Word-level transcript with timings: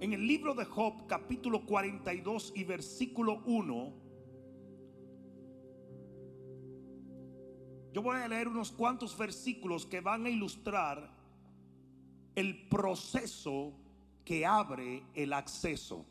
En 0.00 0.14
el 0.14 0.26
libro 0.26 0.54
de 0.54 0.64
Job, 0.64 1.06
capítulo 1.06 1.66
42 1.66 2.54
y 2.56 2.64
versículo 2.64 3.42
1, 3.44 3.92
yo 7.92 8.00
voy 8.00 8.16
a 8.16 8.26
leer 8.26 8.48
unos 8.48 8.72
cuantos 8.72 9.18
versículos 9.18 9.84
que 9.84 10.00
van 10.00 10.24
a 10.24 10.30
ilustrar 10.30 11.14
el 12.34 12.66
proceso 12.68 13.74
que 14.24 14.46
abre 14.46 15.02
el 15.12 15.34
acceso. 15.34 16.06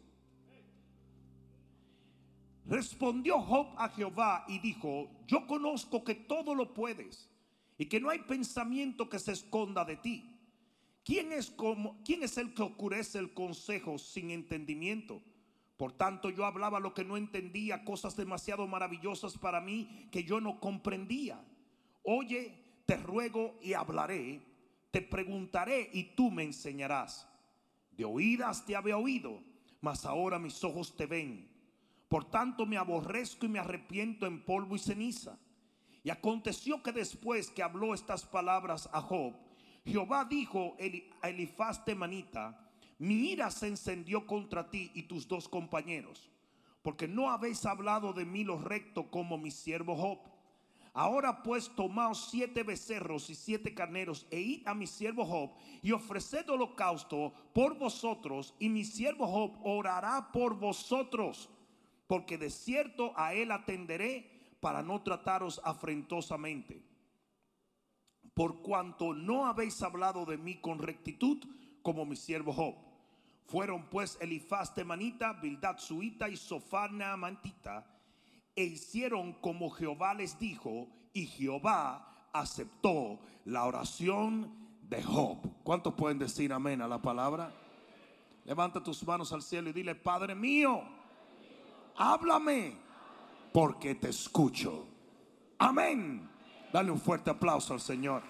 Respondió 2.68 3.42
Job 3.42 3.70
a 3.76 3.90
Jehová 3.90 4.46
y 4.48 4.60
dijo, 4.60 5.10
yo 5.26 5.48
conozco 5.48 6.04
que 6.04 6.14
todo 6.14 6.54
lo 6.54 6.76
puedes 6.76 7.28
y 7.80 7.88
que 7.88 8.00
no 8.00 8.12
hay 8.12 8.20
pensamiento 8.20 9.10
que 9.10 9.18
se 9.18 9.32
esconda 9.32 9.84
de 9.84 9.96
ti. 9.96 10.39
¿Quién 11.10 11.34
es, 11.34 11.50
como, 11.50 11.98
¿Quién 12.04 12.22
es 12.22 12.38
el 12.38 12.54
que 12.54 12.62
oscurece 12.62 13.18
el 13.18 13.34
consejo 13.34 13.98
sin 13.98 14.30
entendimiento? 14.30 15.24
Por 15.76 15.92
tanto, 15.94 16.30
yo 16.30 16.46
hablaba 16.46 16.80
lo 16.80 16.94
que 16.94 17.04
no 17.04 17.18
entendía, 17.18 17.84
cosas 17.84 18.16
demasiado 18.16 18.68
maravillosas 18.68 19.36
para 19.36 19.60
mí 19.60 20.08
que 20.12 20.24
yo 20.24 20.40
no 20.40 20.60
comprendía. 20.60 21.44
Oye, 22.04 22.54
te 22.86 22.96
ruego 22.96 23.58
y 23.64 23.74
hablaré, 23.74 24.44
te 24.92 25.02
preguntaré 25.02 25.90
y 25.94 26.14
tú 26.14 26.30
me 26.30 26.44
enseñarás. 26.44 27.28
De 27.90 28.06
oídas 28.06 28.64
te 28.68 28.76
había 28.76 28.98
oído, 28.98 29.42
mas 29.82 30.06
ahora 30.06 30.38
mis 30.38 30.64
ojos 30.64 30.96
te 30.96 31.08
ven. 31.08 31.50
Por 32.08 32.30
tanto, 32.30 32.68
me 32.68 32.78
aborrezco 32.78 33.48
y 33.48 33.50
me 33.50 33.58
arrepiento 33.58 34.28
en 34.28 34.46
polvo 34.46 34.76
y 34.76 34.80
ceniza. 34.80 35.40
Y 36.04 36.12
aconteció 36.12 36.84
que 36.84 36.92
después 36.92 37.50
que 37.50 37.64
habló 37.64 37.96
estas 37.96 38.28
palabras 38.28 38.88
a 38.94 39.02
Job, 39.02 39.49
Jehová 39.90 40.24
dijo 40.24 40.78
a 41.22 41.30
Elifaz 41.30 41.84
temanita, 41.84 42.56
mi 43.00 43.32
ira 43.32 43.50
se 43.50 43.68
encendió 43.68 44.28
contra 44.28 44.70
ti 44.70 44.92
y 44.94 45.04
tus 45.04 45.28
dos 45.28 45.50
compañeros, 45.50 46.30
porque 46.84 47.08
no 47.08 47.32
habéis 47.32 47.66
hablado 47.66 48.14
de 48.14 48.24
mí 48.24 48.44
lo 48.44 48.60
recto 48.60 49.10
como 49.10 49.40
mi 49.40 49.50
siervo 49.50 49.96
Job. 49.96 50.20
Ahora 50.94 51.42
pues 51.42 51.74
tomaos 51.76 52.30
siete 52.30 52.62
becerros 52.62 53.32
y 53.32 53.36
siete 53.36 53.74
carneros 53.74 54.28
e 54.30 54.40
id 54.40 54.68
a 54.68 54.76
mi 54.76 54.86
siervo 54.86 55.26
Job 55.26 55.52
y 55.82 55.92
ofreced 55.92 56.48
holocausto 56.48 57.34
por 57.54 57.76
vosotros 57.76 58.54
y 58.60 58.70
mi 58.70 58.84
siervo 58.84 59.26
Job 59.26 59.60
orará 59.64 60.32
por 60.32 60.54
vosotros, 60.56 61.50
porque 62.06 62.38
de 62.38 62.52
cierto 62.52 63.12
a 63.16 63.34
él 63.34 63.52
atenderé 63.52 64.30
para 64.60 64.84
no 64.84 65.02
trataros 65.02 65.60
afrentosamente 65.64 66.89
por 68.40 68.62
cuanto 68.62 69.14
no 69.14 69.48
habéis 69.48 69.84
hablado 69.84 70.24
de 70.24 70.38
mí 70.38 70.62
con 70.62 70.80
rectitud 70.80 71.40
como 71.82 72.06
mi 72.06 72.16
siervo 72.16 72.54
Job. 72.54 72.74
Fueron 73.48 73.90
pues 73.90 74.18
Elifaz 74.22 74.74
temanita, 74.74 75.34
Bildad 75.34 75.78
suita 75.78 76.30
y 76.30 76.38
Sofana 76.38 77.18
mantita, 77.18 77.86
e 78.56 78.64
hicieron 78.64 79.34
como 79.34 79.70
Jehová 79.70 80.14
les 80.14 80.40
dijo, 80.40 80.88
y 81.12 81.26
Jehová 81.26 82.30
aceptó 82.32 83.20
la 83.44 83.66
oración 83.66 84.56
de 84.84 85.04
Job. 85.04 85.40
¿Cuántos 85.66 85.96
pueden 85.96 86.18
decir 86.18 86.54
amén 86.54 86.82
a 86.82 86.88
la 86.88 87.02
palabra? 87.02 87.54
Levanta 88.46 88.82
tus 88.82 89.06
manos 89.06 89.34
al 89.34 89.42
cielo 89.42 89.70
y 89.70 89.74
dile, 89.74 89.96
Padre 89.96 90.34
mío, 90.34 90.82
háblame, 91.98 92.78
porque 93.52 93.96
te 93.96 94.08
escucho. 94.08 94.88
Amén. 95.58 96.29
Dale 96.72 96.92
un 96.92 97.00
fuerte 97.00 97.32
aplauso 97.32 97.74
al 97.74 97.82
Señor. 97.82 98.22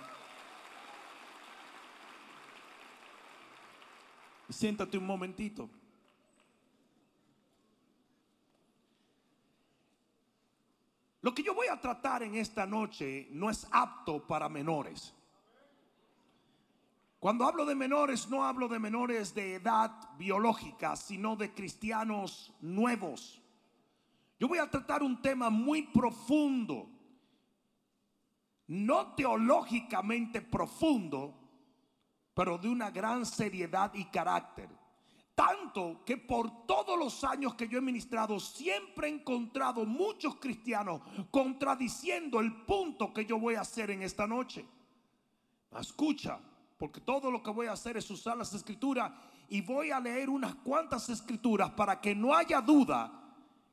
Siéntate 4.49 4.97
un 4.97 5.05
momentito. 5.05 5.69
Lo 11.21 11.33
que 11.33 11.43
yo 11.43 11.53
voy 11.53 11.67
a 11.67 11.79
tratar 11.79 12.23
en 12.23 12.35
esta 12.35 12.65
noche 12.65 13.27
no 13.31 13.49
es 13.49 13.67
apto 13.71 14.25
para 14.25 14.47
menores. 14.47 15.13
Cuando 17.19 17.45
hablo 17.45 17.65
de 17.65 17.75
menores, 17.75 18.29
no 18.29 18.45
hablo 18.45 18.69
de 18.69 18.79
menores 18.79 19.35
de 19.35 19.55
edad 19.55 19.91
biológica, 20.17 20.95
sino 20.95 21.35
de 21.35 21.53
cristianos 21.53 22.53
nuevos. 22.61 23.41
Yo 24.39 24.47
voy 24.47 24.59
a 24.59 24.69
tratar 24.69 25.03
un 25.03 25.21
tema 25.21 25.49
muy 25.49 25.81
profundo 25.87 26.89
no 28.69 29.15
teológicamente 29.15 30.41
profundo, 30.41 31.33
pero 32.33 32.57
de 32.57 32.69
una 32.69 32.91
gran 32.91 33.25
seriedad 33.25 33.91
y 33.93 34.05
carácter. 34.05 34.69
Tanto 35.33 36.03
que 36.05 36.17
por 36.17 36.67
todos 36.67 36.99
los 36.99 37.23
años 37.23 37.55
que 37.55 37.67
yo 37.67 37.79
he 37.79 37.81
ministrado, 37.81 38.39
siempre 38.39 39.07
he 39.07 39.11
encontrado 39.11 39.85
muchos 39.85 40.35
cristianos 40.35 41.01
contradiciendo 41.31 42.39
el 42.39 42.63
punto 42.65 43.13
que 43.13 43.25
yo 43.25 43.39
voy 43.39 43.55
a 43.55 43.61
hacer 43.61 43.89
en 43.89 44.03
esta 44.03 44.27
noche. 44.27 44.65
Escucha, 45.79 46.39
porque 46.77 47.01
todo 47.01 47.31
lo 47.31 47.41
que 47.41 47.51
voy 47.51 47.67
a 47.67 47.71
hacer 47.71 47.97
es 47.97 48.09
usar 48.11 48.37
las 48.37 48.53
escrituras 48.53 49.11
y 49.47 49.61
voy 49.61 49.89
a 49.89 49.99
leer 49.99 50.29
unas 50.29 50.55
cuantas 50.55 51.09
escrituras 51.09 51.71
para 51.71 51.99
que 51.99 52.13
no 52.13 52.35
haya 52.35 52.61
duda 52.61 53.19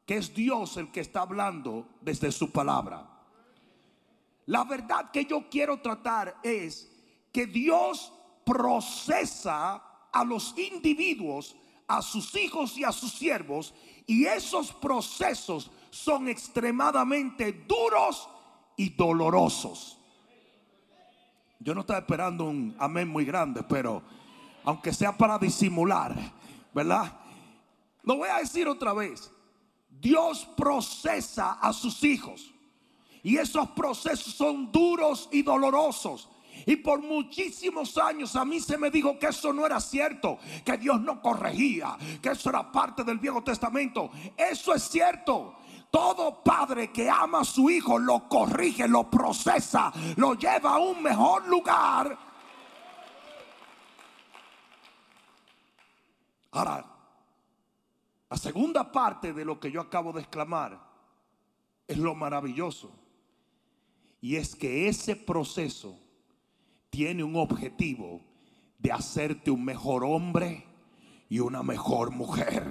que 0.07 0.17
es 0.17 0.33
Dios 0.35 0.77
el 0.79 0.91
que 0.91 1.01
está 1.01 1.21
hablando 1.23 1.87
desde 2.01 2.33
su 2.33 2.51
palabra. 2.51 3.16
La 4.47 4.65
verdad 4.65 5.11
que 5.11 5.25
yo 5.25 5.49
quiero 5.51 5.81
tratar 5.81 6.39
es 6.43 6.91
que 7.33 7.47
Dios 7.47 8.13
procesa 8.45 9.83
a 10.13 10.25
los 10.25 10.57
individuos, 10.57 11.57
a 11.89 12.01
sus 12.01 12.35
hijos 12.37 12.79
y 12.79 12.85
a 12.85 12.93
sus 12.93 13.13
siervos, 13.13 13.75
y 14.07 14.25
esos 14.25 14.73
procesos 14.73 15.71
son 15.91 16.29
extremadamente 16.29 17.53
duros 17.67 18.29
y 18.77 18.91
dolorosos. 18.91 19.99
Yo 21.59 21.75
no 21.75 21.81
estaba 21.81 21.99
esperando 21.99 22.45
un 22.45 22.77
amén 22.79 23.09
muy 23.09 23.25
grande, 23.25 23.63
pero 23.65 24.03
aunque 24.65 24.93
sea 24.93 25.17
para 25.17 25.39
disimular, 25.39 26.15
¿verdad? 26.73 27.21
Lo 28.03 28.17
voy 28.17 28.29
a 28.29 28.39
decir 28.39 28.69
otra 28.69 28.93
vez. 28.93 29.33
Dios 29.89 30.47
procesa 30.57 31.55
a 31.55 31.73
sus 31.73 32.05
hijos. 32.05 32.53
Y 33.27 33.39
esos 33.39 33.71
procesos 33.71 34.35
son 34.35 34.71
duros 34.71 35.29
y 35.33 35.43
dolorosos. 35.43 36.29
Y 36.65 36.77
por 36.77 37.03
muchísimos 37.03 37.99
años 37.99 38.37
a 38.37 38.45
mí 38.45 38.61
se 38.61 38.79
me 38.79 38.89
dijo 38.89 39.19
que 39.19 39.27
eso 39.27 39.53
no 39.53 39.67
era 39.67 39.81
cierto, 39.81 40.39
que 40.65 40.77
Dios 40.79 41.01
no 41.01 41.21
corregía, 41.21 41.97
que 42.23 42.29
eso 42.29 42.51
era 42.51 42.71
parte 42.71 43.03
del 43.03 43.19
Viejo 43.19 43.43
Testamento. 43.43 44.13
Eso 44.37 44.73
es 44.73 44.85
cierto. 44.85 45.57
Todo 45.91 46.41
padre 46.41 46.93
que 46.93 47.11
ama 47.11 47.41
a 47.41 47.45
su 47.45 47.69
hijo 47.69 47.99
lo 47.99 48.29
corrige, 48.29 48.87
lo 48.87 49.11
procesa, 49.11 49.93
lo 50.15 50.35
lleva 50.35 50.75
a 50.75 50.79
un 50.79 51.03
mejor 51.03 51.49
lugar. 51.49 52.17
Ahora, 56.53 56.87
la 58.31 58.37
segunda 58.37 58.93
parte 58.93 59.33
de 59.33 59.45
lo 59.45 59.59
que 59.59 59.73
yo 59.73 59.81
acabo 59.81 60.13
de 60.13 60.21
exclamar 60.21 60.79
es 61.89 61.99
lo 61.99 62.15
maravilloso. 62.15 63.06
Y 64.21 64.37
es 64.37 64.55
que 64.55 64.89
ese 64.89 65.15
proceso 65.17 65.99
tiene 66.91 67.23
un 67.23 67.37
objetivo 67.37 68.21
de 68.79 68.93
hacerte 68.93 69.51
un 69.51 69.65
mejor 69.65 70.05
hombre 70.05 70.65
y 71.29 71.41
una 71.41 71.63
mejor 71.63 72.11
mujer. 72.11 72.65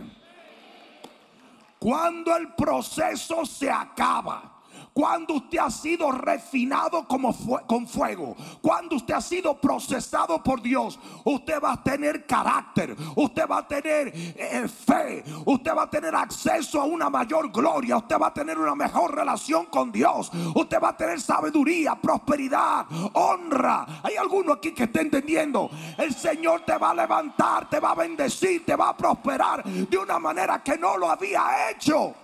Cuando 1.79 2.35
el 2.35 2.53
proceso 2.55 3.45
se 3.45 3.69
acaba, 3.69 4.54
cuando 4.95 5.33
usted 5.33 5.57
ha 5.57 5.69
sido 5.69 6.09
refinado 6.09 7.05
como 7.05 7.35
con 7.67 7.85
fuego, 7.85 8.33
cuando 8.61 8.95
usted 8.95 9.13
ha 9.13 9.19
sido 9.19 9.59
procesado 9.59 10.41
por 10.41 10.61
Dios, 10.61 10.97
usted 11.25 11.61
va 11.61 11.73
a 11.73 11.83
tener 11.83 12.25
carácter, 12.25 12.95
usted 13.13 13.43
va 13.45 13.57
a 13.57 13.67
tener 13.67 14.13
eh, 14.15 14.65
fe, 14.69 15.21
usted 15.43 15.75
va 15.75 15.83
a 15.83 15.89
tener 15.89 16.15
acceso 16.15 16.79
a 16.79 16.85
una 16.85 17.09
mayor 17.09 17.51
gloria, 17.51 17.97
usted 17.97 18.17
va 18.17 18.27
a 18.27 18.33
tener 18.33 18.57
una 18.57 18.73
mejor 18.73 19.13
relación 19.13 19.65
con 19.65 19.91
Dios, 19.91 20.31
usted 20.55 20.81
va 20.81 20.89
a 20.89 20.97
tener 20.97 21.19
sabiduría, 21.19 21.95
prosperidad, 21.95 22.85
honra. 23.15 23.99
Hay 24.01 24.15
alguno 24.15 24.53
aquí 24.53 24.71
que 24.71 24.85
está 24.85 25.01
entendiendo, 25.01 25.69
el 25.97 26.15
Señor 26.15 26.61
te 26.61 26.77
va 26.77 26.91
a 26.91 26.95
levantar, 26.95 27.69
te 27.69 27.81
va 27.81 27.91
a 27.91 27.95
bendecir, 27.95 28.65
te 28.65 28.77
va 28.77 28.91
a 28.91 28.95
prosperar 28.95 29.61
de 29.61 29.97
una 29.97 30.19
manera 30.19 30.63
que 30.63 30.77
no 30.77 30.95
lo 30.95 31.09
había 31.11 31.69
hecho. 31.69 32.15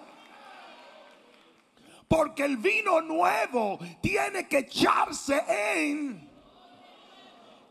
Porque 2.12 2.44
el 2.44 2.58
vino 2.58 3.00
nuevo 3.00 3.80
tiene 4.02 4.46
que 4.46 4.58
echarse 4.58 5.42
en... 5.48 6.30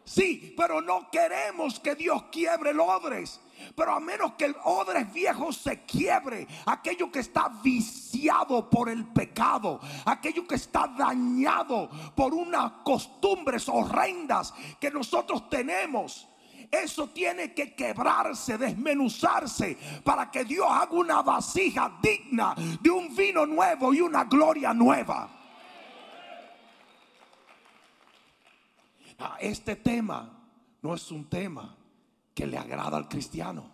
Sí, 0.02 0.54
pero 0.56 0.80
no 0.80 1.10
queremos 1.10 1.78
que 1.78 1.94
Dios 1.94 2.24
quiebre 2.32 2.70
el 2.70 2.80
odres. 2.80 3.38
Pero 3.76 3.92
a 3.92 4.00
menos 4.00 4.32
que 4.38 4.46
el 4.46 4.56
odres 4.64 5.12
viejo 5.12 5.52
se 5.52 5.84
quiebre, 5.84 6.46
aquello 6.64 7.12
que 7.12 7.18
está 7.18 7.50
viciado 7.62 8.70
por 8.70 8.88
el 8.88 9.04
pecado, 9.12 9.78
aquello 10.06 10.46
que 10.46 10.54
está 10.54 10.88
dañado 10.88 11.90
por 12.16 12.32
unas 12.32 12.72
costumbres 12.82 13.68
horrendas 13.68 14.54
que 14.80 14.90
nosotros 14.90 15.50
tenemos, 15.50 16.29
Eso 16.70 17.08
tiene 17.08 17.52
que 17.52 17.74
quebrarse, 17.74 18.56
desmenuzarse, 18.56 19.76
para 20.04 20.30
que 20.30 20.44
Dios 20.44 20.66
haga 20.68 20.92
una 20.92 21.22
vasija 21.22 21.98
digna 22.00 22.54
de 22.80 22.90
un 22.90 23.14
vino 23.14 23.44
nuevo 23.44 23.92
y 23.92 24.00
una 24.00 24.24
gloria 24.24 24.72
nueva. 24.72 25.28
Ah, 29.18 29.36
este 29.40 29.76
tema 29.76 30.30
no 30.80 30.94
es 30.94 31.10
un 31.10 31.28
tema 31.28 31.76
que 32.34 32.46
le 32.46 32.56
agrada 32.56 32.96
al 32.96 33.08
cristiano. 33.08 33.70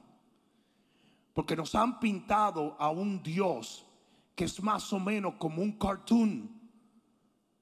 Porque 1.35 1.55
nos 1.55 1.75
han 1.75 2.01
pintado 2.01 2.77
a 2.79 2.89
un 2.91 3.23
Dios 3.23 3.87
que 4.35 4.45
es 4.45 4.63
más 4.63 4.93
o 4.93 4.99
menos 4.99 5.35
como 5.35 5.63
un 5.63 5.73
cartoon. 5.73 6.51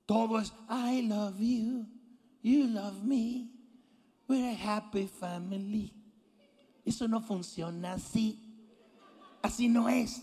Todo 0.07 0.39
es, 0.39 0.53
I 0.69 1.03
love 1.03 1.39
you, 1.39 1.87
you 2.43 2.67
love 2.67 3.03
me, 3.03 3.49
we're 4.29 4.51
a 4.51 4.55
happy 4.55 5.07
family. 5.07 5.93
Eso 6.85 7.09
no 7.09 7.21
funciona 7.21 7.95
así. 7.95 8.39
Así 9.43 9.69
no 9.69 9.89
es. 9.89 10.23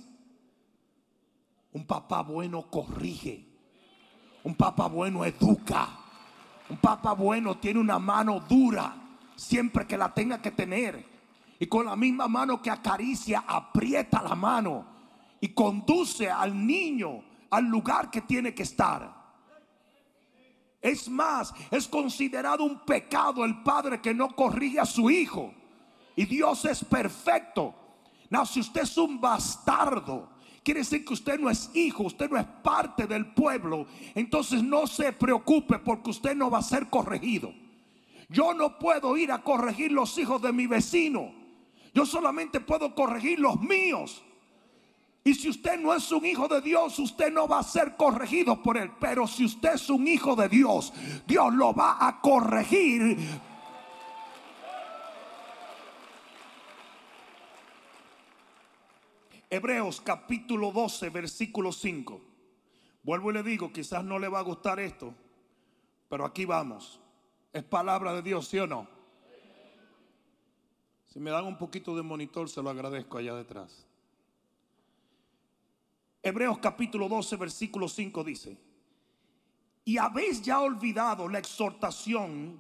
Un 1.74 1.86
papá 1.86 2.22
bueno 2.22 2.70
corrige. 2.70 3.48
Un 4.44 4.56
papá 4.56 4.88
bueno 4.88 5.26
educa. 5.26 5.88
Un 6.70 6.78
papá 6.78 7.14
bueno 7.14 7.58
tiene 7.58 7.80
una 7.80 8.00
mano 8.00 8.40
dura 8.40 8.96
siempre 9.36 9.88
que 9.88 9.98
la 9.98 10.14
tenga 10.14 10.42
que 10.42 10.52
tener. 10.52 11.06
Y 11.60 11.68
con 11.68 11.86
la 11.86 11.96
misma 11.96 12.28
mano 12.28 12.62
que 12.62 12.72
acaricia, 12.72 13.44
aprieta 13.48 14.22
la 14.22 14.36
mano 14.36 14.86
y 15.40 15.50
conduce 15.50 16.30
al 16.30 16.66
niño 16.66 17.24
al 17.50 17.66
lugar 17.66 18.10
que 18.10 18.22
tiene 18.22 18.54
que 18.54 18.64
estar. 18.64 19.21
Es 20.82 21.08
más, 21.08 21.54
es 21.70 21.88
considerado 21.88 22.64
un 22.64 22.80
pecado 22.80 23.46
el 23.46 23.62
padre 23.62 24.02
que 24.02 24.14
no 24.14 24.36
corrige 24.36 24.80
a 24.80 24.86
su 24.86 25.12
hijo. 25.12 25.54
Y 26.16 26.26
Dios 26.26 26.66
es 26.66 26.84
perfecto. 26.84 27.76
No, 28.30 28.46
si 28.46 28.62
usted 28.62 28.82
es 28.82 28.98
un 28.98 29.22
bastardo, 29.22 30.30
quiere 30.64 30.80
decir 30.80 31.06
que 31.06 31.14
usted 31.14 31.40
no 31.40 31.50
es 31.50 31.70
hijo, 31.76 32.04
usted 32.04 32.30
no 32.30 32.38
es 32.38 32.46
parte 32.64 33.06
del 33.06 33.34
pueblo. 33.34 33.86
Entonces 34.16 34.64
no 34.64 34.88
se 34.88 35.14
preocupe 35.14 35.78
porque 35.80 36.10
usted 36.10 36.36
no 36.36 36.50
va 36.50 36.60
a 36.60 36.64
ser 36.64 36.90
corregido. 36.90 37.54
Yo 38.30 38.54
no 38.54 38.80
puedo 38.80 39.18
ir 39.18 39.32
a 39.32 39.44
corregir 39.44 39.92
los 39.92 40.18
hijos 40.18 40.42
de 40.42 40.54
mi 40.54 40.66
vecino. 40.66 41.34
Yo 41.94 42.06
solamente 42.06 42.60
puedo 42.62 42.96
corregir 42.96 43.40
los 43.40 43.60
míos. 43.60 44.24
Y 45.24 45.36
si 45.36 45.50
usted 45.50 45.80
no 45.80 45.94
es 45.94 46.12
un 46.12 46.26
hijo 46.26 46.48
de 46.48 46.62
Dios, 46.62 46.98
usted 46.98 47.32
no 47.32 47.48
va 47.48 47.60
a 47.60 47.64
ser 47.64 47.96
corregido 47.96 48.62
por 48.64 48.76
él. 48.78 48.92
Pero 49.00 49.28
si 49.28 49.46
usted 49.46 49.76
es 49.76 49.90
un 49.90 50.08
hijo 50.08 50.36
de 50.36 50.50
Dios, 50.50 50.92
Dios 51.28 51.54
lo 51.54 51.74
va 51.74 51.98
a 52.00 52.20
corregir. 52.20 53.18
Hebreos 59.48 60.02
capítulo 60.02 60.72
12, 60.72 61.10
versículo 61.10 61.72
5. 61.72 62.22
Vuelvo 63.04 63.30
y 63.30 63.34
le 63.34 63.44
digo, 63.44 63.72
quizás 63.72 64.04
no 64.04 64.18
le 64.18 64.28
va 64.28 64.40
a 64.40 64.44
gustar 64.44 64.80
esto, 64.80 65.14
pero 66.10 66.26
aquí 66.26 66.46
vamos. 66.46 67.00
¿Es 67.54 67.64
palabra 67.64 68.14
de 68.14 68.22
Dios, 68.22 68.48
sí 68.48 68.58
o 68.58 68.66
no? 68.66 68.88
Si 71.08 71.20
me 71.20 71.30
dan 71.30 71.46
un 71.46 71.58
poquito 71.58 71.96
de 71.96 72.02
monitor, 72.02 72.50
se 72.50 72.62
lo 72.62 72.70
agradezco 72.70 73.18
allá 73.18 73.36
detrás. 73.36 73.86
Hebreos 76.24 76.60
capítulo 76.60 77.10
12, 77.10 77.36
versículo 77.36 77.88
5 77.88 78.24
dice, 78.24 78.58
y 79.84 79.98
habéis 79.98 80.42
ya 80.42 80.60
olvidado 80.62 81.28
la 81.28 81.40
exhortación 81.40 82.60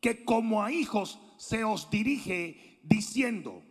que 0.00 0.24
como 0.24 0.62
a 0.62 0.70
hijos 0.70 1.18
se 1.38 1.64
os 1.64 1.90
dirige 1.90 2.80
diciendo, 2.82 3.62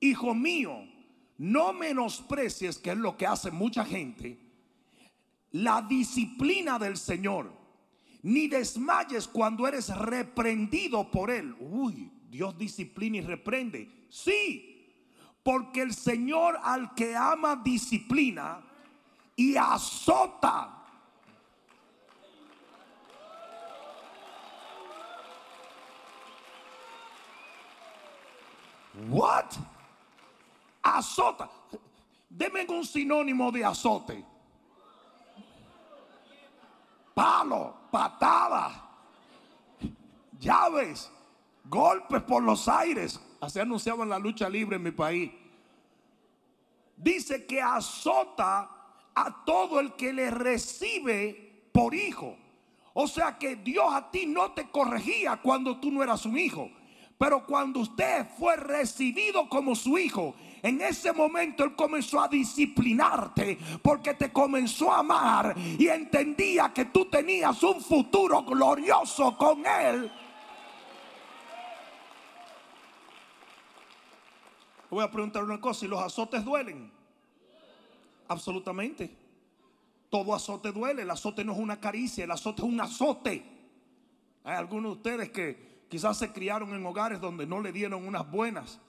hijo 0.00 0.34
mío, 0.34 0.88
no 1.36 1.72
menosprecies, 1.72 2.78
que 2.78 2.92
es 2.92 2.96
lo 2.96 3.16
que 3.16 3.26
hace 3.26 3.50
mucha 3.50 3.84
gente, 3.84 4.38
la 5.50 5.82
disciplina 5.82 6.78
del 6.78 6.96
Señor 6.96 7.64
ni 8.24 8.48
desmayes 8.48 9.28
cuando 9.28 9.68
eres 9.68 9.94
reprendido 9.94 11.10
por 11.10 11.30
él. 11.30 11.54
Uy, 11.60 12.10
Dios 12.30 12.56
disciplina 12.56 13.18
y 13.18 13.20
reprende. 13.20 14.06
Sí, 14.08 14.73
porque 15.44 15.82
el 15.82 15.94
Señor 15.94 16.58
al 16.60 16.92
que 16.94 17.14
ama 17.14 17.54
disciplina 17.54 18.60
y 19.36 19.56
azota. 19.56 20.70
What? 29.08 29.52
Azota. 30.82 31.48
Deme 32.28 32.66
un 32.68 32.84
sinónimo 32.84 33.52
de 33.52 33.64
azote 33.64 34.34
palo, 37.14 37.74
patada, 37.90 38.82
llaves, 40.38 41.10
golpes 41.64 42.22
por 42.22 42.42
los 42.42 42.68
aires. 42.68 43.20
Así 43.44 43.60
anunciaban 43.60 44.08
la 44.08 44.18
lucha 44.18 44.48
libre 44.48 44.76
en 44.76 44.82
mi 44.82 44.90
país. 44.90 45.30
Dice 46.96 47.44
que 47.44 47.60
azota 47.60 48.70
a 49.14 49.44
todo 49.44 49.80
el 49.80 49.92
que 49.92 50.14
le 50.14 50.30
recibe 50.30 51.68
por 51.70 51.94
hijo. 51.94 52.36
O 52.94 53.06
sea 53.06 53.36
que 53.36 53.56
Dios 53.56 53.86
a 53.92 54.10
ti 54.10 54.24
no 54.24 54.52
te 54.52 54.70
corregía 54.70 55.36
cuando 55.42 55.78
tú 55.78 55.90
no 55.90 56.02
eras 56.02 56.24
un 56.24 56.38
hijo. 56.38 56.70
Pero 57.18 57.44
cuando 57.44 57.80
usted 57.80 58.26
fue 58.38 58.56
recibido 58.56 59.46
como 59.48 59.74
su 59.74 59.98
hijo, 59.98 60.34
en 60.62 60.80
ese 60.80 61.12
momento 61.12 61.64
Él 61.64 61.76
comenzó 61.76 62.20
a 62.20 62.28
disciplinarte 62.28 63.58
porque 63.82 64.14
te 64.14 64.32
comenzó 64.32 64.90
a 64.90 65.00
amar 65.00 65.54
y 65.78 65.86
entendía 65.88 66.72
que 66.72 66.86
tú 66.86 67.04
tenías 67.10 67.62
un 67.62 67.82
futuro 67.82 68.42
glorioso 68.42 69.36
con 69.36 69.64
Él. 69.66 70.10
Voy 74.94 75.04
a 75.04 75.10
preguntar 75.10 75.44
una 75.44 75.60
cosa, 75.60 75.84
¿y 75.84 75.88
los 75.88 76.00
azotes 76.00 76.44
duelen? 76.44 76.90
Absolutamente. 78.28 79.14
Todo 80.08 80.34
azote 80.34 80.72
duele, 80.72 81.02
el 81.02 81.10
azote 81.10 81.44
no 81.44 81.52
es 81.52 81.58
una 81.58 81.80
caricia, 81.80 82.24
el 82.24 82.30
azote 82.30 82.62
es 82.62 82.68
un 82.68 82.80
azote. 82.80 83.44
Hay 84.44 84.56
algunos 84.56 84.92
de 84.92 84.96
ustedes 84.96 85.30
que 85.30 85.84
quizás 85.88 86.16
se 86.16 86.32
criaron 86.32 86.72
en 86.74 86.84
hogares 86.86 87.20
donde 87.20 87.46
no 87.46 87.60
le 87.60 87.72
dieron 87.72 88.06
unas 88.06 88.30
buenas 88.30 88.80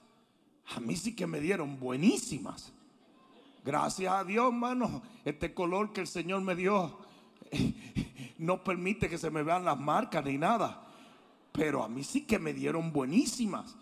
a 0.74 0.80
mí 0.80 0.96
sí 0.96 1.14
que 1.14 1.26
me 1.26 1.40
dieron 1.40 1.78
buenísimas. 1.78 2.72
Gracias 3.64 4.12
a 4.12 4.24
Dios, 4.24 4.46
hermano. 4.46 5.02
Este 5.24 5.54
color 5.54 5.92
que 5.92 6.00
el 6.00 6.06
Señor 6.06 6.42
me 6.42 6.54
dio 6.54 6.98
no 8.38 8.62
permite 8.62 9.08
que 9.08 9.18
se 9.18 9.30
me 9.30 9.42
vean 9.42 9.64
las 9.64 9.78
marcas 9.78 10.24
ni 10.24 10.38
nada. 10.38 10.82
Pero 11.52 11.82
a 11.82 11.88
mí 11.88 12.02
sí 12.04 12.22
que 12.22 12.38
me 12.38 12.52
dieron 12.52 12.92
buenísimas. 12.92 13.76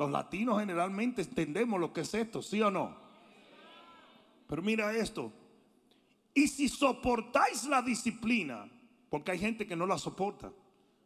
Los 0.00 0.10
latinos 0.10 0.58
generalmente 0.58 1.20
entendemos 1.20 1.78
lo 1.78 1.92
que 1.92 2.00
es 2.00 2.14
esto, 2.14 2.40
¿sí 2.40 2.62
o 2.62 2.70
no? 2.70 2.96
Pero 4.46 4.62
mira 4.62 4.96
esto. 4.96 5.30
Y 6.32 6.48
si 6.48 6.70
soportáis 6.70 7.64
la 7.64 7.82
disciplina, 7.82 8.66
porque 9.10 9.32
hay 9.32 9.38
gente 9.38 9.66
que 9.66 9.76
no 9.76 9.84
la 9.84 9.98
soporta. 9.98 10.50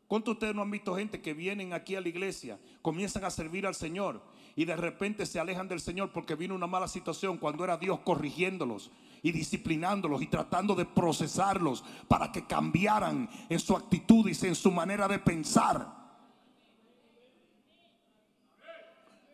¿Cuántos 0.06 0.26
de 0.26 0.32
ustedes 0.34 0.54
no 0.54 0.62
han 0.62 0.70
visto 0.70 0.94
gente 0.94 1.20
que 1.20 1.34
vienen 1.34 1.72
aquí 1.72 1.96
a 1.96 2.00
la 2.00 2.08
iglesia, 2.08 2.60
comienzan 2.82 3.24
a 3.24 3.30
servir 3.30 3.66
al 3.66 3.74
Señor 3.74 4.22
y 4.54 4.64
de 4.64 4.76
repente 4.76 5.26
se 5.26 5.40
alejan 5.40 5.66
del 5.66 5.80
Señor 5.80 6.12
porque 6.12 6.36
vino 6.36 6.54
una 6.54 6.68
mala 6.68 6.86
situación 6.86 7.38
cuando 7.38 7.64
era 7.64 7.76
Dios 7.76 7.98
corrigiéndolos 8.04 8.92
y 9.24 9.32
disciplinándolos 9.32 10.22
y 10.22 10.28
tratando 10.28 10.76
de 10.76 10.84
procesarlos 10.84 11.82
para 12.06 12.30
que 12.30 12.46
cambiaran 12.46 13.28
en 13.48 13.58
su 13.58 13.74
actitud 13.74 14.28
y 14.28 14.46
en 14.46 14.54
su 14.54 14.70
manera 14.70 15.08
de 15.08 15.18
pensar. 15.18 16.03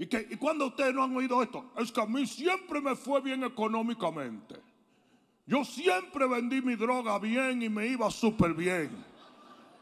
¿Y, 0.00 0.06
que, 0.06 0.26
¿Y 0.30 0.36
cuando 0.36 0.68
ustedes 0.68 0.94
no 0.94 1.04
han 1.04 1.14
oído 1.14 1.42
esto? 1.42 1.72
Es 1.76 1.92
que 1.92 2.00
a 2.00 2.06
mí 2.06 2.26
siempre 2.26 2.80
me 2.80 2.96
fue 2.96 3.20
bien 3.20 3.44
económicamente. 3.44 4.56
Yo 5.44 5.62
siempre 5.62 6.26
vendí 6.26 6.62
mi 6.62 6.74
droga 6.74 7.18
bien 7.18 7.60
y 7.60 7.68
me 7.68 7.86
iba 7.86 8.10
súper 8.10 8.54
bien. 8.54 8.88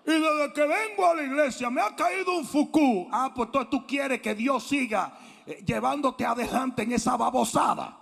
Y 0.04 0.10
desde 0.10 0.52
que 0.52 0.62
vengo 0.62 1.06
a 1.06 1.14
la 1.14 1.22
iglesia 1.22 1.70
me 1.70 1.80
ha 1.80 1.94
caído 1.94 2.36
un 2.36 2.44
fucú. 2.44 3.08
Ah, 3.12 3.32
pues 3.32 3.48
tú 3.70 3.86
quieres 3.86 4.20
que 4.20 4.34
Dios 4.34 4.64
siga 4.64 5.16
eh, 5.46 5.62
llevándote 5.64 6.26
adelante 6.26 6.82
en 6.82 6.90
esa 6.90 7.16
babosada. 7.16 7.96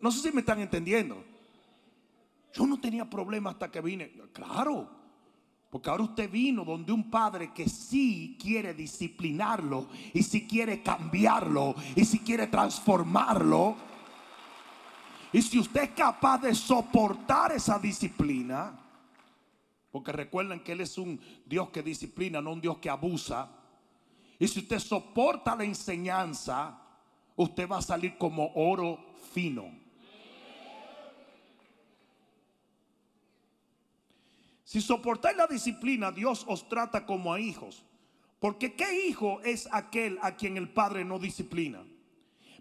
No 0.00 0.10
sé 0.10 0.26
si 0.26 0.34
me 0.34 0.40
están 0.40 0.60
entendiendo. 0.60 1.22
Yo 2.54 2.66
no 2.66 2.80
tenía 2.80 3.04
problema 3.04 3.50
hasta 3.50 3.70
que 3.70 3.82
vine. 3.82 4.14
Claro, 4.32 4.88
porque 5.74 5.90
ahora 5.90 6.04
usted 6.04 6.30
vino 6.30 6.64
donde 6.64 6.92
un 6.92 7.10
padre 7.10 7.52
que 7.52 7.68
sí 7.68 8.38
quiere 8.40 8.74
disciplinarlo 8.74 9.88
y 10.12 10.22
si 10.22 10.46
quiere 10.46 10.84
cambiarlo 10.84 11.74
y 11.96 12.04
si 12.04 12.20
quiere 12.20 12.46
transformarlo. 12.46 13.74
Y 15.32 15.42
si 15.42 15.58
usted 15.58 15.82
es 15.82 15.90
capaz 15.90 16.42
de 16.42 16.54
soportar 16.54 17.50
esa 17.50 17.80
disciplina, 17.80 18.78
porque 19.90 20.12
recuerden 20.12 20.60
que 20.60 20.70
Él 20.70 20.82
es 20.82 20.96
un 20.96 21.20
Dios 21.44 21.70
que 21.70 21.82
disciplina, 21.82 22.40
no 22.40 22.52
un 22.52 22.60
Dios 22.60 22.78
que 22.78 22.88
abusa. 22.88 23.50
Y 24.38 24.46
si 24.46 24.60
usted 24.60 24.78
soporta 24.78 25.56
la 25.56 25.64
enseñanza, 25.64 26.78
usted 27.34 27.68
va 27.68 27.78
a 27.78 27.82
salir 27.82 28.16
como 28.16 28.52
oro 28.54 29.16
fino. 29.32 29.83
Si 34.64 34.80
soportáis 34.80 35.36
la 35.36 35.46
disciplina, 35.46 36.10
Dios 36.10 36.44
os 36.48 36.68
trata 36.68 37.04
como 37.04 37.32
a 37.32 37.38
hijos. 37.38 37.84
Porque 38.40 38.74
¿qué 38.74 39.06
hijo 39.06 39.40
es 39.42 39.68
aquel 39.72 40.18
a 40.20 40.36
quien 40.36 40.56
el 40.56 40.68
Padre 40.68 41.04
no 41.04 41.18
disciplina? 41.18 41.84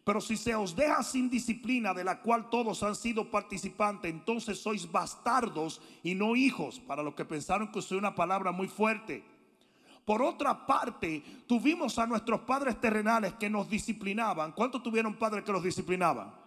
Pero 0.03 0.19
si 0.19 0.35
se 0.35 0.53
os 0.53 0.75
deja 0.75 1.01
sin 1.01 1.29
disciplina 1.29 1.93
de 1.93 2.03
la 2.03 2.21
cual 2.21 2.49
todos 2.49 2.83
han 2.83 2.95
sido 2.95 3.31
participantes, 3.31 4.11
entonces 4.11 4.59
sois 4.59 4.91
bastardos 4.91 5.81
y 6.03 6.13
no 6.13 6.35
hijos, 6.35 6.79
para 6.81 7.03
los 7.03 7.15
que 7.15 7.23
pensaron 7.23 7.71
que 7.71 7.79
usé 7.79 7.95
una 7.95 8.13
palabra 8.13 8.51
muy 8.51 8.67
fuerte. 8.67 9.23
Por 10.05 10.21
otra 10.21 10.65
parte, 10.65 11.23
tuvimos 11.47 11.97
a 11.97 12.05
nuestros 12.05 12.41
padres 12.41 12.79
terrenales 12.81 13.33
que 13.35 13.49
nos 13.49 13.69
disciplinaban. 13.69 14.51
¿Cuántos 14.51 14.83
tuvieron 14.83 15.15
padres 15.15 15.45
que 15.45 15.53
los 15.53 15.63
disciplinaban? 15.63 16.42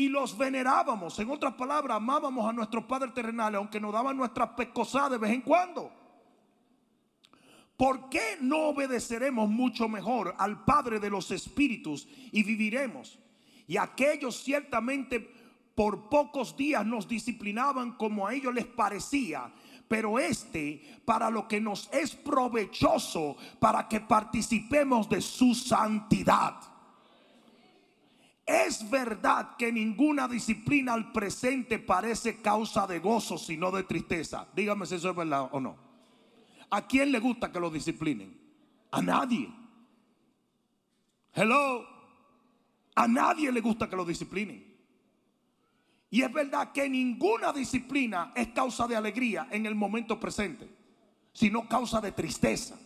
Y 0.00 0.08
los 0.08 0.38
venerábamos. 0.38 1.18
En 1.18 1.30
otras 1.30 1.52
palabras, 1.52 1.98
amábamos 1.98 2.48
a 2.48 2.54
nuestros 2.54 2.84
padres 2.84 3.12
terrenales, 3.12 3.58
aunque 3.58 3.78
nos 3.78 3.92
daban 3.92 4.16
nuestras 4.16 4.48
pescosadas 4.56 5.10
de 5.10 5.18
vez 5.18 5.30
en 5.30 5.42
cuando. 5.42 5.92
¿Por 7.76 8.08
qué 8.08 8.38
no 8.40 8.68
obedeceremos 8.68 9.50
mucho 9.50 9.90
mejor 9.90 10.34
al 10.38 10.64
Padre 10.64 11.00
de 11.00 11.10
los 11.10 11.30
Espíritus 11.30 12.08
y 12.32 12.42
viviremos? 12.42 13.18
Y 13.66 13.76
aquellos 13.76 14.42
ciertamente 14.42 15.20
por 15.74 16.08
pocos 16.08 16.56
días 16.56 16.86
nos 16.86 17.06
disciplinaban 17.06 17.98
como 17.98 18.26
a 18.26 18.32
ellos 18.32 18.54
les 18.54 18.64
parecía, 18.64 19.52
pero 19.86 20.18
este 20.18 20.82
para 21.04 21.28
lo 21.28 21.46
que 21.46 21.60
nos 21.60 21.90
es 21.92 22.16
provechoso, 22.16 23.36
para 23.58 23.86
que 23.86 24.00
participemos 24.00 25.10
de 25.10 25.20
su 25.20 25.54
santidad. 25.54 26.69
Es 28.50 28.90
verdad 28.90 29.54
que 29.56 29.70
ninguna 29.70 30.26
disciplina 30.26 30.94
al 30.94 31.12
presente 31.12 31.78
parece 31.78 32.42
causa 32.42 32.84
de 32.84 32.98
gozo, 32.98 33.38
sino 33.38 33.70
de 33.70 33.84
tristeza. 33.84 34.48
Dígame 34.56 34.86
si 34.86 34.96
eso 34.96 35.10
es 35.10 35.14
verdad 35.14 35.48
o 35.52 35.60
no. 35.60 35.76
¿A 36.68 36.84
quién 36.84 37.12
le 37.12 37.20
gusta 37.20 37.52
que 37.52 37.60
lo 37.60 37.70
disciplinen? 37.70 38.36
A 38.90 39.00
nadie. 39.02 39.48
Hello. 41.32 41.86
A 42.96 43.06
nadie 43.06 43.52
le 43.52 43.60
gusta 43.60 43.88
que 43.88 43.94
lo 43.94 44.04
disciplinen. 44.04 44.66
Y 46.10 46.22
es 46.22 46.32
verdad 46.32 46.72
que 46.72 46.88
ninguna 46.88 47.52
disciplina 47.52 48.32
es 48.34 48.48
causa 48.48 48.88
de 48.88 48.96
alegría 48.96 49.46
en 49.52 49.64
el 49.64 49.76
momento 49.76 50.18
presente, 50.18 50.68
sino 51.32 51.68
causa 51.68 52.00
de 52.00 52.10
tristeza. 52.10 52.76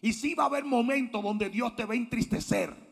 Y 0.00 0.12
sí 0.12 0.36
va 0.36 0.44
a 0.44 0.46
haber 0.46 0.64
momentos 0.64 1.20
donde 1.24 1.50
Dios 1.50 1.74
te 1.74 1.84
va 1.84 1.94
a 1.94 1.96
entristecer. 1.96 2.91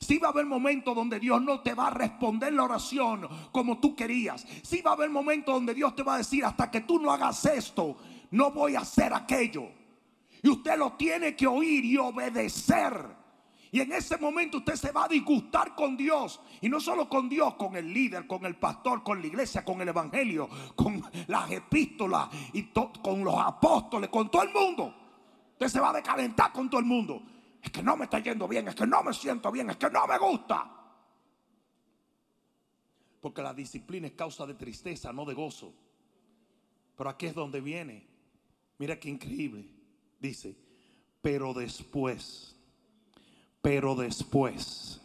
Sí 0.00 0.18
va 0.18 0.28
a 0.28 0.30
haber 0.30 0.46
momentos 0.46 0.94
donde 0.94 1.18
Dios 1.18 1.42
no 1.42 1.60
te 1.60 1.74
va 1.74 1.88
a 1.88 1.90
responder 1.90 2.52
la 2.52 2.64
oración 2.64 3.28
como 3.52 3.78
tú 3.78 3.94
querías. 3.94 4.46
Sí 4.62 4.82
va 4.82 4.92
a 4.92 4.94
haber 4.94 5.10
momentos 5.10 5.54
donde 5.54 5.74
Dios 5.74 5.94
te 5.94 6.02
va 6.02 6.14
a 6.14 6.18
decir, 6.18 6.44
hasta 6.44 6.70
que 6.70 6.82
tú 6.82 6.98
no 6.98 7.10
hagas 7.10 7.44
esto, 7.46 7.96
no 8.30 8.50
voy 8.50 8.76
a 8.76 8.80
hacer 8.80 9.12
aquello. 9.14 9.68
Y 10.42 10.48
usted 10.48 10.78
lo 10.78 10.92
tiene 10.92 11.34
que 11.34 11.46
oír 11.46 11.84
y 11.84 11.96
obedecer. 11.96 13.16
Y 13.72 13.80
en 13.80 13.92
ese 13.92 14.16
momento 14.16 14.58
usted 14.58 14.74
se 14.76 14.92
va 14.92 15.04
a 15.04 15.08
disgustar 15.08 15.74
con 15.74 15.96
Dios. 15.96 16.40
Y 16.60 16.68
no 16.68 16.80
solo 16.80 17.08
con 17.08 17.28
Dios, 17.28 17.54
con 17.54 17.76
el 17.76 17.92
líder, 17.92 18.26
con 18.26 18.46
el 18.46 18.56
pastor, 18.56 19.02
con 19.02 19.20
la 19.20 19.26
iglesia, 19.26 19.64
con 19.64 19.80
el 19.80 19.88
evangelio, 19.88 20.48
con 20.74 21.02
las 21.26 21.50
epístolas 21.50 22.28
y 22.52 22.62
con 22.64 23.24
los 23.24 23.38
apóstoles, 23.38 24.08
con 24.08 24.30
todo 24.30 24.42
el 24.42 24.52
mundo. 24.52 24.94
Usted 25.52 25.68
se 25.68 25.80
va 25.80 25.90
a 25.90 25.94
decalentar 25.94 26.52
con 26.52 26.70
todo 26.70 26.80
el 26.80 26.86
mundo. 26.86 27.22
Es 27.62 27.70
que 27.70 27.82
no 27.82 27.96
me 27.96 28.04
está 28.04 28.18
yendo 28.18 28.46
bien, 28.46 28.68
es 28.68 28.74
que 28.74 28.86
no 28.86 29.02
me 29.02 29.12
siento 29.12 29.50
bien, 29.50 29.70
es 29.70 29.76
que 29.76 29.90
no 29.90 30.06
me 30.06 30.18
gusta. 30.18 30.70
Porque 33.20 33.42
la 33.42 33.54
disciplina 33.54 34.06
es 34.06 34.12
causa 34.12 34.46
de 34.46 34.54
tristeza, 34.54 35.12
no 35.12 35.24
de 35.24 35.34
gozo. 35.34 35.74
Pero 36.96 37.10
aquí 37.10 37.26
es 37.26 37.34
donde 37.34 37.60
viene 37.60 38.16
Mira 38.78 38.98
qué 38.98 39.08
increíble. 39.08 39.64
Dice, 40.20 40.56
pero 41.22 41.54
después, 41.54 42.56
pero 43.62 43.94
después, 43.94 45.00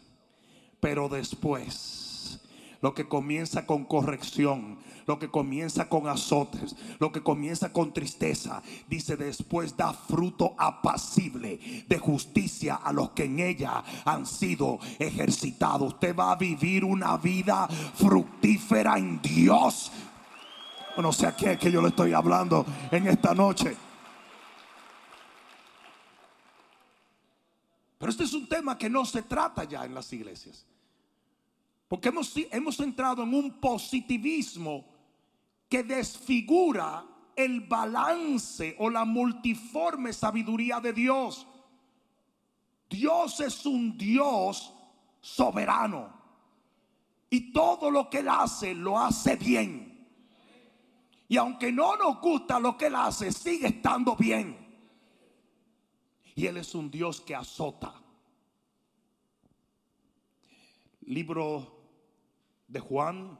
pero 0.80 1.08
después, 1.08 2.40
lo 2.80 2.94
que 2.94 3.08
comienza 3.08 3.66
con 3.66 3.84
corrección, 3.84 4.78
lo 5.06 5.18
que 5.18 5.30
comienza 5.30 5.88
con 5.88 6.08
azotes, 6.08 6.76
lo 6.98 7.12
que 7.12 7.22
comienza 7.22 7.72
con 7.72 7.92
tristeza, 7.92 8.62
dice 8.88 9.16
después 9.16 9.76
da 9.76 9.92
fruto 9.92 10.54
apacible 10.58 11.84
de 11.88 11.98
justicia 11.98 12.76
a 12.76 12.92
los 12.92 13.10
que 13.10 13.24
en 13.24 13.40
ella 13.40 13.82
han 14.04 14.26
sido 14.26 14.78
ejercitados. 14.98 15.94
Usted 15.94 16.16
va 16.16 16.32
a 16.32 16.36
vivir 16.36 16.84
una 16.84 17.16
vida 17.16 17.68
fructífera 17.94 18.98
en 18.98 19.20
Dios 19.22 19.90
no 21.00 21.12
sé 21.12 21.26
a 21.26 21.34
qué 21.34 21.56
que 21.56 21.70
yo 21.70 21.80
le 21.80 21.88
estoy 21.88 22.12
hablando 22.12 22.66
en 22.90 23.06
esta 23.06 23.34
noche. 23.34 23.74
Pero 27.98 28.10
este 28.10 28.24
es 28.24 28.32
un 28.34 28.48
tema 28.48 28.76
que 28.76 28.90
no 28.90 29.04
se 29.04 29.22
trata 29.22 29.64
ya 29.64 29.84
en 29.84 29.94
las 29.94 30.12
iglesias. 30.12 30.66
Porque 31.88 32.08
hemos, 32.08 32.32
hemos 32.50 32.80
entrado 32.80 33.22
en 33.22 33.32
un 33.32 33.60
positivismo 33.60 34.91
que 35.72 35.84
desfigura 35.84 37.02
el 37.34 37.62
balance 37.62 38.76
o 38.78 38.90
la 38.90 39.06
multiforme 39.06 40.12
sabiduría 40.12 40.80
de 40.80 40.92
Dios. 40.92 41.46
Dios 42.90 43.40
es 43.40 43.64
un 43.64 43.96
Dios 43.96 44.70
soberano. 45.22 46.12
Y 47.30 47.54
todo 47.54 47.90
lo 47.90 48.10
que 48.10 48.18
Él 48.18 48.28
hace, 48.28 48.74
lo 48.74 48.98
hace 48.98 49.36
bien. 49.36 50.06
Y 51.26 51.38
aunque 51.38 51.72
no 51.72 51.96
nos 51.96 52.20
gusta 52.20 52.60
lo 52.60 52.76
que 52.76 52.88
Él 52.88 52.94
hace, 52.94 53.32
sigue 53.32 53.68
estando 53.68 54.14
bien. 54.14 54.54
Y 56.34 56.48
Él 56.48 56.58
es 56.58 56.74
un 56.74 56.90
Dios 56.90 57.22
que 57.22 57.34
azota. 57.34 57.94
Libro 61.06 61.80
de 62.68 62.78
Juan, 62.78 63.38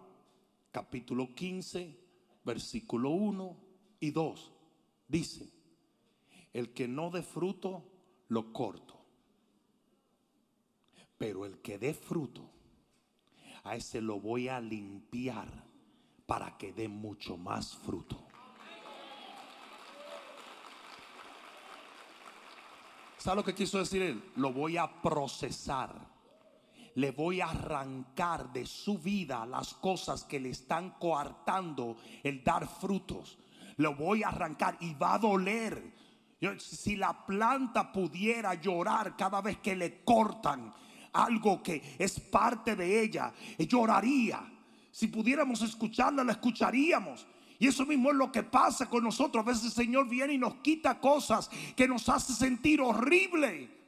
capítulo 0.71 1.35
15, 1.35 2.01
versículo 2.45 3.11
1 3.11 3.57
y 4.01 4.11
2. 4.11 4.53
Dice, 5.09 5.53
el 6.53 6.73
que 6.73 6.89
no 6.89 7.11
dé 7.11 7.23
fruto, 7.23 7.85
lo 8.29 8.53
corto. 8.53 8.99
Pero 11.19 11.47
el 11.47 11.61
que 11.61 11.79
dé 11.79 11.95
fruto, 11.95 12.51
a 13.65 13.77
ese 13.77 14.01
lo 14.01 14.21
voy 14.21 14.49
a 14.49 14.61
limpiar 14.61 15.49
para 16.27 16.57
que 16.59 16.73
dé 16.73 16.89
mucho 16.89 17.37
más 17.37 17.77
fruto. 17.77 18.27
¿Sabe 23.19 23.37
lo 23.37 23.45
que 23.45 23.55
quiso 23.55 23.79
decir 23.79 24.03
él? 24.03 24.33
Lo 24.35 24.53
voy 24.53 24.77
a 24.77 25.01
procesar. 25.01 26.12
Le 26.95 27.11
voy 27.11 27.41
a 27.41 27.47
arrancar 27.47 28.53
de 28.53 28.67
su 28.67 28.99
vida 28.99 29.47
las 29.47 29.75
cosas 29.75 30.25
que 30.25 30.39
le 30.39 30.51
están 30.51 30.91
coartando 30.99 31.97
el 32.23 32.45
dar 32.45 32.67
frutos. 32.69 33.39
Lo 33.77 33.95
voy 33.95 34.23
a 34.23 34.29
arrancar 34.29 34.77
y 34.81 34.95
va 34.95 35.15
a 35.15 35.19
doler. 35.19 35.95
Si 36.59 36.97
la 36.97 37.25
planta 37.25 37.93
pudiera 37.93 38.55
llorar 38.55 39.17
cada 39.17 39.41
vez 39.41 39.59
que 39.59 39.77
le 39.77 40.03
cortan 40.05 40.73
algo 41.13 41.63
que 41.63 41.97
es 41.99 42.19
parte 42.19 42.75
de 42.77 43.03
ella, 43.03 43.33
lloraría. 43.59 44.43
Si 44.91 45.09
pudiéramos 45.09 45.63
escucharla, 45.63 46.25
la 46.25 46.33
escucharíamos. 46.33 47.27
Y 47.59 47.69
eso 47.69 47.87
mismo 47.87 48.11
es 48.11 48.17
lo 48.17 48.33
que 48.33 48.43
pasa 48.43 48.91
con 48.91 49.05
nosotros. 49.05 49.45
A 49.45 49.49
veces 49.49 49.67
el 49.67 49.71
Señor 49.71 50.09
viene 50.09 50.35
y 50.35 50.39
nos 50.39 50.57
quita 50.57 50.99
cosas 50.99 51.49
que 51.77 51.87
nos 51.87 52.09
hace 52.09 52.33
sentir 52.33 52.81
horrible. 52.81 53.82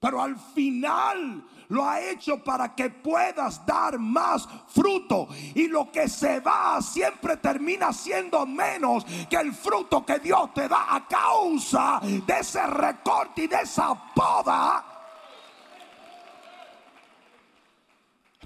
Pero 0.00 0.22
al 0.22 0.36
final 0.36 1.44
lo 1.68 1.84
ha 1.84 2.00
hecho 2.00 2.42
para 2.42 2.74
que 2.74 2.90
puedas 2.90 3.64
dar 3.64 3.98
más 3.98 4.48
fruto. 4.68 5.28
Y 5.54 5.68
lo 5.68 5.92
que 5.92 6.08
se 6.08 6.40
va 6.40 6.80
siempre 6.80 7.36
termina 7.36 7.92
siendo 7.92 8.46
menos 8.46 9.04
que 9.28 9.36
el 9.36 9.52
fruto 9.52 10.04
que 10.04 10.18
Dios 10.18 10.52
te 10.54 10.68
da 10.68 10.96
a 10.96 11.06
causa 11.06 12.00
de 12.02 12.38
ese 12.40 12.66
recorte 12.66 13.44
y 13.44 13.46
de 13.46 13.60
esa 13.60 13.94
poda 14.14 14.90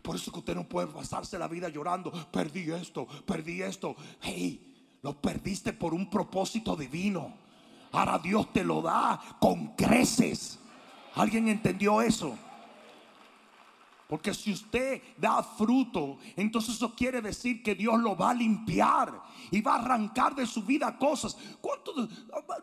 Por 0.04 0.16
eso 0.16 0.30
que 0.30 0.40
usted 0.40 0.54
no 0.54 0.68
puede 0.68 0.88
pasarse 0.88 1.38
la 1.38 1.48
vida 1.48 1.70
llorando. 1.70 2.12
Perdí 2.30 2.70
esto, 2.70 3.06
perdí 3.24 3.62
esto. 3.62 3.96
Hey, 4.20 4.98
lo 5.00 5.14
perdiste 5.14 5.72
por 5.72 5.94
un 5.94 6.10
propósito 6.10 6.76
divino. 6.76 7.32
Ahora 7.90 8.18
Dios 8.18 8.52
te 8.52 8.62
lo 8.62 8.82
da 8.82 9.18
con 9.40 9.68
creces. 9.68 10.58
¿Alguien 11.14 11.48
entendió 11.48 12.02
eso? 12.02 12.36
Porque 14.08 14.34
si 14.34 14.52
usted 14.52 15.02
da 15.16 15.42
fruto, 15.42 16.18
entonces 16.36 16.74
eso 16.74 16.94
quiere 16.94 17.22
decir 17.22 17.62
que 17.62 17.74
Dios 17.74 17.98
lo 18.00 18.16
va 18.16 18.30
a 18.30 18.34
limpiar 18.34 19.22
y 19.50 19.60
va 19.60 19.76
a 19.76 19.78
arrancar 19.78 20.34
de 20.34 20.46
su 20.46 20.62
vida 20.62 20.98
cosas. 20.98 21.36
¿Cuánto? 21.60 22.08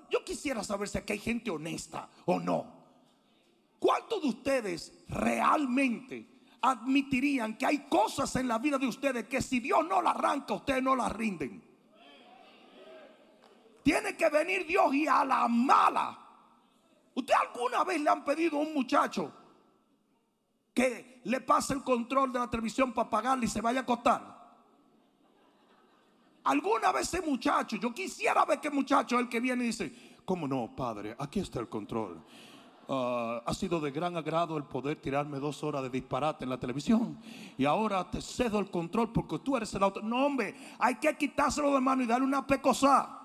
Yo 0.10 0.24
quisiera 0.24 0.64
saber 0.64 0.88
si 0.88 1.00
aquí 1.00 1.14
hay 1.14 1.20
gente 1.20 1.50
honesta 1.50 2.10
o 2.26 2.40
no. 2.40 2.82
¿Cuántos 3.80 4.22
de 4.22 4.30
ustedes 4.30 4.94
realmente 5.10 6.28
admitirían 6.62 7.58
que 7.58 7.66
hay 7.66 7.80
cosas 7.90 8.36
en 8.36 8.48
la 8.48 8.60
vida 8.60 8.78
de 8.78 8.86
ustedes 8.86 9.28
que 9.28 9.42
si 9.42 9.60
Dios 9.60 9.86
no 9.88 10.02
la 10.02 10.12
arranca, 10.12 10.54
ustedes 10.54 10.84
no 10.84 10.96
las 10.96 11.12
rinden? 11.12 11.64
Tiene 13.84 14.16
que 14.16 14.30
venir 14.30 14.68
Dios 14.68 14.94
y 14.94 15.08
a 15.08 15.26
la 15.26 15.48
mala. 15.48 16.21
¿Usted 17.14 17.34
alguna 17.34 17.84
vez 17.84 18.02
le 18.02 18.10
han 18.10 18.24
pedido 18.24 18.58
a 18.58 18.62
un 18.62 18.74
muchacho 18.74 19.32
que 20.74 21.22
le 21.26 21.42
pase 21.42 21.74
el 21.74 21.84
control 21.84 22.32
de 22.32 22.40
la 22.40 22.50
televisión 22.50 22.94
para 22.94 23.10
pagarle 23.10 23.46
y 23.46 23.50
se 23.50 23.62
vaya 23.62 23.82
a 23.82 23.84
acostar? 23.84 24.42
Alguna 26.44 26.92
vez 26.92 27.14
ese 27.14 27.22
muchacho, 27.22 27.78
yo 27.78 27.94
quisiera 27.94 28.46
ver 28.46 28.60
qué 28.60 28.70
muchacho 28.70 29.16
es 29.16 29.22
el 29.22 29.30
que 29.30 29.40
viene 29.40 29.64
y 29.64 29.68
dice, 29.68 29.94
¿cómo 30.26 30.48
no, 30.48 30.76
padre? 30.76 31.16
Aquí 31.20 31.40
está 31.40 31.60
el 31.60 31.70
control. 31.70 32.24
Ah, 32.94 33.42
ha 33.46 33.54
sido 33.54 33.80
de 33.80 33.92
gran 33.92 34.18
agrado 34.18 34.58
el 34.58 34.64
poder 34.64 35.00
tirarme 35.00 35.40
dos 35.40 35.64
horas 35.64 35.84
de 35.84 35.90
disparate 35.90 36.44
en 36.44 36.50
la 36.50 36.60
televisión. 36.60 37.20
Y 37.58 37.66
ahora 37.66 38.10
te 38.10 38.22
cedo 38.22 38.60
el 38.60 38.72
control 38.72 39.14
porque 39.14 39.40
tú 39.40 39.56
eres 39.56 39.74
el 39.74 39.84
autor. 39.84 40.04
No, 40.04 40.26
hombre, 40.26 40.56
hay 40.80 40.96
que 40.96 41.16
quitárselo 41.16 41.74
de 41.74 41.80
mano 41.80 42.04
y 42.04 42.08
darle 42.08 42.26
una 42.26 42.46
pecosa. 42.46 43.21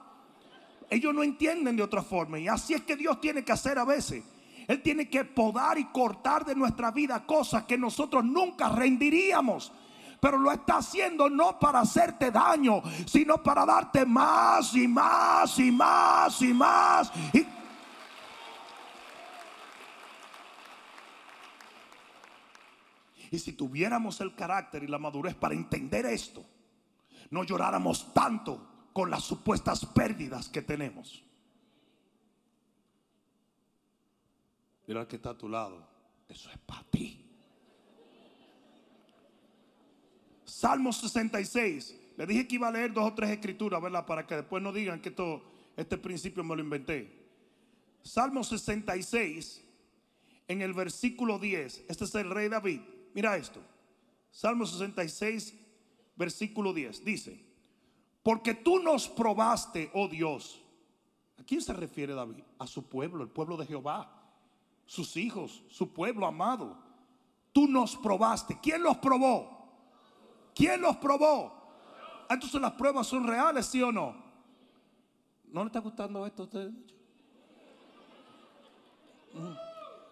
Ellos 0.88 1.14
no 1.14 1.22
entienden 1.22 1.76
de 1.76 1.82
otra 1.82 2.02
forma. 2.02 2.38
Y 2.38 2.48
así 2.48 2.74
es 2.74 2.82
que 2.82 2.96
Dios 2.96 3.20
tiene 3.20 3.44
que 3.44 3.52
hacer 3.52 3.78
a 3.78 3.84
veces. 3.84 4.24
Él 4.68 4.82
tiene 4.82 5.08
que 5.08 5.24
podar 5.24 5.78
y 5.78 5.84
cortar 5.86 6.44
de 6.44 6.54
nuestra 6.54 6.90
vida 6.90 7.24
cosas 7.24 7.64
que 7.64 7.78
nosotros 7.78 8.24
nunca 8.24 8.68
rendiríamos 8.68 9.72
pero 10.20 10.38
lo 10.38 10.50
está 10.50 10.78
haciendo 10.78 11.28
no 11.28 11.58
para 11.58 11.80
hacerte 11.80 12.30
daño, 12.30 12.82
sino 13.06 13.42
para 13.42 13.64
darte 13.64 14.04
más 14.04 14.74
y 14.74 14.88
más 14.88 15.58
y 15.58 15.70
más 15.70 16.42
y 16.42 16.52
más. 16.52 17.12
Y, 23.30 23.38
si 23.38 23.52
tuviéramos 23.52 24.20
el 24.20 24.34
carácter 24.34 24.82
y 24.82 24.86
la 24.86 24.98
madurez 24.98 25.34
para 25.34 25.54
entender 25.54 26.06
esto, 26.06 26.44
no 27.30 27.44
lloráramos 27.44 28.12
tanto 28.14 28.75
con 28.96 29.10
las 29.10 29.24
supuestas 29.24 29.84
pérdidas 29.84 30.48
que 30.48 30.62
tenemos. 30.62 31.22
Mira 34.86 35.06
que 35.06 35.16
está 35.16 35.28
a 35.28 35.36
tu 35.36 35.50
lado. 35.50 35.86
Eso 36.26 36.48
es 36.50 36.56
para 36.60 36.82
ti. 36.84 37.22
Salmo 40.46 40.94
66. 40.94 41.94
Le 42.16 42.26
dije 42.26 42.48
que 42.48 42.54
iba 42.54 42.68
a 42.68 42.70
leer 42.70 42.94
dos 42.94 43.12
o 43.12 43.14
tres 43.14 43.28
escrituras, 43.28 43.82
¿verdad? 43.82 44.06
Para 44.06 44.26
que 44.26 44.36
después 44.36 44.62
no 44.62 44.72
digan 44.72 45.02
que 45.02 45.10
todo 45.10 45.42
este 45.76 45.98
principio 45.98 46.42
me 46.42 46.56
lo 46.56 46.62
inventé. 46.62 47.28
Salmo 48.02 48.42
66, 48.42 49.62
en 50.48 50.62
el 50.62 50.72
versículo 50.72 51.38
10. 51.38 51.84
Este 51.86 52.04
es 52.04 52.14
el 52.14 52.30
rey 52.30 52.48
David. 52.48 52.80
Mira 53.12 53.36
esto. 53.36 53.60
Salmo 54.30 54.64
66, 54.64 55.52
versículo 56.16 56.72
10. 56.72 57.04
Dice, 57.04 57.45
porque 58.26 58.54
tú 58.54 58.80
nos 58.80 59.08
probaste, 59.08 59.88
oh 59.94 60.08
Dios. 60.08 60.60
¿A 61.38 61.44
quién 61.44 61.62
se 61.62 61.72
refiere 61.72 62.12
David? 62.12 62.42
A 62.58 62.66
su 62.66 62.82
pueblo, 62.82 63.22
el 63.22 63.30
pueblo 63.30 63.56
de 63.56 63.64
Jehová. 63.64 64.10
Sus 64.84 65.16
hijos, 65.16 65.62
su 65.68 65.92
pueblo 65.92 66.26
amado. 66.26 66.76
Tú 67.52 67.68
nos 67.68 67.94
probaste. 67.94 68.58
¿Quién 68.60 68.82
los 68.82 68.96
probó? 68.96 69.70
¿Quién 70.56 70.80
los 70.80 70.96
probó? 70.96 71.52
Entonces 72.28 72.60
las 72.60 72.72
pruebas 72.72 73.06
son 73.06 73.28
reales, 73.28 73.66
¿sí 73.66 73.80
o 73.80 73.92
no? 73.92 74.16
¿No 75.44 75.62
le 75.62 75.68
está 75.68 75.78
gustando 75.78 76.26
esto 76.26 76.42
a 76.42 76.46
ustedes? 76.46 76.74
Mm. 79.34 79.65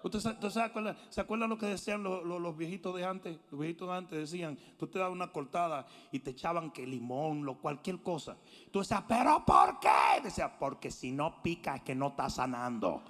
¿Usted 0.05 0.21
se, 0.51 0.61
acuerda, 0.61 1.47
lo 1.47 1.57
que 1.57 1.65
decían 1.65 2.03
los, 2.03 2.57
viejitos 2.59 2.95
de 2.95 3.07
antes? 3.07 3.39
Los 3.51 3.59
viejitos 3.59 3.89
de 3.89 3.95
antes 3.95 4.19
decían, 4.19 4.59
tú 4.77 4.87
te 4.87 4.99
dabas 4.99 5.15
una 5.15 5.33
cortada 5.33 5.87
y 6.13 6.19
te 6.19 6.33
echaban 6.33 6.73
que 6.73 6.87
limón, 6.87 7.43
lo, 7.43 7.55
cualquier 7.55 8.03
cosa. 8.03 8.37
Tú 8.71 8.81
decías, 8.81 9.03
¿pero 9.09 9.43
por 9.47 9.81
qué? 9.81 10.23
Decía, 10.23 10.59
porque 10.59 10.91
si 10.91 11.11
no 11.11 11.43
pica 11.43 11.77
es 11.77 11.83
que 11.83 11.95
no 11.95 12.09
está 12.09 12.29
sanando. 12.29 13.03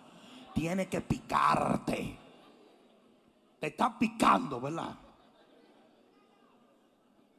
Tiene 0.54 0.88
que 0.88 1.00
picarte. 1.00 2.16
Te 3.58 3.66
está 3.66 3.98
picando, 3.98 4.60
¿verdad? 4.60 4.96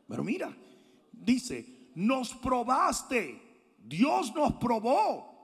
Pero 0.05 0.21
mira, 0.21 0.53
dice, 1.13 1.91
nos 1.95 2.33
probaste, 2.33 3.41
Dios 3.77 4.35
nos 4.35 4.51
probó, 4.55 5.34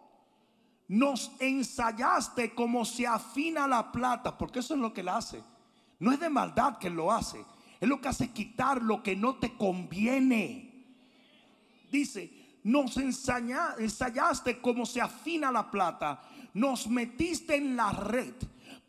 nos 0.92 1.32
ensayaste 1.40 2.54
como 2.54 2.84
se 2.84 3.08
afina 3.08 3.66
la 3.66 3.94
plata, 3.94 4.38
porque 4.38 4.60
eso 4.60 4.74
es 4.74 4.80
lo 4.82 4.94
que 4.94 5.00
él 5.00 5.08
hace. 5.08 5.42
No 6.00 6.12
es 6.12 6.20
de 6.20 6.30
maldad 6.30 6.80
que 6.80 6.90
lo 6.90 7.14
hace, 7.14 7.46
es 7.80 7.88
lo 7.88 8.02
que 8.02 8.10
hace 8.10 8.32
quitar 8.32 8.82
lo 8.82 9.02
que 9.02 9.16
no 9.16 9.36
te 9.36 9.56
conviene. 9.56 10.84
Dice, 11.90 12.30
nos 12.66 12.98
ensayaste 12.98 14.60
como 14.60 14.86
se 14.86 15.00
afina 15.00 15.50
la 15.50 15.72
plata, 15.72 16.24
nos 16.54 16.88
metiste 16.88 17.56
en 17.56 17.78
la 17.78 17.94
red 17.94 18.34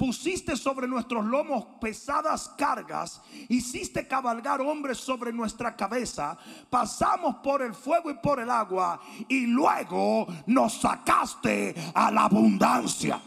pusiste 0.03 0.57
sobre 0.57 0.89
nuestros 0.89 1.25
lomos 1.25 1.65
pesadas 1.81 2.53
cargas, 2.59 3.23
hiciste 3.49 4.09
cabalgar 4.09 4.61
hombres 4.61 4.99
sobre 4.99 5.33
nuestra 5.33 5.77
cabeza, 5.77 6.37
pasamos 6.69 7.37
por 7.37 7.63
el 7.63 7.73
fuego 7.73 8.11
y 8.11 8.15
por 8.15 8.41
el 8.41 8.51
agua, 8.51 9.01
y 9.29 9.47
luego 9.47 10.27
nos 10.47 10.81
sacaste 10.81 11.73
a 11.95 12.11
la 12.11 12.25
abundancia. 12.25 13.21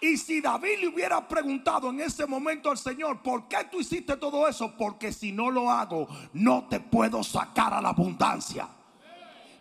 Y 0.00 0.16
si 0.16 0.40
David 0.40 0.78
le 0.82 0.86
hubiera 0.86 1.26
preguntado 1.26 1.90
en 1.90 2.00
ese 2.00 2.26
momento 2.26 2.70
al 2.70 2.78
Señor, 2.78 3.22
¿por 3.22 3.48
qué 3.48 3.56
tú 3.72 3.80
hiciste 3.80 4.16
todo 4.18 4.46
eso? 4.46 4.76
Porque 4.76 5.12
si 5.12 5.32
no 5.32 5.50
lo 5.50 5.68
hago, 5.68 6.06
no 6.32 6.68
te 6.68 6.78
puedo 6.78 7.24
sacar 7.24 7.74
a 7.74 7.80
la 7.80 7.88
abundancia. 7.88 8.68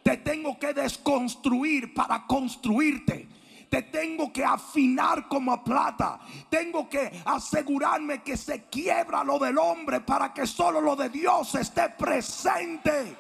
Te 0.04 0.18
tengo 0.18 0.60
que 0.60 0.74
desconstruir 0.74 1.94
para 1.94 2.28
construirte. 2.28 3.28
Te 3.70 3.82
tengo 3.82 4.32
que 4.32 4.44
afinar 4.44 5.28
como 5.28 5.64
plata. 5.64 6.20
Tengo 6.50 6.88
que 6.88 7.24
asegurarme 7.26 8.22
que 8.22 8.38
se 8.38 8.66
quiebra 8.66 9.24
lo 9.24 9.40
del 9.40 9.58
hombre 9.58 10.02
para 10.02 10.34
que 10.34 10.46
solo 10.46 10.80
lo 10.80 10.96
de 10.96 11.10
Dios 11.10 11.56
esté 11.56 11.90
presente. 11.90 13.18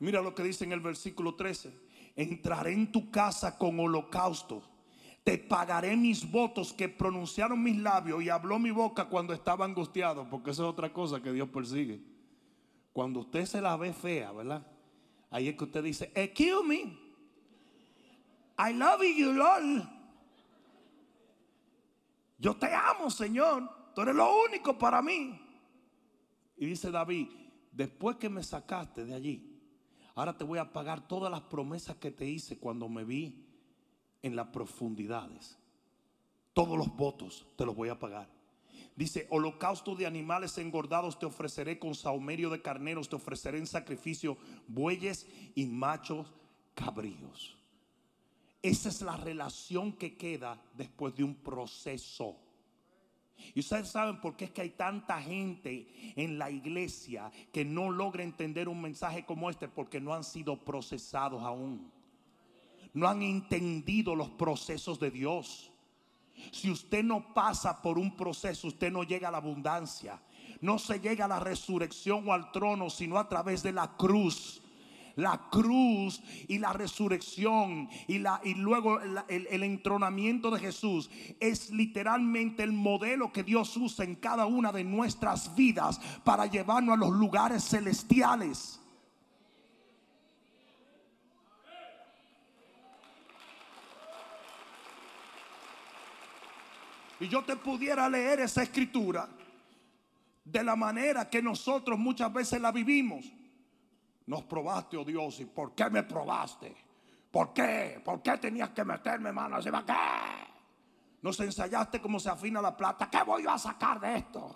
Mira 0.00 0.20
lo 0.20 0.34
que 0.34 0.42
dice 0.42 0.64
en 0.64 0.72
el 0.72 0.80
versículo 0.80 1.34
13. 1.34 1.72
Entraré 2.16 2.72
en 2.72 2.92
tu 2.92 3.10
casa 3.10 3.56
con 3.56 3.78
holocausto. 3.80 4.62
Te 5.24 5.38
pagaré 5.38 5.96
mis 5.96 6.30
votos 6.30 6.72
que 6.72 6.88
pronunciaron 6.88 7.62
mis 7.62 7.76
labios 7.78 8.22
y 8.22 8.28
habló 8.28 8.58
mi 8.58 8.70
boca 8.70 9.06
cuando 9.06 9.32
estaba 9.32 9.64
angustiado, 9.64 10.28
porque 10.28 10.50
eso 10.50 10.64
es 10.64 10.70
otra 10.70 10.92
cosa 10.92 11.22
que 11.22 11.32
Dios 11.32 11.48
persigue. 11.48 12.17
Cuando 12.98 13.20
usted 13.20 13.46
se 13.46 13.60
la 13.60 13.76
ve 13.76 13.92
fea, 13.92 14.32
¿verdad? 14.32 14.66
Ahí 15.30 15.46
es 15.46 15.56
que 15.56 15.62
usted 15.62 15.84
dice, 15.84 16.10
excuse 16.16 16.66
me. 16.66 16.98
I 18.58 18.72
love 18.72 19.02
you, 19.16 19.32
Lord. 19.34 19.88
Yo 22.38 22.56
te 22.56 22.74
amo, 22.74 23.08
Señor. 23.08 23.70
Tú 23.94 24.00
eres 24.00 24.16
lo 24.16 24.42
único 24.42 24.76
para 24.76 25.00
mí. 25.00 25.40
Y 26.56 26.66
dice 26.66 26.90
David, 26.90 27.28
después 27.70 28.16
que 28.16 28.28
me 28.28 28.42
sacaste 28.42 29.04
de 29.04 29.14
allí, 29.14 29.62
ahora 30.16 30.36
te 30.36 30.42
voy 30.42 30.58
a 30.58 30.72
pagar 30.72 31.06
todas 31.06 31.30
las 31.30 31.42
promesas 31.42 31.94
que 31.98 32.10
te 32.10 32.26
hice 32.26 32.58
cuando 32.58 32.88
me 32.88 33.04
vi 33.04 33.46
en 34.22 34.34
las 34.34 34.48
profundidades. 34.48 35.56
Todos 36.52 36.76
los 36.76 36.88
votos 36.96 37.46
te 37.54 37.64
los 37.64 37.76
voy 37.76 37.90
a 37.90 37.98
pagar. 38.00 38.37
Dice, 38.98 39.28
holocausto 39.30 39.94
de 39.94 40.06
animales 40.06 40.58
engordados 40.58 41.20
te 41.20 41.24
ofreceré 41.24 41.78
con 41.78 41.94
saumerio 41.94 42.50
de 42.50 42.60
carneros, 42.60 43.08
te 43.08 43.14
ofreceré 43.14 43.58
en 43.58 43.68
sacrificio 43.68 44.36
bueyes 44.66 45.24
y 45.54 45.66
machos 45.66 46.26
cabríos. 46.74 47.56
Esa 48.60 48.88
es 48.88 49.00
la 49.02 49.16
relación 49.16 49.92
que 49.92 50.16
queda 50.16 50.60
después 50.74 51.14
de 51.14 51.22
un 51.22 51.36
proceso. 51.36 52.34
Y 53.54 53.60
ustedes 53.60 53.88
saben 53.88 54.20
por 54.20 54.34
qué 54.36 54.46
es 54.46 54.50
que 54.50 54.62
hay 54.62 54.70
tanta 54.70 55.22
gente 55.22 55.86
en 56.16 56.36
la 56.36 56.50
iglesia 56.50 57.30
que 57.52 57.64
no 57.64 57.92
logra 57.92 58.24
entender 58.24 58.68
un 58.68 58.82
mensaje 58.82 59.24
como 59.24 59.48
este 59.48 59.68
porque 59.68 60.00
no 60.00 60.12
han 60.12 60.24
sido 60.24 60.56
procesados 60.56 61.44
aún. 61.44 61.88
No 62.92 63.06
han 63.06 63.22
entendido 63.22 64.16
los 64.16 64.30
procesos 64.30 64.98
de 64.98 65.12
Dios. 65.12 65.67
Si 66.50 66.70
usted 66.70 67.02
no 67.04 67.32
pasa 67.34 67.80
por 67.82 67.98
un 67.98 68.16
proceso, 68.16 68.68
usted 68.68 68.90
no 68.90 69.02
llega 69.02 69.28
a 69.28 69.32
la 69.32 69.38
abundancia. 69.38 70.20
No 70.60 70.78
se 70.78 71.00
llega 71.00 71.26
a 71.26 71.28
la 71.28 71.40
resurrección 71.40 72.28
o 72.28 72.32
al 72.32 72.50
trono, 72.52 72.90
sino 72.90 73.18
a 73.18 73.28
través 73.28 73.62
de 73.62 73.72
la 73.72 73.96
cruz 73.96 74.62
la 75.18 75.48
cruz 75.50 76.22
y 76.46 76.58
la 76.58 76.72
resurrección 76.72 77.88
y, 78.06 78.18
la, 78.18 78.40
y 78.44 78.54
luego 78.54 79.00
el, 79.00 79.46
el, 79.50 79.62
entronamiento 79.64 80.48
de 80.50 80.60
Jesús 80.60 81.10
es 81.40 81.70
literalmente 81.70 82.62
el 82.62 82.72
modelo 82.72 83.32
que 83.32 83.42
Dios 83.42 83.76
usa 83.76 84.04
en 84.04 84.14
cada 84.14 84.46
una 84.46 84.70
de 84.70 84.84
nuestras 84.84 85.56
vidas 85.56 86.00
para 86.22 86.46
llevarnos 86.46 86.94
a 86.94 86.98
los 86.98 87.10
lugares 87.10 87.64
celestiales. 87.64 88.80
Y 97.20 97.28
yo 97.28 97.44
te 97.44 97.56
pudiera 97.56 98.08
leer 98.08 98.40
esa 98.40 98.62
escritura 98.62 99.28
de 100.44 100.62
la 100.62 100.76
manera 100.76 101.28
que 101.28 101.42
nosotros 101.42 101.98
muchas 101.98 102.32
veces 102.32 102.60
la 102.60 102.72
vivimos. 102.72 103.24
Nos 104.26 104.42
probaste, 104.44 104.96
oh 104.96 105.04
Dios, 105.04 105.40
¿y 105.40 105.46
por 105.46 105.74
qué 105.74 105.88
me 105.90 106.02
probaste? 106.02 106.76
¿Por 107.30 107.52
qué? 107.52 108.00
¿Por 108.04 108.22
qué 108.22 108.38
tenías 108.38 108.70
que 108.70 108.84
meterme 108.84 109.32
mano 109.32 109.56
encima? 109.56 109.84
¿Qué? 109.84 109.92
Nos 111.22 111.38
ensayaste 111.40 112.00
cómo 112.00 112.20
se 112.20 112.30
afina 112.30 112.62
la 112.62 112.76
plata. 112.76 113.10
¿Qué 113.10 113.22
voy 113.22 113.46
a 113.46 113.58
sacar 113.58 114.00
de 114.00 114.16
esto? 114.16 114.54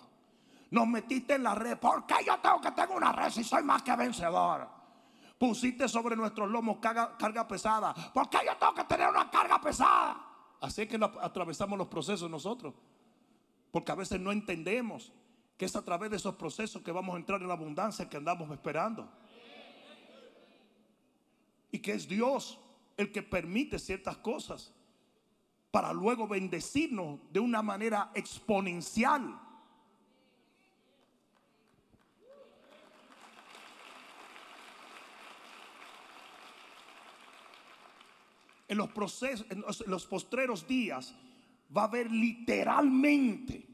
Nos 0.71 0.87
metiste 0.87 1.35
en 1.35 1.43
la 1.43 1.53
red. 1.53 1.77
¿Por 1.77 2.05
qué 2.05 2.15
yo 2.25 2.37
tengo 2.39 2.61
que 2.61 2.71
tener 2.71 2.95
una 2.95 3.11
red 3.11 3.29
si 3.29 3.43
soy 3.43 3.63
más 3.63 3.83
que 3.83 3.95
vencedor? 3.95 4.67
Pusiste 5.37 5.87
sobre 5.87 6.15
nuestros 6.15 6.49
lomos 6.49 6.77
carga, 6.77 7.17
carga 7.17 7.47
pesada. 7.47 7.93
¿Por 8.13 8.29
qué 8.29 8.39
yo 8.45 8.55
tengo 8.57 8.73
que 8.73 8.83
tener 8.85 9.09
una 9.09 9.29
carga 9.29 9.59
pesada? 9.59 10.32
Así 10.63 10.83
es 10.83 10.87
que 10.87 10.97
atravesamos 11.19 11.77
los 11.77 11.89
procesos 11.89 12.29
nosotros. 12.29 12.73
Porque 13.69 13.91
a 13.91 13.95
veces 13.95 14.17
no 14.21 14.31
entendemos 14.31 15.11
que 15.57 15.65
es 15.65 15.75
a 15.75 15.83
través 15.83 16.09
de 16.09 16.15
esos 16.15 16.35
procesos 16.35 16.81
que 16.81 16.93
vamos 16.93 17.13
a 17.13 17.17
entrar 17.17 17.41
en 17.41 17.49
la 17.49 17.53
abundancia 17.53 18.09
que 18.09 18.15
andamos 18.15 18.49
esperando. 18.49 19.11
Y 21.69 21.79
que 21.79 21.91
es 21.91 22.07
Dios 22.07 22.57
el 22.95 23.11
que 23.11 23.21
permite 23.21 23.77
ciertas 23.77 24.15
cosas 24.19 24.73
para 25.69 25.91
luego 25.91 26.29
bendecirnos 26.29 27.19
de 27.33 27.41
una 27.41 27.61
manera 27.61 28.11
exponencial. 28.13 29.37
En 38.73 39.63
los 39.87 40.05
postreros 40.05 40.67
días, 40.67 41.15
va 41.75 41.83
a 41.83 41.85
haber 41.85 42.11
literalmente 42.11 43.73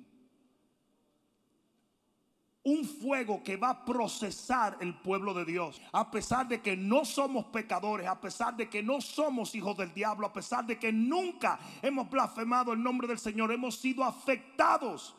un 2.64 2.86
fuego 2.86 3.42
que 3.44 3.58
va 3.58 3.70
a 3.70 3.86
procesar 3.86 4.78
el 4.82 4.94
pueblo 4.94 5.34
de 5.34 5.46
Dios. 5.46 5.82
A 5.92 6.12
pesar 6.12 6.48
de 6.48 6.62
que 6.62 6.76
no 6.76 7.06
somos 7.06 7.46
pecadores, 7.46 8.08
a 8.08 8.20
pesar 8.20 8.56
de 8.56 8.70
que 8.70 8.84
no 8.84 9.02
somos 9.02 9.56
hijos 9.56 9.78
del 9.78 9.94
diablo, 9.94 10.28
a 10.28 10.34
pesar 10.34 10.66
de 10.66 10.78
que 10.78 10.92
nunca 10.92 11.60
hemos 11.82 12.10
blasfemado 12.10 12.74
el 12.74 12.84
nombre 12.84 13.08
del 13.08 13.18
Señor, 13.18 13.52
hemos 13.52 13.80
sido 13.80 14.04
afectados. 14.04 15.16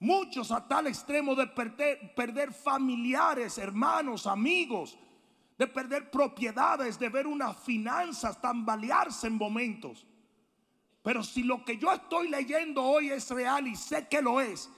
Muchos 0.00 0.52
a 0.52 0.66
tal 0.66 0.86
extremo 0.86 1.34
de 1.34 1.48
perder 1.48 2.54
familiares, 2.54 3.58
hermanos, 3.58 4.26
amigos, 4.26 4.96
de 5.58 5.66
perder 5.66 6.10
propiedades, 6.10 6.98
de 6.98 7.08
ver 7.08 7.26
unas 7.26 7.56
finanzas 7.56 8.40
tambalearse 8.40 9.26
en 9.26 9.36
momentos. 9.36 10.06
Pero 11.02 11.24
si 11.24 11.42
lo 11.42 11.64
que 11.64 11.76
yo 11.76 11.92
estoy 11.92 12.28
leyendo 12.28 12.82
hoy 12.82 13.10
es 13.10 13.28
real 13.30 13.66
y 13.66 13.74
sé 13.74 14.06
que 14.06 14.22
lo 14.22 14.40
es, 14.40 14.70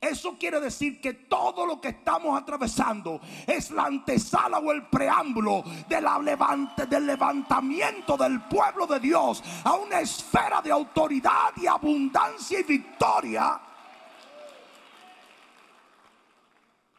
eso 0.00 0.36
quiere 0.38 0.58
decir 0.58 1.00
que 1.00 1.14
todo 1.14 1.66
lo 1.66 1.80
que 1.80 1.88
estamos 1.88 2.40
atravesando 2.40 3.20
es 3.46 3.70
la 3.70 3.84
antesala 3.84 4.58
o 4.58 4.72
el 4.72 4.86
preámbulo 4.86 5.62
de 5.88 6.00
la 6.00 6.18
levante, 6.18 6.86
del 6.86 7.06
levantamiento 7.06 8.16
del 8.16 8.40
pueblo 8.42 8.86
de 8.86 8.98
Dios 8.98 9.42
a 9.62 9.74
una 9.74 10.00
esfera 10.00 10.60
de 10.62 10.72
autoridad 10.72 11.52
y 11.56 11.66
abundancia 11.66 12.58
y 12.58 12.62
victoria. 12.64 13.60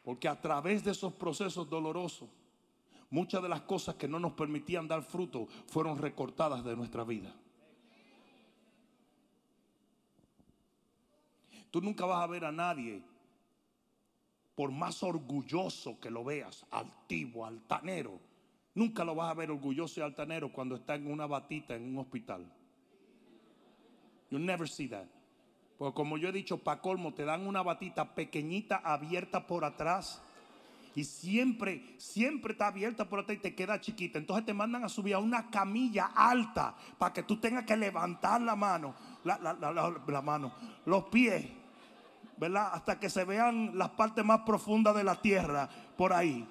Porque 0.04 0.28
a 0.28 0.40
través 0.40 0.84
de 0.84 0.92
esos 0.92 1.14
procesos 1.14 1.70
dolorosos 1.70 2.30
muchas 3.14 3.44
de 3.44 3.50
las 3.50 3.62
cosas 3.62 3.94
que 3.94 4.08
no 4.08 4.20
nos 4.20 4.34
permitían 4.34 4.88
dar 4.88 5.04
fruto 5.04 5.48
fueron 5.68 6.00
recortadas 6.00 6.64
de 6.66 6.76
nuestra 6.76 7.04
vida. 7.04 7.32
Tú 11.70 11.80
nunca 11.80 12.08
vas 12.08 12.24
a 12.24 12.28
ver 12.28 12.44
a 12.44 12.52
nadie, 12.52 13.04
por 14.56 14.72
más 14.72 15.04
orgulloso 15.04 16.00
que 16.00 16.10
lo 16.10 16.24
veas, 16.24 16.66
altivo, 16.72 17.46
altanero, 17.46 18.20
nunca 18.74 19.06
lo 19.06 19.14
vas 19.14 19.30
a 19.30 19.36
ver 19.36 19.52
orgulloso 19.52 20.00
y 20.00 20.04
altanero 20.04 20.52
cuando 20.52 20.76
está 20.76 20.96
en 20.96 21.06
una 21.06 21.28
batita 21.28 21.76
en 21.76 21.84
un 21.84 22.00
hospital. 22.00 22.52
You 24.32 24.40
never 24.40 24.68
see 24.68 24.88
that. 24.88 25.06
Porque 25.78 25.94
como 25.94 26.18
yo 26.18 26.30
he 26.30 26.32
dicho, 26.32 26.58
para 26.58 26.82
colmo, 26.82 27.14
te 27.14 27.26
dan 27.26 27.46
una 27.46 27.62
batita 27.62 28.16
pequeñita 28.16 28.78
abierta 28.78 29.46
por 29.46 29.66
atrás 29.66 30.24
y 30.96 31.04
siempre, 31.04 31.96
siempre 31.98 32.52
está 32.52 32.68
abierta 32.68 33.10
por 33.10 33.20
atrás 33.20 33.38
y 33.38 33.42
te 33.42 33.56
queda 33.56 33.82
chiquita. 33.82 34.20
Entonces 34.20 34.46
te 34.46 34.54
mandan 34.54 34.84
a 34.84 34.90
subir 34.90 35.16
a 35.16 35.20
una 35.20 35.50
camilla 35.50 36.12
alta 36.16 36.76
para 36.98 37.14
que 37.14 37.24
tú 37.24 37.38
tengas 37.38 37.66
que 37.66 37.76
levantar 37.76 38.42
la 38.42 38.56
mano, 38.56 38.94
la, 39.24 40.22
mano, 40.24 40.54
los 40.86 41.06
pies, 41.06 41.46
¿verdad? 42.38 42.70
Hasta 42.74 43.00
que 43.00 43.10
se 43.10 43.24
vean 43.24 43.78
las 43.78 43.90
partes 43.92 44.24
más 44.24 44.42
profundas 44.42 44.96
de 44.96 45.04
la 45.04 45.20
tierra 45.20 45.68
por 45.98 46.14
ahí. 46.14 46.48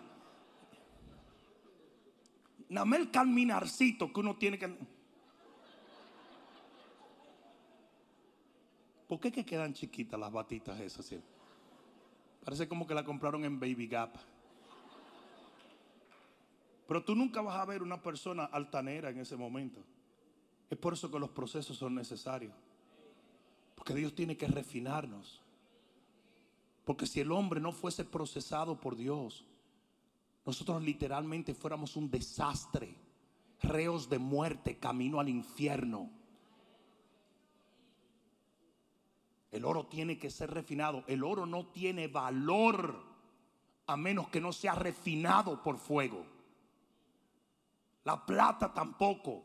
Nada 2.69 2.97
el 2.97 3.11
caminarcito 3.11 4.13
que 4.13 4.21
uno 4.21 4.37
tiene 4.37 4.59
que. 4.59 4.75
¿Por 9.07 9.21
qué 9.21 9.31
que 9.31 9.45
quedan 9.45 9.75
chiquitas 9.75 10.19
las 10.19 10.33
batitas 10.33 10.81
esas? 10.81 11.15
Parece 12.45 12.67
como 12.67 12.87
que 12.87 12.95
la 12.95 13.05
compraron 13.05 13.45
en 13.45 13.61
Baby 13.61 13.87
Gap. 13.87 14.17
Pero 16.87 17.05
tú 17.05 17.15
nunca 17.15 17.41
vas 17.41 17.59
a 17.59 17.65
ver 17.65 17.83
una 17.83 18.03
persona 18.03 18.45
altanera 18.45 19.11
en 19.11 19.19
ese 19.19 19.37
momento. 19.37 19.81
Es 20.71 20.79
por 20.79 20.95
eso 20.95 21.11
que 21.11 21.19
los 21.19 21.31
procesos 21.31 21.77
son 21.77 21.95
necesarios. 21.95 22.55
Porque 23.75 23.95
Dios 23.95 24.15
tiene 24.15 24.37
que 24.37 24.47
refinarnos. 24.47 25.43
Porque 26.85 27.07
si 27.07 27.21
el 27.21 27.31
hombre 27.31 27.61
no 27.61 27.73
fuese 27.73 28.05
procesado 28.05 28.81
por 28.81 28.97
Dios, 28.97 29.45
nosotros 30.45 30.83
literalmente 30.83 31.55
fuéramos 31.55 31.97
un 31.97 32.11
desastre, 32.11 32.95
reos 33.63 34.09
de 34.09 34.19
muerte, 34.19 34.79
camino 34.79 35.21
al 35.21 35.29
infierno. 35.29 36.11
El 39.53 39.65
oro 39.65 39.87
tiene 39.87 40.19
que 40.19 40.31
ser 40.31 40.51
refinado. 40.51 41.05
El 41.07 41.23
oro 41.23 41.47
no 41.47 41.67
tiene 41.67 42.09
valor 42.09 42.99
a 43.87 43.97
menos 43.97 44.29
que 44.29 44.41
no 44.41 44.53
sea 44.53 44.75
refinado 44.75 45.63
por 45.63 45.79
fuego. 45.79 46.25
La 48.05 48.25
plata 48.25 48.73
tampoco. 48.73 49.45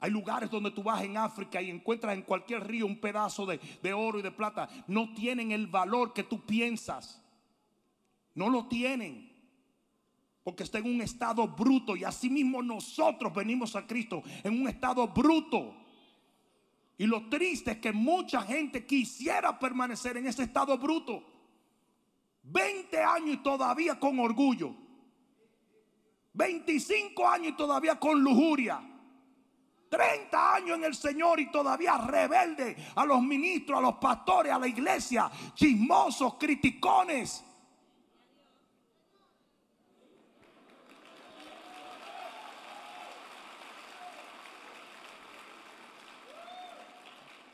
Hay 0.00 0.10
lugares 0.10 0.50
donde 0.50 0.70
tú 0.70 0.82
vas 0.82 1.02
en 1.02 1.16
África 1.16 1.62
y 1.62 1.70
encuentras 1.70 2.14
en 2.14 2.22
cualquier 2.22 2.66
río 2.66 2.84
un 2.84 3.00
pedazo 3.00 3.46
de, 3.46 3.92
oro 3.94 4.18
y 4.18 4.22
de 4.22 4.30
plata. 4.30 4.68
No 4.86 5.14
tienen 5.14 5.50
el 5.50 5.66
valor 5.66 6.12
que 6.12 6.24
tú 6.24 6.44
piensas. 6.44 7.22
No 8.34 8.50
lo 8.50 8.66
tienen. 8.66 9.32
Porque 10.42 10.62
está 10.62 10.78
en 10.78 10.94
un 10.94 11.00
estado 11.00 11.48
bruto. 11.48 11.96
Y 11.96 12.04
así 12.04 12.28
mismo 12.28 12.62
nosotros 12.62 13.32
venimos 13.32 13.76
a 13.76 13.86
Cristo 13.86 14.22
en 14.42 14.60
un 14.60 14.68
estado 14.68 15.08
bruto. 15.08 15.74
Y 16.98 17.06
lo 17.06 17.28
triste 17.28 17.72
es 17.72 17.78
que 17.78 17.92
mucha 17.92 18.42
gente 18.42 18.84
quisiera 18.84 19.58
permanecer 19.58 20.16
en 20.16 20.26
ese 20.26 20.42
estado 20.42 20.76
bruto. 20.76 21.24
20 22.42 23.02
años 23.02 23.36
y 23.36 23.36
todavía 23.38 23.98
con 23.98 24.18
orgullo. 24.20 24.83
25 26.34 27.28
años 27.28 27.48
y 27.48 27.56
todavía 27.56 27.98
con 27.98 28.20
lujuria. 28.20 28.80
30 29.88 30.54
años 30.54 30.78
en 30.78 30.84
el 30.84 30.94
Señor 30.94 31.38
y 31.38 31.52
todavía 31.52 31.96
rebelde 31.98 32.76
a 32.96 33.04
los 33.04 33.22
ministros, 33.22 33.78
a 33.78 33.82
los 33.82 33.94
pastores, 33.94 34.52
a 34.52 34.58
la 34.58 34.66
iglesia, 34.66 35.30
chismosos, 35.54 36.34
criticones. 36.34 37.44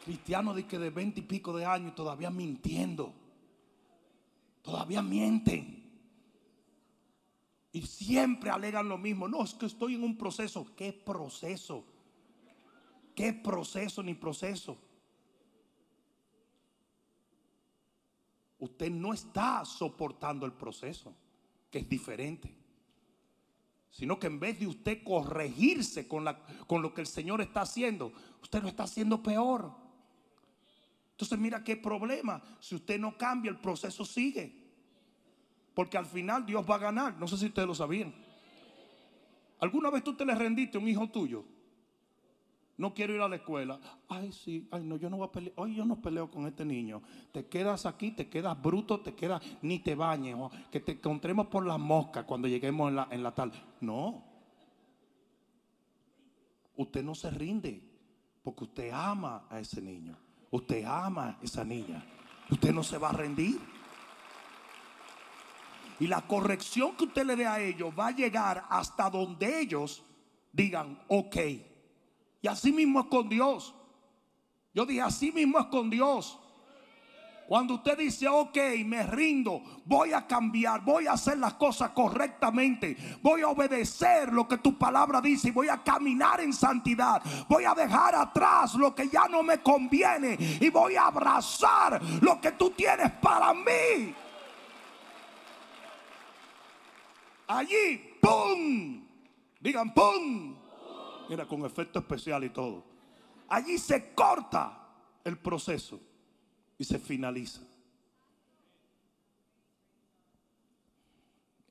Cristianos 0.03 0.57
de 0.57 0.67
que 0.67 0.79
de 0.79 0.89
20 0.89 1.21
y 1.21 1.23
pico 1.25 1.55
de 1.55 1.67
años 1.67 1.95
todavía 1.95 2.31
mintiendo. 2.31 3.13
Todavía 4.63 5.03
mienten. 5.03 5.80
Y 7.73 7.83
siempre 7.83 8.51
alegan 8.51 8.89
lo 8.89 8.99
mismo. 8.99 9.29
No, 9.29 9.45
es 9.45 9.55
que 9.55 9.67
estoy 9.67 9.95
en 9.95 10.03
un 10.03 10.17
proceso. 10.17 10.67
¿Qué 10.77 10.93
proceso? 10.93 11.85
¿Qué 13.15 13.33
proceso 13.33 14.03
ni 14.03 14.15
proceso? 14.15 14.79
Usted 18.59 18.91
no 18.91 19.15
está 19.15 19.65
soportando 19.65 20.45
el 20.47 20.53
proceso, 20.53 21.15
que 21.71 21.79
es 21.79 21.89
diferente. 21.89 22.55
Sino 23.91 24.19
que 24.19 24.27
en 24.27 24.39
vez 24.39 24.59
de 24.59 24.67
usted 24.67 25.03
corregirse 25.03 26.07
con, 26.07 26.25
la, 26.25 26.45
con 26.67 26.83
lo 26.83 26.93
que 26.93 27.01
el 27.01 27.07
Señor 27.07 27.41
está 27.41 27.63
haciendo, 27.63 28.13
usted 28.43 28.63
lo 28.63 28.69
está 28.69 28.85
haciendo 28.85 29.23
peor. 29.23 29.73
Entonces 31.13 31.39
mira 31.39 31.63
qué 31.63 31.77
problema. 31.77 32.43
Si 32.61 32.75
usted 32.75 32.99
no 32.99 33.17
cambia, 33.17 33.51
el 33.51 33.61
proceso 33.61 34.05
sigue. 34.05 34.60
Porque 35.75 35.97
al 35.99 36.07
final 36.07 36.45
Dios 36.45 36.65
va 36.69 36.77
a 36.77 36.79
ganar. 36.79 37.19
No 37.19 37.27
sé 37.27 37.37
si 37.37 37.47
ustedes 37.47 37.69
lo 37.69 37.75
sabían. 37.75 38.15
¿Alguna 39.59 39.91
vez 39.91 40.03
tú 40.03 40.15
te 40.15 40.25
le 40.25 40.35
rendiste 40.35 40.79
a 40.79 40.81
un 40.81 40.89
hijo 40.89 41.09
tuyo? 41.09 41.45
no 42.81 42.95
quiero 42.95 43.15
ir 43.15 43.21
a 43.21 43.29
la 43.29 43.37
escuela. 43.37 43.79
Ay, 44.09 44.33
sí, 44.33 44.67
ay, 44.71 44.83
no, 44.85 44.97
yo 44.97 45.11
no 45.11 45.19
voy 45.19 45.29
a 45.29 45.31
pelear. 45.31 45.53
Hoy 45.57 45.75
yo 45.75 45.85
no 45.85 46.01
peleo 46.01 46.31
con 46.31 46.47
este 46.47 46.65
niño. 46.65 47.03
Te 47.31 47.45
quedas 47.45 47.85
aquí, 47.85 48.13
te 48.13 48.31
quedas 48.31 48.61
bruto, 48.61 49.01
te 49.01 49.15
quedas, 49.15 49.43
ni 49.61 49.81
te 49.81 49.95
bañes. 49.95 50.35
que 50.73 50.81
te 50.81 50.93
encontremos 50.93 51.49
por 51.49 51.67
la 51.67 51.77
mosca 51.77 52.25
cuando 52.25 52.49
lleguemos 52.49 52.89
en 52.89 52.97
la, 52.97 53.09
en 53.11 53.23
la 53.23 53.35
tarde. 53.35 53.63
No. 53.83 54.25
Usted 56.75 57.05
no 57.05 57.15
se 57.15 57.31
rinde 57.31 57.83
porque 58.43 58.65
usted 58.65 58.91
ama 58.95 59.47
a 59.51 59.61
ese 59.61 59.83
niño. 59.83 60.17
Usted 60.51 60.83
ama 60.83 61.37
a 61.39 61.45
esa 61.45 61.63
niña. 61.63 62.03
Usted 62.51 62.73
no 62.73 62.83
se 62.83 62.97
va 62.97 63.11
a 63.11 63.13
rendir. 63.13 63.61
Y 66.01 66.07
la 66.07 66.23
corrección 66.23 66.97
que 66.97 67.05
usted 67.05 67.25
le 67.25 67.37
dé 67.37 67.47
a 67.47 67.61
ellos 67.61 67.93
va 67.97 68.09
a 68.09 68.11
llegar 68.11 68.65
hasta 68.71 69.11
donde 69.11 69.61
ellos 69.61 70.03
digan, 70.51 70.99
ok. 71.09 71.37
Y 72.43 72.49
así 72.49 72.73
mismo 72.73 73.01
es 73.01 73.07
con 73.07 73.29
Dios. 73.29 73.75
Yo 74.73 74.87
dije, 74.87 75.03
así 75.03 75.31
mismo 75.31 75.59
es 75.59 75.67
con 75.67 75.91
Dios. 75.91 76.39
Cuando 77.51 77.75
usted 77.75 77.99
dice, 77.99 78.29
ok, 78.29 78.57
me 78.87 79.03
rindo, 79.03 79.61
voy 79.85 80.13
a 80.13 80.25
cambiar, 80.25 80.85
voy 80.85 81.09
a 81.09 81.15
hacer 81.15 81.37
las 81.37 81.55
cosas 81.55 81.91
correctamente, 81.91 82.97
voy 83.23 83.43
a 83.43 83.49
obedecer 83.49 84.33
lo 84.33 84.47
que 84.47 84.59
tu 84.59 84.79
palabra 84.79 85.21
dice 85.21 85.49
y 85.49 85.51
voy 85.51 85.69
a 85.69 85.83
caminar 85.83 86.41
en 86.41 86.53
santidad, 86.53 87.21
voy 87.49 87.65
a 87.65 87.75
dejar 87.75 88.15
atrás 88.15 88.75
lo 88.75 88.95
que 88.95 89.09
ya 89.09 89.27
no 89.27 89.43
me 89.43 89.59
conviene 89.59 90.39
y 90.61 90.71
voy 90.71 90.95
a 90.95 91.09
abrazar 91.09 92.01
lo 92.23 92.41
que 92.41 92.53
tú 92.53 92.71
tienes 92.71 93.11
para 93.21 93.53
mí. 93.53 94.15
Allí, 97.53 98.15
¡pum! 98.21 99.05
Digan, 99.59 99.93
¡pum! 99.93 100.55
Mira, 101.29 101.49
con 101.49 101.65
efecto 101.65 101.99
especial 101.99 102.45
y 102.45 102.51
todo. 102.51 102.85
Allí 103.49 103.77
se 103.77 104.15
corta 104.15 104.87
el 105.25 105.37
proceso 105.37 106.01
y 106.79 106.85
se 106.85 107.01
finaliza. 107.01 107.61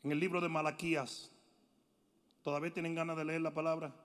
En 0.03 0.11
el 0.11 0.19
libro 0.19 0.41
de 0.41 0.49
Malaquías, 0.49 1.31
¿todavía 2.43 2.73
tienen 2.73 2.93
ganas 2.93 3.15
de 3.15 3.23
leer 3.23 3.39
la 3.39 3.53
palabra? 3.53 3.95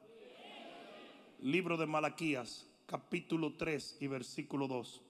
Libro 1.41 1.77
de 1.77 1.87
Malaquías, 1.87 2.69
capítulo 2.87 3.55
3 3.57 3.97
y 3.99 4.07
versículo 4.07 4.69
2. 4.69 5.03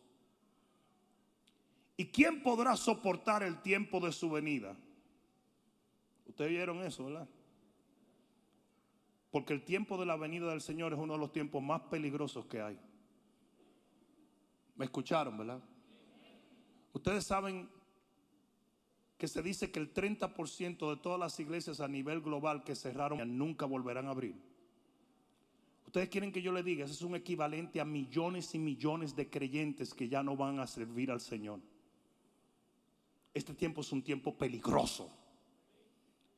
¿Y 1.99 2.07
quién 2.07 2.43
podrá 2.43 2.75
soportar 2.75 3.43
el 3.43 3.61
tiempo 3.61 4.01
de 4.01 4.13
su 4.13 4.31
venida? 4.31 4.75
Ustedes 6.27 6.51
vieron 6.51 6.83
eso, 6.83 7.05
¿verdad? 7.05 7.29
Porque 9.31 9.53
el 9.53 9.65
tiempo 9.65 9.99
de 9.99 10.07
la 10.07 10.17
venida 10.17 10.49
del 10.49 10.61
Señor 10.61 10.93
es 10.93 10.99
uno 10.99 11.15
de 11.15 11.19
los 11.19 11.33
tiempos 11.33 11.63
más 11.63 11.81
peligrosos 11.83 12.47
que 12.47 12.61
hay. 12.61 12.79
¿Me 14.77 14.85
escucharon, 14.85 15.37
verdad? 15.37 15.61
Ustedes 16.93 17.25
saben 17.25 17.69
que 19.19 19.29
se 19.29 19.43
dice 19.43 19.71
que 19.71 19.81
el 19.81 19.93
30% 19.93 20.91
de 20.91 20.97
todas 20.97 21.19
las 21.19 21.39
iglesias 21.41 21.81
a 21.81 21.89
nivel 21.89 22.21
global 22.21 22.65
que 22.65 22.75
cerraron 22.75 23.37
nunca 23.37 23.67
volverán 23.67 24.07
a 24.07 24.11
abrir. 24.11 24.37
Ustedes 25.87 26.09
quieren 26.09 26.33
que 26.33 26.43
yo 26.43 26.53
les 26.53 26.65
diga, 26.65 26.85
ese 26.85 26.95
es 26.95 27.03
un 27.03 27.15
equivalente 27.15 27.81
a 27.81 27.85
millones 27.85 28.55
y 28.55 28.59
millones 28.59 29.15
de 29.15 29.31
creyentes 29.31 29.95
que 29.95 30.09
ya 30.09 30.23
no 30.23 30.37
van 30.37 30.59
a 30.59 30.67
servir 30.67 31.11
al 31.11 31.21
Señor. 31.21 31.61
Este 33.33 33.55
tiempo 33.55 33.81
es 33.81 33.93
un 33.93 34.03
tiempo 34.03 34.37
peligroso. 34.37 35.11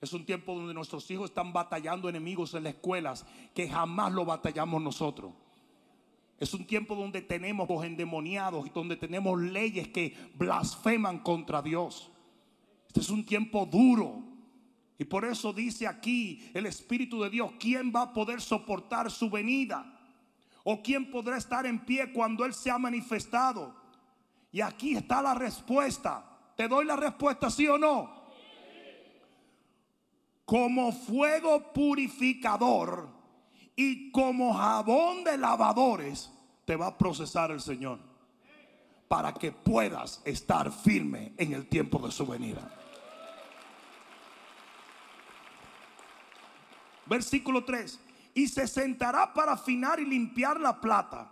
Es 0.00 0.12
un 0.12 0.26
tiempo 0.26 0.54
donde 0.54 0.74
nuestros 0.74 1.11
hijos 1.11 1.30
están 1.30 1.52
batallando 1.52 2.09
enemigos 2.09 2.54
en 2.54 2.64
las 2.64 2.74
escuelas 2.74 3.24
que 3.54 3.68
jamás 3.68 4.12
lo 4.12 4.24
batallamos 4.24 4.82
nosotros. 4.82 5.32
Es 6.38 6.52
un 6.52 6.66
tiempo 6.66 6.94
donde 6.94 7.22
tenemos 7.22 7.68
los 7.68 7.82
endemoniados 7.82 8.66
y 8.66 8.70
donde 8.70 8.96
tenemos 8.96 9.40
leyes 9.40 9.88
que 9.88 10.14
blasfeman 10.35 11.20
contra 11.20 11.62
Dios. 11.62 12.11
Este 12.88 13.00
es 13.00 13.09
un 13.09 13.24
tiempo 13.24 13.64
duro. 13.64 14.22
Y 14.98 15.04
por 15.04 15.24
eso 15.24 15.52
dice 15.52 15.87
aquí 15.87 16.50
el 16.52 16.66
Espíritu 16.66 17.22
de 17.22 17.30
Dios, 17.30 17.52
¿quién 17.59 17.92
va 17.94 18.02
a 18.02 18.12
poder 18.12 18.40
soportar 18.40 19.11
su 19.11 19.30
venida? 19.30 19.98
¿O 20.64 20.82
quién 20.82 21.11
podrá 21.11 21.38
estar 21.38 21.64
en 21.64 21.85
pie 21.85 22.12
cuando 22.12 22.44
Él 22.44 22.52
se 22.52 22.70
ha 22.70 22.78
manifestado? 22.78 23.74
Y 24.52 24.61
aquí 24.61 24.94
está 24.94 25.22
la 25.22 25.35
respuesta. 25.35 26.24
¿Te 26.56 26.68
doy 26.68 26.85
la 26.85 26.96
respuesta, 26.96 27.50
sí 27.50 27.66
o 27.66 27.78
no? 27.78 28.15
Como 30.46 30.92
fuego 30.92 31.72
purificador 31.72 33.09
y 33.74 34.12
como 34.12 34.54
jabón 34.54 35.24
de 35.24 35.37
lavadores 35.37 36.32
te 36.64 36.76
va 36.76 36.87
a 36.87 36.96
procesar 36.96 37.50
el 37.50 37.61
Señor 37.61 37.98
para 39.09 39.35
que 39.35 39.50
puedas 39.50 40.22
estar 40.24 40.72
firme 40.72 41.32
en 41.37 41.52
el 41.52 41.66
tiempo 41.66 41.98
de 41.98 42.12
su 42.12 42.24
venida. 42.26 42.72
Versículo 47.06 47.64
3. 47.64 48.00
Y 48.35 48.48
se 48.48 48.68
sentará 48.68 49.32
para 49.35 49.52
afinar 49.52 49.98
y 49.98 50.04
limpiar 50.04 50.61
la 50.61 50.80
plata, 50.80 51.28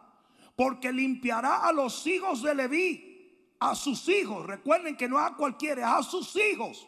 porque 0.57 0.93
limpiará 0.93 1.67
a 1.67 1.73
los 1.73 2.07
hijos 2.07 2.43
de 2.43 2.55
Leví, 2.55 3.57
a 3.61 3.75
sus 3.75 4.09
hijos. 4.09 4.47
Recuerden 4.47 4.97
que 4.97 5.09
no 5.09 5.19
a 5.19 5.37
cualquiera, 5.37 5.97
a 5.97 6.03
sus 6.03 6.35
hijos 6.37 6.87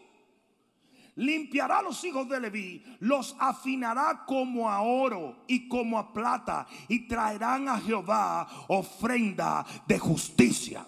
limpiará 1.17 1.79
a 1.79 1.83
los 1.83 2.03
hijos 2.05 2.29
de 2.29 2.41
Leví, 2.41 2.85
los 3.01 3.35
afinará 3.39 4.25
como 4.27 4.71
a 4.71 4.83
oro 4.83 5.45
y 5.47 5.69
como 5.69 5.99
a 5.99 6.13
plata, 6.13 6.67
y 6.89 7.07
traerán 7.09 7.69
a 7.69 7.81
Jehová 7.81 8.47
ofrenda 8.69 9.67
de 9.87 9.99
justicia. 9.99 10.87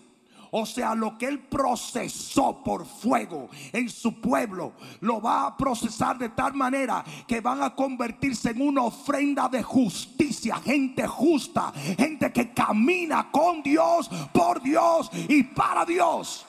O 0.50 0.64
sea, 0.64 0.94
lo 0.94 1.18
que 1.18 1.26
él 1.26 1.40
procesó 1.40 2.62
por 2.64 2.86
fuego 2.86 3.50
en 3.72 3.88
su 3.90 4.20
pueblo, 4.20 4.72
lo 5.00 5.20
va 5.20 5.46
a 5.46 5.56
procesar 5.56 6.16
de 6.16 6.30
tal 6.30 6.54
manera 6.54 7.04
que 7.26 7.40
van 7.40 7.62
a 7.62 7.74
convertirse 7.74 8.50
en 8.50 8.62
una 8.62 8.84
ofrenda 8.84 9.48
de 9.48 9.62
justicia. 9.62 10.56
Gente 10.56 11.06
justa, 11.06 11.72
gente 11.98 12.32
que 12.32 12.52
camina 12.54 13.30
con 13.30 13.62
Dios, 13.62 14.08
por 14.32 14.62
Dios 14.62 15.10
y 15.28 15.42
para 15.42 15.84
Dios. 15.84 16.47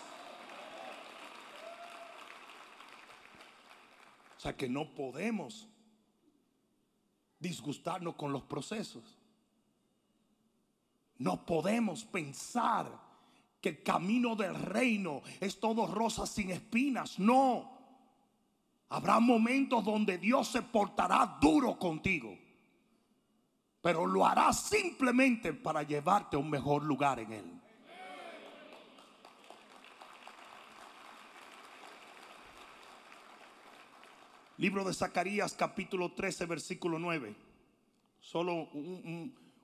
O 4.39 4.41
sea 4.41 4.55
que 4.55 4.69
no 4.69 4.95
podemos 4.95 5.67
disgustarnos 7.39 8.15
con 8.15 8.31
los 8.31 8.43
procesos. 8.43 9.03
No 11.17 11.45
podemos 11.45 12.05
pensar 12.05 12.89
que 13.59 13.67
el 13.67 13.83
camino 13.83 14.37
del 14.37 14.55
reino 14.55 15.23
es 15.41 15.59
todo 15.59 15.87
rosas 15.87 16.29
sin 16.29 16.51
espinas. 16.51 17.19
No. 17.19 17.69
Habrá 18.87 19.19
momentos 19.19 19.83
donde 19.83 20.17
Dios 20.17 20.47
se 20.47 20.61
portará 20.61 21.37
duro 21.41 21.77
contigo. 21.77 22.33
Pero 23.81 24.05
lo 24.05 24.25
hará 24.25 24.53
simplemente 24.53 25.51
para 25.51 25.83
llevarte 25.83 26.37
a 26.37 26.39
un 26.39 26.49
mejor 26.49 26.83
lugar 26.83 27.19
en 27.19 27.33
Él. 27.33 27.58
Libro 34.59 34.83
de 34.83 34.93
Zacarías 34.93 35.53
capítulo 35.53 36.11
13 36.11 36.45
versículo 36.45 36.99
9. 36.99 37.33
Solo 38.19 38.67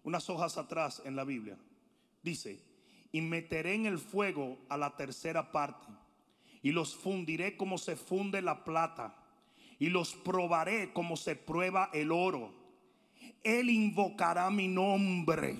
unas 0.06 0.30
hojas 0.30 0.58
atrás 0.58 1.02
en 1.04 1.18
la 1.18 1.26
Biblia. 1.26 1.58
Dice, 2.24 2.64
y 3.12 3.20
meteré 3.20 3.74
en 3.74 3.88
el 3.88 4.00
fuego 4.00 4.58
a 4.70 4.78
la 4.78 4.96
tercera 4.96 5.52
parte 5.52 5.88
y 6.62 6.72
los 6.72 6.96
fundiré 6.96 7.58
como 7.58 7.78
se 7.78 7.98
funde 7.98 8.42
la 8.42 8.64
plata 8.64 9.22
y 9.80 9.90
los 9.90 10.14
probaré 10.14 10.94
como 10.94 11.18
se 11.18 11.36
prueba 11.36 11.90
el 11.92 12.14
oro. 12.14 12.54
Él 13.44 13.70
invocará 13.70 14.50
mi 14.50 14.70
nombre 14.70 15.58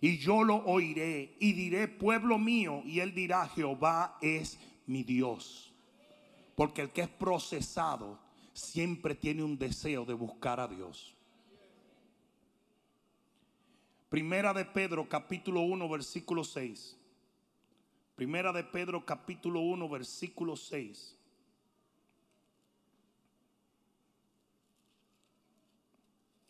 y 0.00 0.18
yo 0.18 0.42
lo 0.42 0.56
oiré 0.64 1.36
y 1.38 1.52
diré 1.52 1.86
pueblo 1.86 2.38
mío 2.38 2.82
y 2.84 2.98
él 2.98 3.14
dirá 3.14 3.46
Jehová 3.50 4.18
es 4.20 4.58
mi 4.88 5.04
Dios. 5.04 5.72
Porque 6.56 6.82
el 6.82 6.90
que 6.90 7.02
es 7.02 7.08
procesado 7.08 8.23
siempre 8.54 9.14
tiene 9.14 9.42
un 9.42 9.58
deseo 9.58 10.04
de 10.04 10.14
buscar 10.14 10.60
a 10.60 10.68
Dios. 10.68 11.14
Primera 14.08 14.54
de 14.54 14.64
Pedro 14.64 15.08
capítulo 15.08 15.62
1 15.62 15.88
versículo 15.88 16.44
6. 16.44 16.96
Primera 18.14 18.52
de 18.52 18.62
Pedro 18.62 19.04
capítulo 19.04 19.60
1 19.60 19.88
versículo 19.88 20.56
6. 20.56 21.18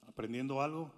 ¿Aprendiendo 0.06 0.60
algo? 0.60 0.92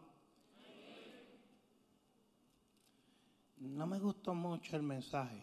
No 3.59 3.87
me 3.87 3.99
gustó 3.99 4.35
mucho 4.35 4.77
el 4.77 4.83
mensaje, 4.83 5.43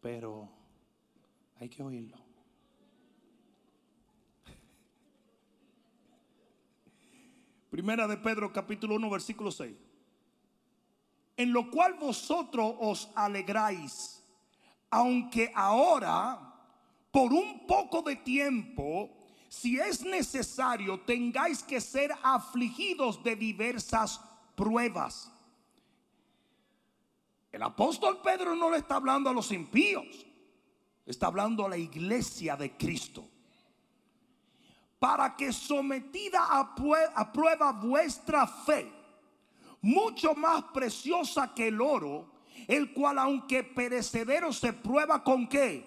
pero 0.00 0.48
hay 1.60 1.68
que 1.68 1.82
oírlo. 1.82 2.27
Primera 7.78 8.08
de 8.08 8.16
Pedro 8.16 8.52
capítulo 8.52 8.96
1 8.96 9.08
versículo 9.08 9.52
6. 9.52 9.72
En 11.36 11.52
lo 11.52 11.70
cual 11.70 11.94
vosotros 11.94 12.74
os 12.80 13.08
alegráis, 13.14 14.20
aunque 14.90 15.52
ahora, 15.54 16.56
por 17.12 17.32
un 17.32 17.68
poco 17.68 18.02
de 18.02 18.16
tiempo, 18.16 19.16
si 19.48 19.78
es 19.78 20.02
necesario, 20.02 20.98
tengáis 21.02 21.62
que 21.62 21.80
ser 21.80 22.10
afligidos 22.20 23.22
de 23.22 23.36
diversas 23.36 24.20
pruebas. 24.56 25.30
El 27.52 27.62
apóstol 27.62 28.20
Pedro 28.24 28.56
no 28.56 28.72
le 28.72 28.78
está 28.78 28.96
hablando 28.96 29.30
a 29.30 29.32
los 29.32 29.52
impíos, 29.52 30.26
está 31.06 31.28
hablando 31.28 31.64
a 31.64 31.68
la 31.68 31.78
iglesia 31.78 32.56
de 32.56 32.76
Cristo. 32.76 33.24
Para 34.98 35.36
que 35.36 35.52
sometida 35.52 36.46
a, 36.50 36.74
prueba 37.32 37.72
vuestra 37.72 38.46
fe, 38.46 38.92
mucho 39.80 40.34
más 40.34 40.64
preciosa 40.74 41.54
que 41.54 41.68
el 41.68 41.80
oro, 41.80 42.32
el 42.66 42.92
cual 42.92 43.18
aunque 43.18 43.62
perecedero 43.62 44.52
se 44.52 44.72
prueba 44.72 45.22
con 45.22 45.48
qué? 45.48 45.86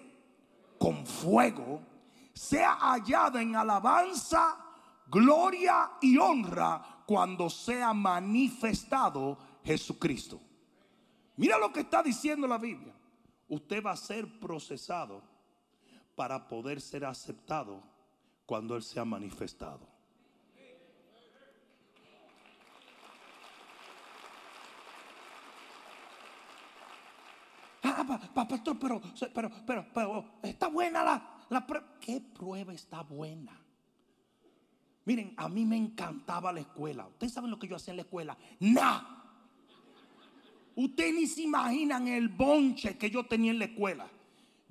Con 0.78 1.06
fuego 1.06 1.92
sea 2.32 2.74
hallada 2.74 3.42
en 3.42 3.54
alabanza, 3.56 4.56
gloria 5.06 5.92
y 6.00 6.16
honra 6.16 7.02
cuando 7.06 7.50
sea 7.50 7.92
manifestado 7.92 9.38
Jesucristo. 9.64 10.40
Mira 11.36 11.58
lo 11.58 11.72
que 11.72 11.80
está 11.80 12.02
diciendo 12.02 12.46
la 12.46 12.58
Biblia. 12.58 12.94
Usted 13.48 13.84
va 13.84 13.92
a 13.92 13.96
ser 13.96 14.40
procesado 14.40 15.22
para 16.14 16.48
poder 16.48 16.80
ser 16.80 17.04
aceptado 17.04 17.82
cuando 18.46 18.76
Él 18.76 18.82
sea 18.82 19.04
manifestado. 19.04 19.92
Ah, 27.84 28.46
pastor, 28.48 28.78
pero, 28.78 29.00
pero, 29.34 29.50
pero, 29.66 29.86
pero, 29.92 30.24
está 30.42 30.68
buena 30.68 31.02
la, 31.48 31.66
¿Qué 32.00 32.20
prueba 32.20 32.72
está 32.72 33.02
buena? 33.02 33.58
Miren, 35.04 35.34
a 35.36 35.48
mí 35.48 35.64
me 35.64 35.76
encantaba 35.76 36.52
la 36.52 36.60
escuela. 36.60 37.06
Ustedes 37.06 37.32
saben 37.32 37.50
lo 37.50 37.58
que 37.58 37.68
yo 37.68 37.76
hacía 37.76 37.92
en 37.92 37.96
la 37.96 38.02
escuela. 38.02 38.36
Nah. 38.60 39.02
Ustedes 40.74 41.14
ni 41.14 41.26
se 41.26 41.42
imaginan 41.42 42.08
el 42.08 42.28
bonche 42.28 42.96
que 42.96 43.10
yo 43.10 43.26
tenía 43.26 43.50
en 43.50 43.58
la 43.58 43.66
escuela. 43.66 44.08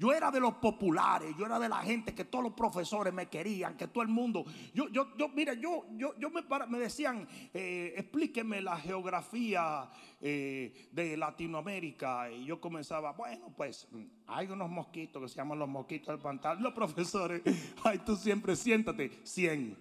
Yo 0.02 0.12
era 0.12 0.32
de 0.32 0.40
los 0.40 0.56
populares, 0.56 1.36
yo 1.38 1.46
era 1.46 1.60
de 1.60 1.70
la 1.70 1.78
gente 1.84 2.16
que 2.16 2.26
todos 2.26 2.44
los 2.44 2.54
profesores 2.54 3.14
me 3.14 3.28
querían, 3.28 3.78
que 3.78 3.88
todo 3.88 4.02
el 4.02 4.10
mundo. 4.10 4.44
Yo, 4.74 4.90
yo, 4.90 5.16
yo, 5.16 5.30
mira, 5.30 5.54
yo, 5.54 5.86
yo, 5.92 6.18
yo 6.18 6.32
me, 6.32 6.42
me 6.68 6.80
decían, 6.80 7.28
eh, 7.54 7.94
explíqueme 7.96 8.64
la 8.64 8.78
geografía 8.78 9.88
eh, 10.20 10.90
de 10.92 11.16
Latinoamérica. 11.16 12.32
Y 12.32 12.46
yo 12.46 12.60
comenzaba, 12.60 13.12
bueno, 13.12 13.54
pues 13.56 13.88
mm, 13.92 14.06
hay 14.26 14.48
unos 14.48 14.72
mosquitos 14.72 15.22
que 15.22 15.30
se 15.30 15.36
llaman 15.36 15.60
los 15.60 15.70
mosquitos 15.70 16.08
del 16.08 16.18
pantalón. 16.18 16.64
Los 16.64 16.74
profesores, 16.74 17.44
ay, 17.84 18.00
tú 18.00 18.16
siempre 18.16 18.56
siéntate, 18.56 19.20
100. 19.24 19.78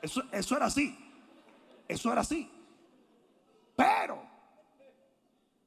Eso, 0.00 0.22
eso 0.30 0.56
era 0.56 0.66
así. 0.66 0.96
Eso 1.88 2.12
era 2.12 2.20
así. 2.20 2.48
Pero, 3.74 4.22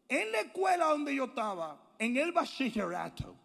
en 0.08 0.32
la 0.32 0.40
escuela 0.40 0.86
donde 0.86 1.14
yo 1.14 1.26
estaba, 1.26 1.78
en 2.00 2.16
el 2.16 2.32
bachillerato, 2.32 3.43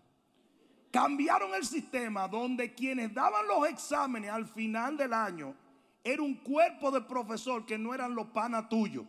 cambiaron 0.91 1.55
el 1.55 1.65
sistema 1.65 2.29
donde 2.29 2.75
quienes 2.75 3.13
daban 3.13 3.47
los 3.47 3.69
exámenes 3.69 4.31
al 4.31 4.47
final 4.47 4.97
del 4.97 5.13
año 5.13 5.55
era 6.03 6.23
un 6.23 6.35
cuerpo 6.37 6.91
de 6.91 7.03
profesor 7.03 7.67
que 7.67 7.77
no 7.77 7.95
eran 7.95 8.15
los 8.15 8.29
panas 8.29 8.69
tuyos. 8.69 9.05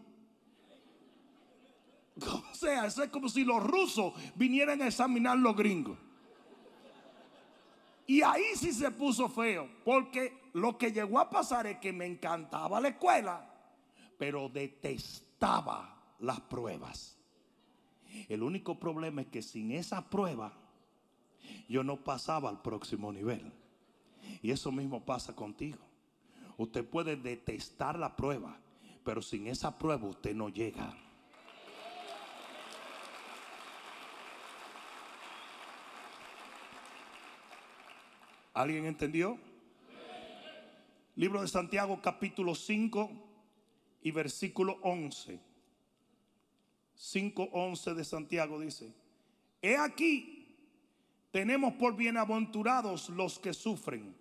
O 2.52 2.56
sea, 2.60 2.86
es 2.86 3.00
como 3.10 3.30
si 3.30 3.46
los 3.46 3.64
rusos 3.64 4.14
vinieran 4.36 4.82
a 4.82 4.88
examinar 4.88 5.38
los 5.38 5.56
gringos. 5.56 5.98
Y 8.06 8.22
ahí 8.22 8.44
sí 8.56 8.74
se 8.74 8.92
puso 8.92 9.30
feo, 9.30 9.70
porque 9.86 10.42
lo 10.54 10.78
que 10.78 10.92
llegó 10.92 11.20
a 11.20 11.30
pasar 11.30 11.68
es 11.68 11.78
que 11.78 11.94
me 11.94 12.06
encantaba 12.06 12.82
la 12.82 12.90
escuela, 12.90 13.50
pero 14.18 14.50
detestaba 14.50 15.96
las 16.20 16.42
pruebas. 16.42 17.18
El 18.28 18.44
único 18.44 18.80
problema 18.80 19.22
es 19.22 19.28
que 19.28 19.42
sin 19.42 19.72
esa 19.72 20.10
prueba 20.10 20.52
yo 21.68 21.84
no 21.84 22.04
pasaba 22.04 22.50
al 22.50 22.62
próximo 22.62 23.12
nivel. 23.12 23.52
Y 24.42 24.52
eso 24.52 24.72
mismo 24.72 25.06
pasa 25.06 25.36
contigo. 25.36 25.80
Usted 26.58 26.86
puede 26.86 27.16
detestar 27.16 27.98
la 27.98 28.16
prueba, 28.16 28.60
pero 29.04 29.22
sin 29.22 29.48
esa 29.48 29.78
prueba 29.78 30.08
usted 30.08 30.36
no 30.36 30.50
llega. 30.50 30.94
¿Alguien 38.54 38.86
entendió? 38.86 39.38
Libro 41.16 41.42
de 41.42 41.48
Santiago 41.48 42.02
capítulo 42.02 42.56
5 42.56 43.10
y 44.02 44.12
versículo 44.12 44.80
11. 44.82 45.40
5.11 46.98 47.94
de 47.94 48.04
Santiago 48.04 48.60
dice, 48.60 48.94
he 49.62 49.78
aquí 49.78 50.39
tenemos 51.32 51.74
por 51.74 51.96
bienaventurados 51.96 53.10
los 53.10 53.40
que 53.40 53.54
sufren. 53.54 54.16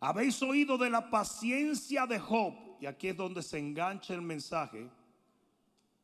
Habéis 0.00 0.42
oído 0.42 0.78
de 0.78 0.90
la 0.90 1.10
paciencia 1.10 2.06
de 2.06 2.18
Job, 2.18 2.54
y 2.80 2.86
aquí 2.86 3.08
es 3.08 3.16
donde 3.16 3.42
se 3.42 3.58
engancha 3.58 4.14
el 4.14 4.22
mensaje 4.22 4.88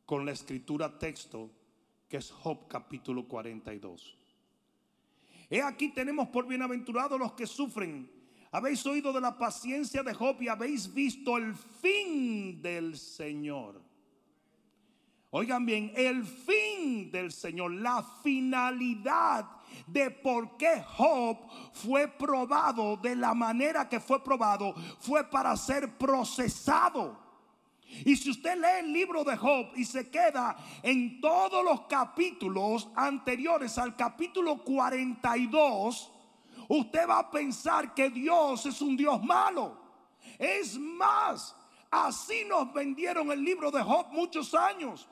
con 0.05 0.25
la 0.25 0.31
escritura 0.31 0.97
texto, 0.97 1.49
que 2.07 2.17
es 2.17 2.31
Job 2.31 2.67
capítulo 2.67 3.27
42. 3.27 4.17
He 5.49 5.61
aquí 5.61 5.89
tenemos 5.89 6.29
por 6.29 6.47
bienaventurados 6.47 7.19
los 7.19 7.33
que 7.33 7.47
sufren. 7.47 8.09
Habéis 8.51 8.85
oído 8.85 9.13
de 9.13 9.21
la 9.21 9.37
paciencia 9.37 10.03
de 10.03 10.13
Job 10.13 10.41
y 10.41 10.47
habéis 10.47 10.93
visto 10.93 11.37
el 11.37 11.55
fin 11.55 12.61
del 12.61 12.97
Señor. 12.97 13.81
Oigan 15.31 15.65
bien, 15.65 15.91
el 15.95 16.25
fin 16.25 17.11
del 17.11 17.31
Señor, 17.31 17.73
la 17.73 18.01
finalidad 18.23 19.58
de 19.87 20.11
por 20.11 20.57
qué 20.57 20.83
Job 20.97 21.37
fue 21.73 22.07
probado 22.07 22.97
de 22.97 23.15
la 23.15 23.33
manera 23.33 23.87
que 23.89 23.99
fue 23.99 24.23
probado, 24.23 24.73
fue 24.99 25.23
para 25.23 25.55
ser 25.57 25.97
procesado. 25.97 27.17
Y 28.05 28.15
si 28.15 28.29
usted 28.29 28.55
lee 28.55 28.85
el 28.85 28.93
libro 28.93 29.23
de 29.23 29.35
Job 29.35 29.71
y 29.75 29.83
se 29.83 30.09
queda 30.09 30.55
en 30.83 31.19
todos 31.19 31.63
los 31.63 31.81
capítulos 31.87 32.87
anteriores 32.95 33.77
al 33.77 33.95
capítulo 33.95 34.63
42, 34.63 36.11
usted 36.67 37.09
va 37.09 37.19
a 37.19 37.31
pensar 37.31 37.93
que 37.95 38.09
Dios 38.09 38.65
es 38.67 38.81
un 38.81 38.95
Dios 38.95 39.21
malo. 39.23 39.77
Es 40.37 40.77
más, 40.77 41.55
así 41.89 42.45
nos 42.47 42.71
vendieron 42.73 43.31
el 43.31 43.43
libro 43.43 43.71
de 43.71 43.81
Job 43.81 44.07
muchos 44.11 44.53
años 44.53 45.07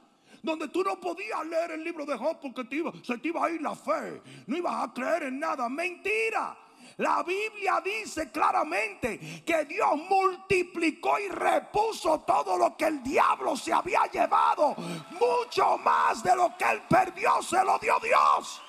donde 0.47 0.69
tú 0.69 0.81
no 0.81 0.99
podías 0.99 1.45
leer 1.45 1.71
el 1.71 1.83
libro 1.83 2.05
de 2.05 2.17
Job 2.17 2.39
porque 2.41 2.63
te 2.63 2.77
iba, 2.77 2.91
se 3.03 3.17
te 3.17 3.27
iba 3.27 3.45
a 3.45 3.51
ir 3.51 3.61
la 3.61 3.75
fe, 3.75 4.21
no 4.47 4.57
ibas 4.57 4.83
a 4.83 4.93
creer 4.93 5.23
en 5.23 5.39
nada. 5.39 5.67
Mentira. 5.67 6.57
La 6.97 7.21
Biblia 7.21 7.81
dice 7.83 8.31
claramente 8.31 9.43
que 9.45 9.65
Dios 9.65 9.89
multiplicó 10.09 11.19
y 11.19 11.27
repuso 11.27 12.21
todo 12.21 12.57
lo 12.57 12.77
que 12.77 12.85
el 12.85 13.03
diablo 13.03 13.57
se 13.57 13.73
había 13.73 14.05
llevado. 14.11 14.73
Mucho 15.19 15.77
más 15.79 16.23
de 16.23 16.35
lo 16.35 16.55
que 16.57 16.65
él 16.71 16.81
perdió 16.89 17.41
se 17.41 17.63
lo 17.63 17.77
dio 17.77 17.99
Dios. 17.99 18.61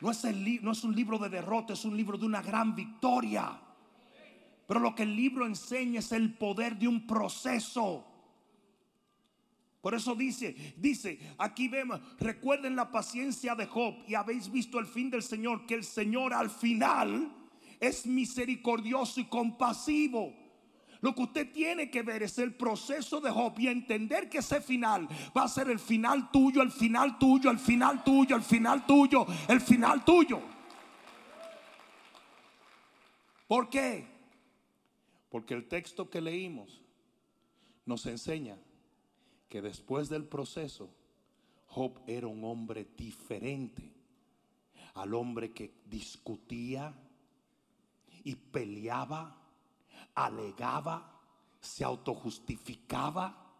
No 0.00 0.10
es, 0.10 0.24
no 0.62 0.72
es 0.72 0.84
un 0.84 0.94
libro 0.94 1.16
de 1.16 1.28
derrota, 1.28 1.72
es 1.72 1.84
un 1.84 1.96
libro 1.96 2.18
de 2.18 2.26
una 2.26 2.42
gran 2.42 2.74
victoria. 2.74 3.58
Pero 4.66 4.80
lo 4.80 4.94
que 4.94 5.02
el 5.02 5.14
libro 5.14 5.46
enseña 5.46 6.00
es 6.00 6.12
el 6.12 6.34
poder 6.34 6.76
de 6.76 6.88
un 6.88 7.06
proceso. 7.06 8.06
Por 9.84 9.94
eso 9.94 10.14
dice, 10.14 10.74
dice, 10.78 11.18
aquí 11.36 11.68
vemos, 11.68 12.00
recuerden 12.18 12.74
la 12.74 12.90
paciencia 12.90 13.54
de 13.54 13.66
Job 13.66 13.96
y 14.08 14.14
habéis 14.14 14.50
visto 14.50 14.78
el 14.78 14.86
fin 14.86 15.10
del 15.10 15.22
Señor, 15.22 15.66
que 15.66 15.74
el 15.74 15.84
Señor 15.84 16.32
al 16.32 16.48
final 16.48 17.30
es 17.78 18.06
misericordioso 18.06 19.20
y 19.20 19.24
compasivo. 19.24 20.32
Lo 21.02 21.14
que 21.14 21.20
usted 21.20 21.52
tiene 21.52 21.90
que 21.90 22.00
ver 22.00 22.22
es 22.22 22.38
el 22.38 22.54
proceso 22.54 23.20
de 23.20 23.30
Job 23.30 23.58
y 23.58 23.68
entender 23.68 24.30
que 24.30 24.38
ese 24.38 24.62
final 24.62 25.06
va 25.36 25.42
a 25.42 25.48
ser 25.48 25.68
el 25.68 25.78
final 25.78 26.30
tuyo, 26.30 26.62
el 26.62 26.72
final 26.72 27.18
tuyo, 27.18 27.50
el 27.50 27.58
final 27.58 28.02
tuyo, 28.02 28.36
el 28.36 28.42
final 28.42 28.86
tuyo, 28.86 29.26
el 29.48 29.60
final 29.60 30.02
tuyo. 30.02 30.40
¿Por 33.46 33.68
qué? 33.68 34.13
Porque 35.34 35.54
el 35.54 35.66
texto 35.66 36.08
que 36.08 36.20
leímos 36.20 36.80
nos 37.86 38.06
enseña 38.06 38.56
que 39.48 39.62
después 39.62 40.08
del 40.08 40.28
proceso, 40.28 40.94
Job 41.66 42.00
era 42.06 42.28
un 42.28 42.44
hombre 42.44 42.86
diferente 42.96 43.92
al 44.94 45.12
hombre 45.12 45.52
que 45.52 45.74
discutía 45.86 46.94
y 48.22 48.36
peleaba 48.36 49.36
alegaba, 50.14 51.20
se 51.58 51.82
autojustificaba 51.82 53.56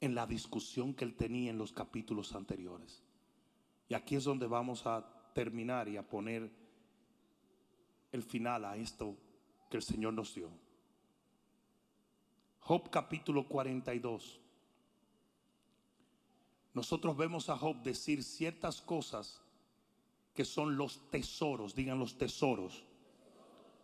en 0.00 0.12
la 0.12 0.26
discusión 0.26 0.92
que 0.92 1.04
él 1.04 1.14
tenía 1.14 1.52
en 1.52 1.58
los 1.58 1.70
capítulos 1.70 2.34
anteriores. 2.34 3.00
Y 3.88 3.94
aquí 3.94 4.16
es 4.16 4.24
donde 4.24 4.48
vamos 4.48 4.88
a 4.88 5.08
terminar 5.34 5.88
y 5.88 5.96
a 5.96 6.08
poner 6.08 6.50
el 8.10 8.24
final 8.24 8.64
a 8.64 8.76
esto 8.76 9.16
que 9.68 9.76
el 9.76 9.82
Señor 9.82 10.14
nos 10.14 10.34
dio. 10.34 10.50
Job 12.60 12.90
capítulo 12.90 13.46
42. 13.48 14.40
Nosotros 16.74 17.16
vemos 17.16 17.48
a 17.48 17.56
Job 17.56 17.82
decir 17.82 18.22
ciertas 18.22 18.80
cosas 18.80 19.40
que 20.34 20.44
son 20.44 20.76
los 20.76 21.10
tesoros, 21.10 21.74
digan 21.74 21.98
los 21.98 22.16
tesoros, 22.16 22.84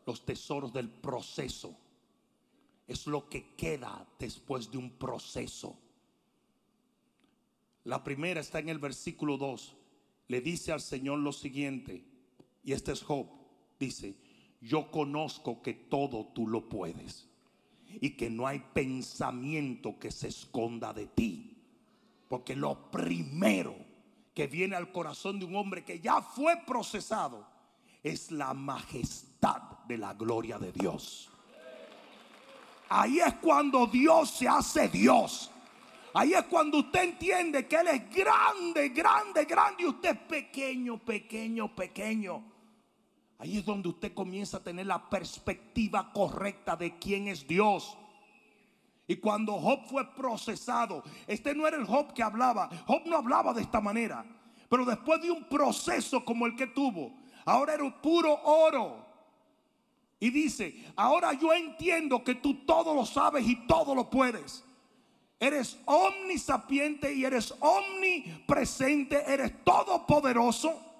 los 0.07 0.25
tesoros 0.25 0.73
del 0.73 0.89
proceso. 0.89 1.77
Es 2.87 3.07
lo 3.07 3.29
que 3.29 3.55
queda 3.57 4.07
después 4.19 4.71
de 4.71 4.79
un 4.79 4.91
proceso. 4.91 5.79
La 7.85 8.05
primera 8.05 8.41
está 8.41 8.59
en 8.59 8.69
el 8.69 8.79
versículo 8.79 9.37
2. 9.37 9.77
Le 10.29 10.41
dice 10.41 10.73
al 10.73 10.81
Señor 10.81 11.19
lo 11.19 11.33
siguiente, 11.33 12.05
y 12.63 12.73
este 12.73 12.93
es 12.93 13.03
Job, 13.03 13.27
dice, 13.79 14.15
yo 14.65 14.91
conozco 14.91 15.61
que 15.63 15.75
todo 15.75 16.27
tú 16.35 16.49
lo 16.49 16.69
puedes 16.69 17.29
y 18.01 18.11
que 18.11 18.31
no 18.31 18.47
hay 18.47 18.61
pensamiento 18.73 19.99
que 19.99 20.11
se 20.11 20.29
esconda 20.29 20.93
de 20.93 21.07
ti. 21.07 21.57
Porque 22.29 22.57
lo 22.57 22.91
primero 22.91 23.77
que 24.35 24.47
viene 24.47 24.75
al 24.75 24.91
corazón 24.91 25.39
de 25.39 25.45
un 25.45 25.55
hombre 25.55 25.85
que 25.85 26.01
ya 26.01 26.23
fue 26.23 26.57
procesado 26.67 27.47
es 28.03 28.31
la 28.31 28.55
majestad 28.55 29.63
de 29.87 29.99
la 29.99 30.15
gloria 30.15 30.59
de 30.59 30.73
Dios. 30.73 31.31
Ahí 32.89 33.21
es 33.21 33.35
cuando 33.35 33.87
Dios 33.87 34.31
se 34.31 34.49
hace 34.49 34.89
Dios. 34.89 35.51
Ahí 36.15 36.33
es 36.33 36.45
cuando 36.45 36.79
usted 36.79 37.03
entiende 37.03 37.67
que 37.67 37.77
Él 37.77 37.89
es 37.89 38.11
grande, 38.11 38.89
grande, 38.91 39.45
grande 39.45 39.83
y 39.83 39.87
usted 39.87 40.11
es 40.11 40.19
pequeño, 40.21 40.99
pequeño, 40.99 41.75
pequeño. 41.75 42.54
Ahí 43.45 43.59
es 43.59 43.67
donde 43.67 43.91
usted 43.91 44.15
comienza 44.15 44.57
a 44.57 44.63
tener 44.63 44.87
la 44.87 45.11
perspectiva 45.11 46.11
correcta 46.15 46.77
de 46.77 46.99
quién 46.99 47.29
es 47.29 47.47
Dios. 47.47 47.95
Y 49.07 49.17
cuando 49.17 49.61
Job 49.61 49.81
fue 49.87 50.15
procesado, 50.15 51.03
este 51.27 51.55
no 51.55 51.67
era 51.69 51.77
el 51.77 51.85
Job 51.85 52.15
que 52.15 52.23
hablaba. 52.23 52.71
Job 52.87 53.03
no 53.05 53.19
hablaba 53.19 53.53
de 53.53 53.61
esta 53.61 53.83
manera. 53.83 54.25
Pero 54.71 54.87
después 54.87 55.21
de 55.21 55.31
un 55.31 55.45
proceso 55.45 56.25
como 56.25 56.47
el 56.47 56.57
que 56.57 56.69
tuvo, 56.69 57.13
ahora 57.45 57.75
era 57.75 58.01
puro 58.01 58.33
oro. 58.45 59.05
Y 60.19 60.31
dice, 60.31 60.83
ahora 60.97 61.35
yo 61.35 61.53
entiendo 61.53 62.25
que 62.25 62.37
tú 62.37 62.65
todo 62.65 62.95
lo 62.95 63.05
sabes 63.05 63.47
y 63.47 63.57
todo 63.67 63.95
lo 63.95 64.09
puedes. 64.09 64.65
Eres 65.39 65.79
omnisapiente 65.85 67.13
y 67.13 67.27
eres 67.27 67.55
omnipresente, 67.61 69.23
eres 69.31 69.63
todopoderoso 69.65 70.94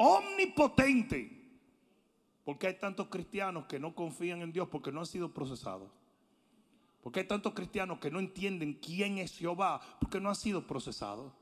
omnipotente. 0.00 1.38
Porque 2.44 2.66
hay 2.66 2.74
tantos 2.78 3.08
cristianos 3.08 3.66
que 3.66 3.78
no 3.78 3.94
confían 3.94 4.40
en 4.40 4.50
Dios 4.50 4.66
porque 4.68 4.90
no 4.90 5.00
han 5.00 5.06
sido 5.06 5.32
procesados. 5.32 5.90
Porque 7.02 7.20
hay 7.20 7.26
tantos 7.26 7.52
cristianos 7.52 7.98
que 7.98 8.10
no 8.10 8.18
entienden 8.18 8.74
quién 8.74 9.18
es 9.18 9.36
Jehová 9.36 9.80
porque 10.00 10.20
no 10.20 10.30
han 10.30 10.36
sido 10.36 10.66
procesados. 10.66 11.32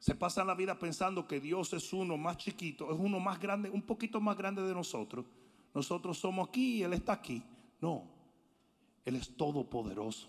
Se 0.00 0.16
pasan 0.16 0.48
la 0.48 0.54
vida 0.54 0.76
pensando 0.78 1.28
que 1.28 1.40
Dios 1.40 1.72
es 1.72 1.92
uno 1.92 2.16
más 2.16 2.36
chiquito, 2.36 2.92
es 2.92 2.98
uno 2.98 3.20
más 3.20 3.38
grande, 3.38 3.70
un 3.70 3.82
poquito 3.82 4.20
más 4.20 4.36
grande 4.36 4.62
de 4.62 4.74
nosotros. 4.74 5.24
Nosotros 5.72 6.18
somos 6.18 6.48
aquí 6.48 6.78
y 6.78 6.82
Él 6.82 6.92
está 6.92 7.12
aquí. 7.12 7.42
No, 7.80 8.04
Él 9.04 9.14
es 9.14 9.36
todopoderoso. 9.36 10.28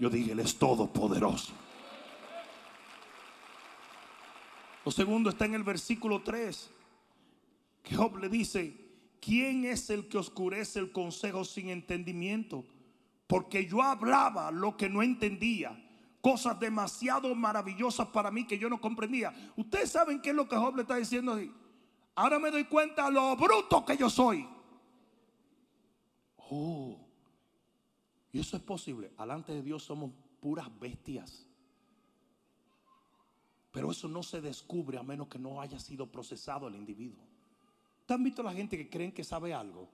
Yo 0.00 0.08
dije, 0.08 0.32
Él 0.32 0.40
es 0.40 0.58
todopoderoso. 0.58 1.52
Lo 4.84 4.90
segundo 4.90 5.30
está 5.30 5.46
en 5.46 5.54
el 5.54 5.62
versículo 5.62 6.22
3, 6.22 6.70
que 7.82 7.96
Job 7.96 8.18
le 8.18 8.28
dice, 8.28 8.76
¿quién 9.20 9.64
es 9.64 9.88
el 9.90 10.08
que 10.08 10.18
oscurece 10.18 10.78
el 10.78 10.92
consejo 10.92 11.44
sin 11.44 11.70
entendimiento? 11.70 12.64
Porque 13.26 13.66
yo 13.66 13.82
hablaba 13.82 14.50
lo 14.50 14.76
que 14.76 14.90
no 14.90 15.02
entendía, 15.02 15.82
cosas 16.20 16.60
demasiado 16.60 17.34
maravillosas 17.34 18.08
para 18.08 18.30
mí 18.30 18.46
que 18.46 18.58
yo 18.58 18.68
no 18.68 18.80
comprendía. 18.80 19.32
Ustedes 19.56 19.90
saben 19.90 20.20
qué 20.20 20.30
es 20.30 20.36
lo 20.36 20.48
que 20.48 20.56
Job 20.56 20.76
le 20.76 20.82
está 20.82 20.96
diciendo 20.96 21.38
Ahora 22.16 22.38
me 22.38 22.50
doy 22.50 22.64
cuenta 22.64 23.10
lo 23.10 23.34
bruto 23.36 23.84
que 23.84 23.96
yo 23.96 24.08
soy. 24.08 24.46
Oh, 26.36 26.96
y 28.32 28.38
eso 28.38 28.56
es 28.56 28.62
posible. 28.62 29.12
Alante 29.16 29.52
de 29.52 29.62
Dios 29.62 29.82
somos 29.82 30.12
puras 30.40 30.68
bestias. 30.78 31.46
Pero 33.74 33.90
eso 33.90 34.06
no 34.06 34.22
se 34.22 34.40
descubre 34.40 34.96
a 34.98 35.02
menos 35.02 35.26
que 35.26 35.36
no 35.36 35.60
haya 35.60 35.80
sido 35.80 36.06
procesado 36.06 36.68
el 36.68 36.76
individuo. 36.76 37.24
¿Te 38.06 38.14
han 38.14 38.22
visto 38.22 38.40
la 38.40 38.52
gente 38.52 38.76
que 38.76 38.88
creen 38.88 39.10
que 39.10 39.24
sabe 39.24 39.52
algo? 39.52 39.88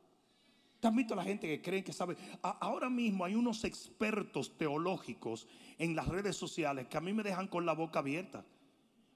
¿Te 0.78 0.86
han 0.86 0.94
visto 0.94 1.14
la 1.14 1.24
gente 1.24 1.46
que 1.46 1.62
creen 1.62 1.82
que 1.82 1.94
sabe? 1.94 2.14
ahora 2.42 2.90
mismo 2.90 3.24
hay 3.24 3.34
unos 3.34 3.64
expertos 3.64 4.58
teológicos 4.58 5.48
en 5.78 5.96
las 5.96 6.06
redes 6.08 6.36
sociales 6.36 6.88
que 6.88 6.98
a 6.98 7.00
mí 7.00 7.14
me 7.14 7.22
dejan 7.22 7.48
con 7.48 7.64
la 7.64 7.72
boca 7.72 8.00
abierta. 8.00 8.44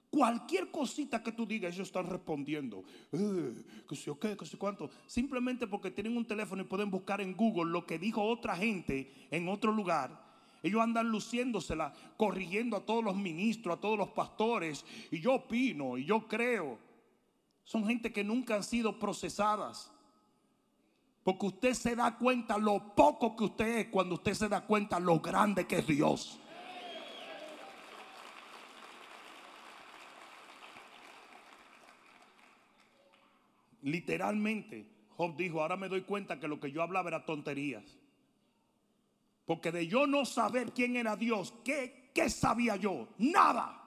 Cualquier 0.09 0.71
cosita 0.71 1.21
que 1.21 1.31
tú 1.31 1.45
digas, 1.45 1.75
ellos 1.75 1.89
están 1.89 2.07
respondiendo. 2.07 2.83
Eh, 3.11 3.53
que 3.87 3.95
sé 3.95 4.11
qué, 4.19 4.35
que 4.35 4.47
sé 4.47 4.57
cuánto. 4.57 4.89
Simplemente 5.05 5.67
porque 5.67 5.91
tienen 5.91 6.17
un 6.17 6.25
teléfono 6.25 6.63
y 6.63 6.65
pueden 6.65 6.89
buscar 6.89 7.21
en 7.21 7.37
Google 7.37 7.71
lo 7.71 7.85
que 7.85 7.99
dijo 7.99 8.23
otra 8.23 8.55
gente 8.55 9.27
en 9.29 9.47
otro 9.47 9.71
lugar 9.71 10.24
ellos 10.65 10.81
andan 10.81 11.09
luciéndosela, 11.09 11.93
corrigiendo 12.17 12.75
a 12.75 12.83
todos 12.83 13.03
los 13.03 13.15
ministros, 13.15 13.77
a 13.77 13.79
todos 13.79 13.99
los 13.99 14.09
pastores. 14.09 14.83
Y 15.11 15.19
yo 15.19 15.35
opino, 15.35 15.95
y 15.95 16.05
yo 16.05 16.27
creo. 16.27 16.79
Son 17.63 17.85
gente 17.85 18.11
que 18.11 18.23
nunca 18.23 18.55
han 18.55 18.63
sido 18.63 18.97
procesadas. 18.97 19.93
Porque 21.23 21.45
usted 21.45 21.73
se 21.75 21.95
da 21.95 22.17
cuenta 22.17 22.57
lo 22.57 22.95
poco 22.95 23.35
que 23.35 23.43
usted 23.43 23.77
es 23.77 23.87
cuando 23.89 24.15
usted 24.15 24.33
se 24.33 24.49
da 24.49 24.65
cuenta 24.65 24.99
lo 24.99 25.19
grande 25.19 25.67
que 25.67 25.77
es 25.77 25.85
Dios. 25.85 26.39
Literalmente, 33.83 34.89
Job 35.15 35.37
dijo, 35.37 35.61
ahora 35.61 35.77
me 35.77 35.89
doy 35.89 36.01
cuenta 36.01 36.39
que 36.39 36.47
lo 36.47 36.59
que 36.59 36.71
yo 36.71 36.81
hablaba 36.81 37.09
era 37.09 37.23
tonterías. 37.23 37.99
Porque 39.45 39.71
de 39.71 39.87
yo 39.87 40.07
no 40.07 40.25
saber 40.25 40.73
quién 40.73 40.95
era 40.95 41.15
Dios, 41.15 41.53
¿qué, 41.63 42.11
qué 42.13 42.29
sabía 42.29 42.75
yo? 42.75 43.07
Nada. 43.17 43.81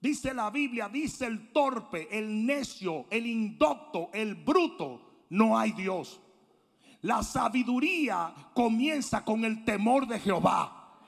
Dice 0.00 0.34
la 0.34 0.50
Biblia, 0.50 0.88
dice 0.88 1.26
el 1.26 1.52
torpe, 1.52 2.08
el 2.10 2.44
necio, 2.44 3.06
el 3.10 3.26
indocto, 3.26 4.10
el 4.12 4.34
bruto, 4.34 5.26
no 5.30 5.58
hay 5.58 5.72
Dios. 5.72 6.20
La 7.02 7.22
sabiduría 7.22 8.32
comienza 8.54 9.24
con 9.24 9.44
el 9.44 9.64
temor 9.64 10.06
de 10.06 10.20
Jehová. 10.20 11.00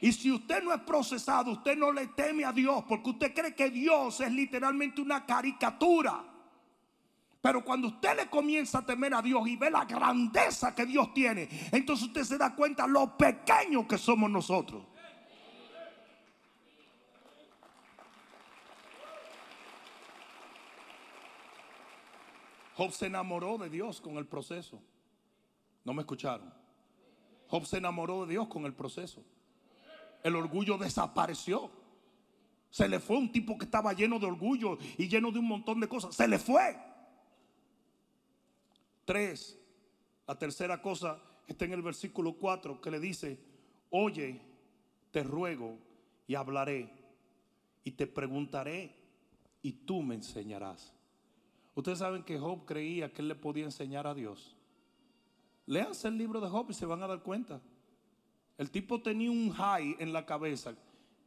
Y 0.00 0.12
si 0.12 0.30
usted 0.30 0.62
no 0.62 0.72
es 0.72 0.80
procesado, 0.82 1.52
usted 1.52 1.76
no 1.76 1.90
le 1.90 2.08
teme 2.08 2.44
a 2.44 2.52
Dios 2.52 2.84
porque 2.88 3.10
usted 3.10 3.34
cree 3.34 3.54
que 3.54 3.70
Dios 3.70 4.20
es 4.20 4.30
literalmente 4.30 5.00
una 5.00 5.24
caricatura. 5.24 6.33
Pero 7.44 7.62
cuando 7.62 7.88
usted 7.88 8.16
le 8.16 8.30
comienza 8.30 8.78
a 8.78 8.86
temer 8.86 9.12
a 9.12 9.20
Dios 9.20 9.46
y 9.46 9.54
ve 9.56 9.70
la 9.70 9.84
grandeza 9.84 10.74
que 10.74 10.86
Dios 10.86 11.12
tiene, 11.12 11.46
entonces 11.72 12.06
usted 12.06 12.22
se 12.24 12.38
da 12.38 12.56
cuenta 12.56 12.86
lo 12.86 13.18
pequeño 13.18 13.86
que 13.86 13.98
somos 13.98 14.30
nosotros. 14.30 14.82
Job 22.76 22.92
se 22.92 23.08
enamoró 23.08 23.58
de 23.58 23.68
Dios 23.68 24.00
con 24.00 24.16
el 24.16 24.24
proceso. 24.24 24.80
¿No 25.84 25.92
me 25.92 26.00
escucharon? 26.00 26.50
Job 27.48 27.66
se 27.66 27.76
enamoró 27.76 28.24
de 28.24 28.32
Dios 28.32 28.48
con 28.48 28.64
el 28.64 28.72
proceso. 28.72 29.22
El 30.22 30.34
orgullo 30.36 30.78
desapareció. 30.78 31.70
Se 32.70 32.88
le 32.88 33.00
fue 33.00 33.18
un 33.18 33.30
tipo 33.30 33.58
que 33.58 33.66
estaba 33.66 33.92
lleno 33.92 34.18
de 34.18 34.24
orgullo 34.24 34.78
y 34.96 35.08
lleno 35.08 35.30
de 35.30 35.40
un 35.40 35.48
montón 35.48 35.78
de 35.80 35.88
cosas. 35.88 36.14
Se 36.14 36.26
le 36.26 36.38
fue. 36.38 36.93
Tres, 39.04 39.58
la 40.26 40.38
tercera 40.38 40.80
cosa 40.80 41.20
está 41.46 41.64
en 41.64 41.72
el 41.72 41.82
versículo 41.82 42.34
4 42.34 42.80
que 42.80 42.90
le 42.90 43.00
dice, 43.00 43.38
oye, 43.90 44.40
te 45.10 45.22
ruego 45.22 45.78
y 46.26 46.34
hablaré 46.34 46.90
y 47.84 47.92
te 47.92 48.06
preguntaré 48.06 48.94
y 49.62 49.72
tú 49.72 50.02
me 50.02 50.14
enseñarás. 50.14 50.92
Ustedes 51.74 51.98
saben 51.98 52.22
que 52.22 52.38
Job 52.38 52.64
creía 52.64 53.12
que 53.12 53.22
él 53.22 53.28
le 53.28 53.34
podía 53.34 53.64
enseñar 53.64 54.06
a 54.06 54.14
Dios. 54.14 54.56
Léanse 55.66 56.08
el 56.08 56.18
libro 56.18 56.40
de 56.40 56.48
Job 56.48 56.70
y 56.70 56.74
se 56.74 56.86
van 56.86 57.02
a 57.02 57.06
dar 57.06 57.22
cuenta. 57.22 57.60
El 58.56 58.70
tipo 58.70 59.02
tenía 59.02 59.30
un 59.30 59.50
high 59.50 59.96
en 59.98 60.12
la 60.12 60.24
cabeza 60.24 60.74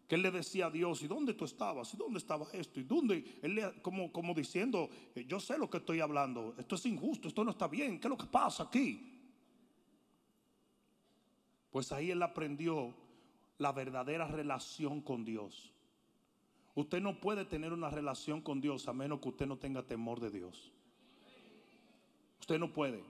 que 0.08 0.16
él 0.16 0.22
le 0.22 0.32
decía 0.32 0.68
a 0.68 0.70
Dios, 0.70 1.02
¿y 1.02 1.08
dónde 1.08 1.34
tú 1.34 1.44
estabas? 1.44 1.94
¿Y 1.94 1.98
dónde 1.98 2.20
estaba 2.20 2.48
esto? 2.54 2.80
¿Y 2.80 2.84
dónde? 2.84 3.40
Él 3.42 3.56
le, 3.56 3.82
como, 3.82 4.12
como 4.12 4.34
diciendo, 4.34 4.90
eh, 5.14 5.26
yo 5.28 5.40
sé 5.40 5.58
lo 5.58 5.70
que 5.70 5.78
estoy 5.78 6.00
hablando, 6.00 6.56
esto 6.58 6.76
es 6.76 6.86
injusto, 6.86 7.28
esto 7.28 7.44
no 7.44 7.52
está 7.52 7.68
bien, 7.68 8.00
¿qué 8.00 8.08
es 8.08 8.10
lo 8.10 8.18
que 8.18 8.28
pasa 8.28 8.64
aquí? 8.64 9.14
Pues 11.70 11.92
ahí 11.92 12.12
él 12.12 12.24
aprendió 12.24 12.96
la 13.58 13.74
verdadera 13.74 14.28
relación 14.28 15.02
con 15.02 15.26
Dios. 15.26 15.74
Usted 16.74 17.02
no 17.02 17.20
puede 17.20 17.44
tener 17.44 17.74
una 17.74 17.90
relación 17.90 18.42
con 18.42 18.62
Dios 18.62 18.88
a 18.88 18.94
menos 18.94 19.20
que 19.20 19.30
usted 19.30 19.46
no 19.46 19.58
tenga 19.58 19.84
temor 19.84 20.20
de 20.22 20.30
Dios. 20.30 20.72
Usted 22.40 22.60
no 22.60 22.72
puede. 22.72 23.04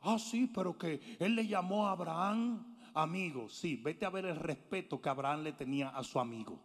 Ah, 0.00 0.18
sí, 0.18 0.50
pero 0.54 0.78
que 0.78 1.16
él 1.18 1.34
le 1.34 1.46
llamó 1.46 1.86
a 1.86 1.92
Abraham 1.92 2.67
amigo, 2.94 3.48
sí, 3.48 3.76
vete 3.76 4.04
a 4.06 4.10
ver 4.10 4.26
el 4.26 4.36
respeto 4.36 5.00
que 5.00 5.08
Abraham 5.08 5.42
le 5.42 5.52
tenía 5.52 5.88
a 5.90 6.02
su 6.02 6.18
amigo. 6.18 6.60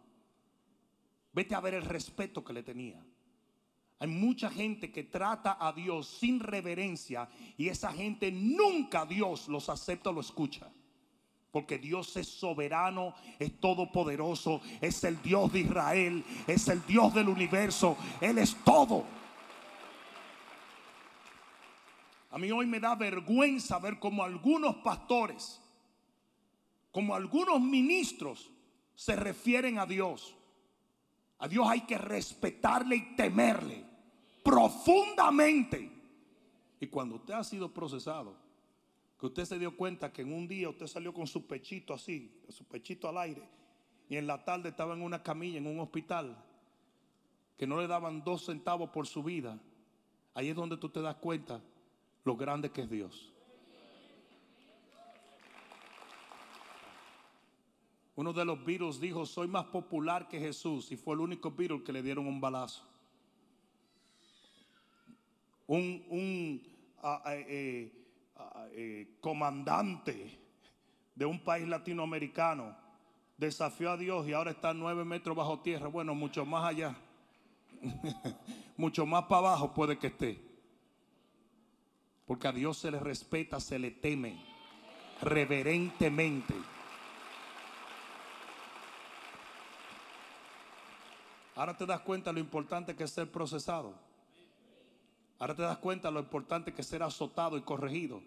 Vete 1.32 1.54
a 1.54 1.60
ver 1.60 1.74
el 1.74 1.84
respeto 1.84 2.44
que 2.44 2.52
le 2.52 2.62
tenía. 2.62 3.04
Hay 3.98 4.08
mucha 4.08 4.50
gente 4.50 4.92
que 4.92 5.04
trata 5.04 5.56
a 5.58 5.72
Dios 5.72 6.06
sin 6.08 6.40
reverencia 6.40 7.28
y 7.56 7.68
esa 7.68 7.92
gente 7.92 8.30
nunca 8.30 9.06
Dios 9.06 9.48
los 9.48 9.68
acepta 9.68 10.10
o 10.10 10.12
lo 10.12 10.20
escucha. 10.20 10.70
Porque 11.50 11.78
Dios 11.78 12.16
es 12.16 12.28
soberano, 12.28 13.14
es 13.38 13.60
todopoderoso, 13.60 14.60
es 14.80 15.04
el 15.04 15.22
Dios 15.22 15.52
de 15.52 15.60
Israel, 15.60 16.24
es 16.46 16.68
el 16.68 16.84
Dios 16.84 17.14
del 17.14 17.28
universo, 17.28 17.96
Él 18.20 18.38
es 18.38 18.56
todo. 18.64 19.06
A 22.32 22.38
mí 22.38 22.50
hoy 22.50 22.66
me 22.66 22.80
da 22.80 22.96
vergüenza 22.96 23.78
ver 23.78 24.00
cómo 24.00 24.24
algunos 24.24 24.74
pastores 24.76 25.63
como 26.94 27.16
algunos 27.16 27.60
ministros 27.60 28.52
se 28.94 29.16
refieren 29.16 29.80
a 29.80 29.84
Dios. 29.84 30.36
A 31.38 31.48
Dios 31.48 31.66
hay 31.68 31.80
que 31.80 31.98
respetarle 31.98 32.94
y 32.94 33.16
temerle 33.16 33.84
profundamente. 34.44 35.90
Y 36.78 36.86
cuando 36.86 37.16
usted 37.16 37.34
ha 37.34 37.42
sido 37.42 37.74
procesado, 37.74 38.36
que 39.18 39.26
usted 39.26 39.44
se 39.44 39.58
dio 39.58 39.76
cuenta 39.76 40.12
que 40.12 40.22
en 40.22 40.32
un 40.32 40.46
día 40.46 40.68
usted 40.68 40.86
salió 40.86 41.12
con 41.12 41.26
su 41.26 41.48
pechito 41.48 41.92
así, 41.92 42.40
su 42.48 42.64
pechito 42.64 43.08
al 43.08 43.18
aire, 43.18 43.42
y 44.08 44.16
en 44.16 44.28
la 44.28 44.44
tarde 44.44 44.68
estaba 44.68 44.94
en 44.94 45.02
una 45.02 45.20
camilla, 45.20 45.58
en 45.58 45.66
un 45.66 45.80
hospital, 45.80 46.36
que 47.58 47.66
no 47.66 47.80
le 47.80 47.88
daban 47.88 48.22
dos 48.22 48.44
centavos 48.44 48.90
por 48.90 49.08
su 49.08 49.24
vida, 49.24 49.58
ahí 50.32 50.50
es 50.50 50.54
donde 50.54 50.76
tú 50.76 50.88
te 50.88 51.02
das 51.02 51.16
cuenta 51.16 51.60
lo 52.22 52.36
grande 52.36 52.70
que 52.70 52.82
es 52.82 52.90
Dios. 52.90 53.33
Uno 58.16 58.32
de 58.32 58.44
los 58.44 58.64
Beatles 58.64 59.00
dijo, 59.00 59.26
soy 59.26 59.48
más 59.48 59.64
popular 59.66 60.28
que 60.28 60.38
Jesús 60.38 60.92
y 60.92 60.96
fue 60.96 61.14
el 61.14 61.20
único 61.20 61.50
Beatle 61.50 61.82
que 61.82 61.92
le 61.92 62.02
dieron 62.02 62.26
un 62.26 62.40
balazo. 62.40 62.84
Un, 65.66 66.62
eh, 67.28 67.92
eh, 68.72 69.16
comandante 69.20 70.38
de 71.14 71.24
un 71.24 71.40
país 71.40 71.66
latinoamericano 71.66 72.76
desafió 73.36 73.90
a 73.90 73.96
Dios 73.96 74.28
y 74.28 74.32
ahora 74.32 74.52
está 74.52 74.72
nueve 74.72 75.04
metros 75.04 75.36
bajo 75.36 75.60
tierra. 75.60 75.88
Bueno, 75.88 76.14
mucho 76.14 76.44
más 76.46 76.64
allá. 76.64 76.96
mucho 78.76 79.06
más 79.06 79.24
para 79.24 79.48
abajo 79.48 79.74
puede 79.74 79.98
que 79.98 80.08
esté. 80.08 80.40
Porque 82.26 82.48
a 82.48 82.52
Dios 82.52 82.78
se 82.78 82.90
le 82.90 83.00
respeta, 83.00 83.58
se 83.58 83.78
le 83.78 83.90
teme 83.90 84.38
reverentemente. 85.20 86.54
Ahora 91.54 91.76
te 91.76 91.86
das 91.86 92.00
cuenta 92.00 92.32
lo 92.32 92.40
importante 92.40 92.96
que 92.96 93.04
es 93.04 93.10
ser 93.10 93.30
procesado. 93.30 93.94
Ahora 95.38 95.54
te 95.54 95.62
das 95.62 95.78
cuenta 95.78 96.10
lo 96.10 96.20
importante 96.20 96.72
que 96.72 96.80
es 96.80 96.86
ser 96.86 97.02
azotado 97.02 97.56
y 97.56 97.62
corregido. 97.62 98.22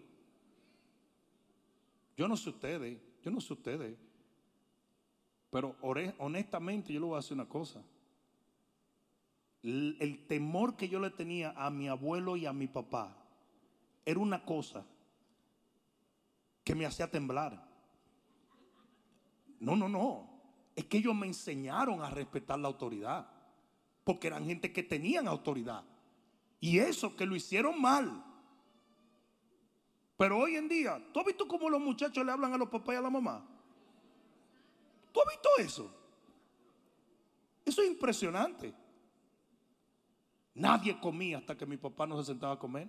Yo 2.16 2.26
no 2.26 2.36
sé 2.36 2.50
ustedes, 2.50 2.98
yo 3.22 3.30
no 3.30 3.40
sé 3.40 3.52
ustedes. 3.52 3.96
Pero 5.50 5.76
honestamente 6.18 6.92
yo 6.92 7.00
le 7.00 7.06
voy 7.06 7.14
a 7.14 7.18
decir 7.18 7.34
una 7.34 7.48
cosa. 7.48 7.82
El, 9.62 9.96
el 10.00 10.26
temor 10.26 10.76
que 10.76 10.88
yo 10.88 11.00
le 11.00 11.10
tenía 11.10 11.52
a 11.56 11.70
mi 11.70 11.88
abuelo 11.88 12.36
y 12.36 12.46
a 12.46 12.52
mi 12.52 12.66
papá 12.66 13.16
era 14.06 14.20
una 14.20 14.44
cosa 14.44 14.86
que 16.64 16.74
me 16.74 16.86
hacía 16.86 17.10
temblar. 17.10 17.66
No, 19.60 19.76
no, 19.76 19.88
no 19.88 20.27
es 20.78 20.84
que 20.84 20.98
ellos 20.98 21.12
me 21.12 21.26
enseñaron 21.26 22.04
a 22.04 22.08
respetar 22.08 22.56
la 22.56 22.68
autoridad. 22.68 23.28
Porque 24.04 24.28
eran 24.28 24.46
gente 24.46 24.72
que 24.72 24.84
tenían 24.84 25.26
autoridad. 25.26 25.82
Y 26.60 26.78
eso, 26.78 27.16
que 27.16 27.26
lo 27.26 27.34
hicieron 27.34 27.82
mal. 27.82 28.24
Pero 30.16 30.38
hoy 30.38 30.54
en 30.54 30.68
día, 30.68 31.04
¿tú 31.12 31.18
has 31.18 31.26
visto 31.26 31.48
cómo 31.48 31.68
los 31.68 31.80
muchachos 31.80 32.24
le 32.24 32.30
hablan 32.30 32.54
a 32.54 32.56
los 32.56 32.68
papás 32.68 32.94
y 32.94 32.98
a 32.98 33.00
la 33.00 33.10
mamá? 33.10 33.44
¿Tú 35.12 35.20
has 35.20 35.26
visto 35.26 35.48
eso? 35.58 35.94
Eso 37.64 37.82
es 37.82 37.88
impresionante. 37.88 38.72
Nadie 40.54 41.00
comía 41.00 41.38
hasta 41.38 41.56
que 41.56 41.66
mi 41.66 41.76
papá 41.76 42.06
no 42.06 42.16
se 42.18 42.26
sentaba 42.26 42.52
a 42.52 42.58
comer. 42.60 42.88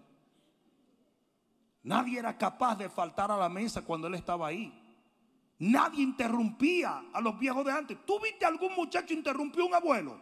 Nadie 1.81 2.19
era 2.19 2.37
capaz 2.37 2.75
de 2.75 2.87
faltar 2.87 3.31
a 3.31 3.37
la 3.37 3.49
mesa 3.49 3.83
cuando 3.83 4.05
él 4.05 4.13
estaba 4.13 4.45
ahí. 4.45 4.78
Nadie 5.60 6.03
interrumpía 6.03 7.03
a 7.12 7.20
los 7.20 7.38
viejos 7.38 7.66
de 7.66 7.72
antes. 7.72 7.97
¿Tú 8.05 8.18
viste 8.22 8.45
algún 8.45 8.74
muchacho 8.76 9.14
interrumpió 9.14 9.64
a 9.64 9.68
un 9.68 9.76
abuelo? 9.76 10.22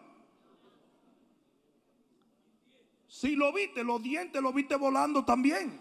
Si 3.08 3.36
lo 3.36 3.54
viste, 3.54 3.84
los 3.84 4.02
dientes 4.02 4.42
los 4.42 4.54
viste 4.54 4.76
volando 4.76 5.24
también. 5.24 5.80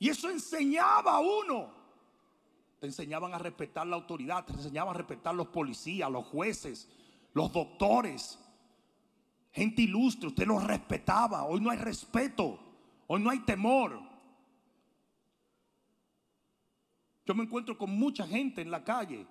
Y 0.00 0.08
eso 0.08 0.28
enseñaba 0.28 1.12
a 1.12 1.20
uno. 1.20 1.70
Te 2.80 2.86
enseñaban 2.86 3.32
a 3.32 3.38
respetar 3.38 3.86
la 3.86 3.96
autoridad, 3.96 4.44
te 4.44 4.52
enseñaban 4.52 4.94
a 4.94 4.98
respetar 4.98 5.34
los 5.34 5.46
policías, 5.48 6.10
los 6.10 6.26
jueces, 6.26 6.88
los 7.32 7.52
doctores, 7.52 8.38
gente 9.52 9.82
ilustre. 9.82 10.28
Usted 10.28 10.46
los 10.46 10.62
respetaba. 10.62 11.44
Hoy 11.44 11.60
no 11.60 11.70
hay 11.70 11.78
respeto, 11.78 12.58
hoy 13.06 13.20
no 13.20 13.30
hay 13.30 13.38
temor. 13.40 14.05
Yo 17.26 17.34
me 17.34 17.42
encuentro 17.42 17.76
con 17.76 17.90
mucha 17.90 18.26
gente 18.26 18.62
en 18.62 18.70
la 18.70 18.84
calle. 18.84 19.26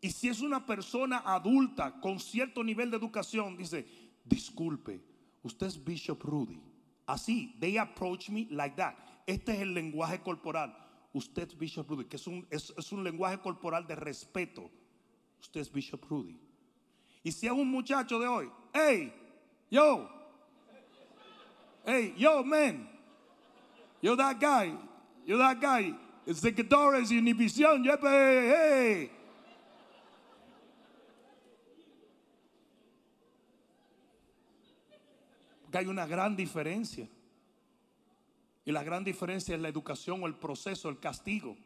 Y 0.00 0.10
si 0.10 0.28
es 0.28 0.40
una 0.40 0.64
persona 0.64 1.22
adulta 1.24 2.00
con 2.00 2.18
cierto 2.18 2.62
nivel 2.62 2.90
de 2.90 2.96
educación, 2.96 3.56
dice, 3.56 3.86
disculpe, 4.24 5.00
usted 5.42 5.66
es 5.66 5.84
Bishop 5.84 6.22
Rudy. 6.22 6.60
Así, 7.06 7.56
they 7.60 7.76
approach 7.76 8.30
me 8.30 8.46
like 8.50 8.76
that. 8.76 8.94
Este 9.26 9.52
es 9.52 9.60
el 9.60 9.74
lenguaje 9.74 10.20
corporal. 10.20 10.76
Usted 11.12 11.48
es 11.48 11.58
Bishop 11.58 11.88
Rudy, 11.90 12.04
que 12.04 12.16
es 12.16 12.26
un, 12.26 12.46
es, 12.50 12.92
un 12.92 13.04
lenguaje 13.04 13.38
corporal 13.38 13.86
de 13.86 13.96
respeto. 13.96 14.70
Usted 15.40 15.60
es 15.60 15.72
Bishop 15.72 16.04
Rudy. 16.08 16.38
Y 17.22 17.32
si 17.32 17.46
es 17.46 17.52
un 17.52 17.70
muchacho 17.70 18.18
de 18.18 18.26
hoy, 18.26 18.50
hey, 18.72 19.12
yo, 19.70 20.08
hey, 21.84 22.14
yo, 22.16 22.42
man, 22.44 22.88
yo, 24.00 24.16
that 24.16 24.36
guy, 24.40 24.76
yo, 25.24 25.38
that 25.38 25.60
guy, 25.60 25.96
sectores 26.26 27.10
y 27.10 27.18
inhibición. 27.18 27.84
Hey. 27.84 29.10
Porque 35.62 35.78
hay 35.78 35.86
una 35.86 36.06
gran 36.06 36.36
diferencia. 36.36 37.08
Y 38.64 38.70
la 38.70 38.84
gran 38.84 39.02
diferencia 39.02 39.54
es 39.54 39.60
la 39.60 39.68
educación 39.68 40.22
o 40.22 40.26
el 40.26 40.34
proceso, 40.34 40.88
el 40.88 41.00
castigo. 41.00 41.56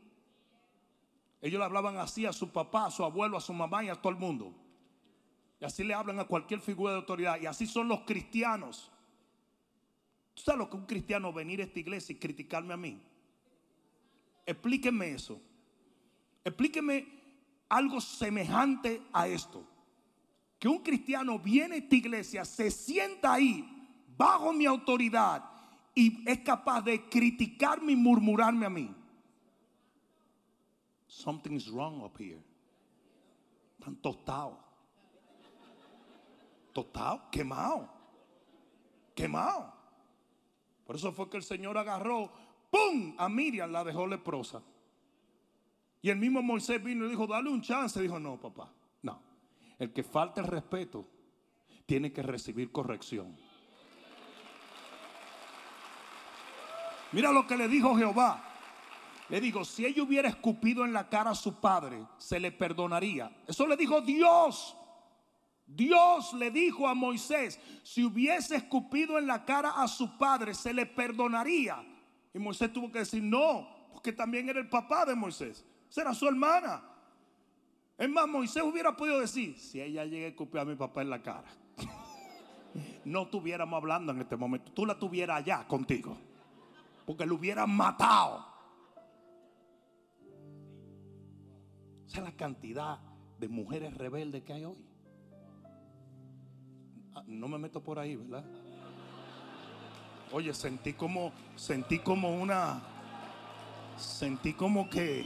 Ellos 1.43 1.59
le 1.59 1.65
hablaban 1.65 1.99
así 1.99 2.25
a 2.25 2.33
su 2.33 2.51
papá, 2.51 2.87
a 2.87 2.91
su 2.91 3.05
abuelo, 3.05 3.37
a 3.37 3.41
su 3.41 3.53
mamá 3.53 3.85
y 3.85 3.89
a 3.89 3.95
todo 3.95 4.13
el 4.13 4.19
mundo. 4.19 4.55
Y 5.61 5.65
así 5.65 5.85
le 5.85 5.95
hablan 5.95 6.19
a 6.21 6.25
cualquier 6.25 6.61
figura 6.61 6.93
de 6.93 6.99
autoridad. 6.99 7.41
Y 7.41 7.47
así 7.47 7.67
son 7.67 7.89
los 7.89 8.01
cristianos. 8.01 8.91
¿Tú 10.35 10.43
sabes 10.43 10.59
lo 10.59 10.71
que 10.71 10.77
un 10.77 10.87
cristiano 10.87 11.33
venir 11.33 11.61
a 11.61 11.65
esta 11.65 11.79
iglesia 11.79 12.15
y 12.15 12.19
criticarme 12.19 12.75
a 12.75 12.77
mí? 12.77 13.01
Explíqueme 14.47 15.11
eso. 15.11 15.41
Explíqueme 16.45 17.07
algo 17.69 18.01
semejante 18.01 19.03
a 19.13 19.27
esto. 19.27 19.67
Que 20.59 20.69
un 20.69 20.79
cristiano 20.79 21.39
viene 21.39 21.75
a 21.75 21.79
esta 21.79 21.97
iglesia, 21.97 22.45
se 22.45 22.71
sienta 22.71 23.35
ahí 23.35 23.65
bajo 24.17 24.53
mi 24.53 24.65
autoridad 24.65 25.45
y 25.95 26.29
es 26.29 26.39
capaz 26.41 26.83
de 26.83 27.09
criticarme 27.09 27.93
y 27.93 27.97
murmurarme 27.97 28.67
a 28.67 28.71
mí. 28.71 28.95
Something 31.07 31.53
is 31.53 31.69
wrong 31.69 32.03
up 32.03 32.17
here. 32.19 32.43
Están 33.79 33.97
tostados. 33.97 34.59
Tostados, 36.73 37.23
quemado. 37.31 37.89
Quemado. 39.15 39.73
Por 40.85 40.97
eso 40.97 41.13
fue 41.13 41.29
que 41.31 41.39
el 41.39 41.43
Señor 41.43 41.79
agarró 41.79 42.31
¡Pum! 42.71 43.15
A 43.19 43.29
Miriam 43.29 43.71
la 43.71 43.85
dejó 43.85 44.07
leprosa. 44.07 44.63
Y 46.03 46.11
el 46.11 46.19
mismo 46.19 46.43
Moisés 46.43 46.83
vino 46.83 47.07
y 47.07 47.11
dijo, 47.11 47.27
dale 47.27 47.51
un 47.51 47.63
chance. 47.63 48.01
Dijo, 48.01 48.19
no, 48.19 48.39
papá, 48.41 48.73
no. 49.03 49.21
El 49.79 49.93
que 49.93 50.03
falta 50.03 50.41
el 50.41 50.47
respeto 50.47 51.07
tiene 51.85 52.13
que 52.13 52.23
recibir 52.23 52.71
corrección. 52.71 53.37
Mira 57.13 57.33
lo 57.33 57.47
que 57.47 57.57
le 57.57 57.69
dijo 57.69 57.97
Jehová. 57.97 58.43
Le 59.29 59.41
dijo, 59.41 59.65
si 59.65 59.85
ella 59.85 60.03
hubiera 60.03 60.29
escupido 60.29 60.85
en 60.85 60.93
la 60.93 61.09
cara 61.09 61.31
a 61.31 61.35
su 61.35 61.61
padre, 61.61 62.07
se 62.19 62.39
le 62.39 62.53
perdonaría. 62.53 63.31
Eso 63.47 63.67
le 63.67 63.77
dijo 63.77 64.01
Dios. 64.01 64.77
Dios 65.67 66.33
le 66.35 66.53
dijo 66.53 66.87
a 66.87 66.95
Moisés, 66.95 67.59
si 67.83 68.05
hubiese 68.05 68.55
escupido 68.55 69.19
en 69.19 69.27
la 69.27 69.45
cara 69.45 69.71
a 69.83 69.89
su 69.89 70.17
padre, 70.17 70.55
se 70.55 70.73
le 70.73 70.87
perdonaría. 70.87 71.85
Y 72.37 72.39
Moisés 72.39 72.71
tuvo 72.71 72.93
que 72.93 72.99
decir, 72.99 73.23
no, 73.23 73.67
porque 73.91 74.13
también 74.13 74.47
era 74.47 74.61
el 74.61 74.69
papá 74.69 75.07
de 75.07 75.15
Moisés. 75.15 75.65
Será 75.89 76.13
su 76.13 76.29
hermana. 76.29 76.83
Es 77.97 78.11
más, 78.11 78.29
Moisés 78.29 78.63
hubiera 78.63 78.95
podido 78.95 79.21
decir, 79.21 79.59
si 79.59 79.81
ella 79.81 80.05
llega 80.05 80.27
a 80.27 80.29
escupir 80.29 80.61
a 80.61 80.67
mi 80.67 80.77
papá 80.77 81.01
en 81.01 81.09
la 81.09 81.23
cara, 81.23 81.49
no 83.07 83.23
estuviéramos 83.23 83.79
hablando 83.79 84.13
en 84.13 84.21
este 84.21 84.37
momento, 84.37 84.71
tú 84.73 84.85
la 84.85 84.99
tuvieras 84.99 85.39
allá 85.39 85.67
contigo, 85.67 86.15
porque 87.07 87.25
lo 87.25 87.37
hubieran 87.37 87.75
matado. 87.75 88.45
Esa 92.07 92.19
es 92.19 92.23
la 92.23 92.37
cantidad 92.37 92.99
de 93.39 93.49
mujeres 93.49 93.95
rebeldes 93.95 94.43
que 94.43 94.53
hay 94.53 94.65
hoy. 94.67 94.85
Ah, 97.15 97.25
no 97.27 97.49
me 97.49 97.57
meto 97.57 97.83
por 97.83 97.99
ahí, 97.99 98.15
¿verdad? 98.15 98.45
Oye, 100.33 100.53
sentí 100.53 100.93
como, 100.93 101.33
sentí 101.55 102.01
como 102.01 102.35
una, 102.35 102.83
sentí 103.97 104.55
como 104.55 104.91
que 104.91 105.25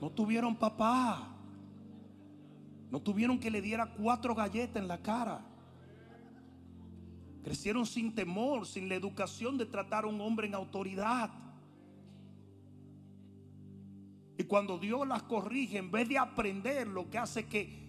no 0.00 0.08
tuvieron 0.10 0.54
papá, 0.54 1.34
no 2.92 3.00
tuvieron 3.00 3.40
que 3.40 3.50
le 3.50 3.60
diera 3.60 3.92
cuatro 3.92 4.36
galletas 4.36 4.80
en 4.80 4.88
la 4.88 4.98
cara. 4.98 5.44
Crecieron 7.42 7.84
sin 7.84 8.14
temor, 8.14 8.66
sin 8.66 8.88
la 8.88 8.94
educación 8.94 9.58
de 9.58 9.66
tratar 9.66 10.04
a 10.04 10.06
un 10.06 10.20
hombre 10.20 10.46
en 10.46 10.54
autoridad. 10.54 11.30
Y 14.36 14.44
cuando 14.44 14.78
Dios 14.78 15.06
las 15.08 15.24
corrige, 15.24 15.78
en 15.78 15.90
vez 15.90 16.08
de 16.08 16.18
aprender, 16.18 16.86
lo 16.86 17.10
que 17.10 17.18
hace 17.18 17.46
que 17.46 17.87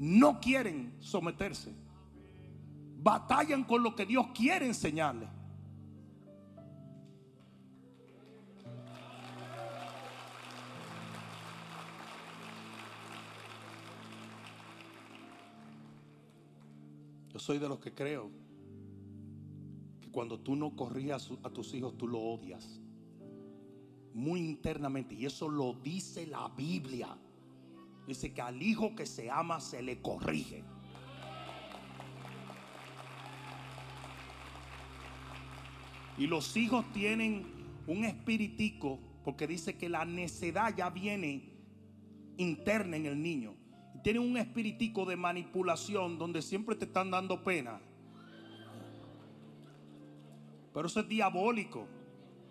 no 0.00 0.40
quieren 0.40 0.94
someterse. 0.98 1.74
Batallan 3.02 3.64
con 3.64 3.82
lo 3.82 3.94
que 3.94 4.06
Dios 4.06 4.28
quiere 4.34 4.66
enseñarles. 4.66 5.28
Yo 17.30 17.38
soy 17.38 17.58
de 17.58 17.68
los 17.68 17.78
que 17.78 17.92
creo 17.92 18.30
que 20.00 20.10
cuando 20.10 20.40
tú 20.40 20.56
no 20.56 20.74
corrías 20.74 21.30
a 21.42 21.50
tus 21.50 21.74
hijos, 21.74 21.98
tú 21.98 22.08
lo 22.08 22.20
odias 22.20 22.80
muy 24.14 24.40
internamente. 24.40 25.14
Y 25.14 25.26
eso 25.26 25.50
lo 25.50 25.74
dice 25.74 26.26
la 26.26 26.48
Biblia. 26.48 27.18
Dice 28.10 28.32
que 28.32 28.42
al 28.42 28.60
hijo 28.60 28.96
que 28.96 29.06
se 29.06 29.30
ama 29.30 29.60
se 29.60 29.82
le 29.82 30.02
corrige. 30.02 30.64
Y 36.18 36.26
los 36.26 36.56
hijos 36.56 36.84
tienen 36.92 37.46
un 37.86 38.04
espiritico, 38.04 38.98
porque 39.22 39.46
dice 39.46 39.78
que 39.78 39.88
la 39.88 40.04
necedad 40.04 40.74
ya 40.76 40.90
viene 40.90 41.52
interna 42.36 42.96
en 42.96 43.06
el 43.06 43.22
niño. 43.22 43.54
Tienen 44.02 44.22
un 44.22 44.36
espiritico 44.38 45.04
de 45.04 45.14
manipulación 45.14 46.18
donde 46.18 46.42
siempre 46.42 46.74
te 46.74 46.86
están 46.86 47.12
dando 47.12 47.44
pena. 47.44 47.80
Pero 50.74 50.88
eso 50.88 50.98
es 50.98 51.08
diabólico. 51.08 51.86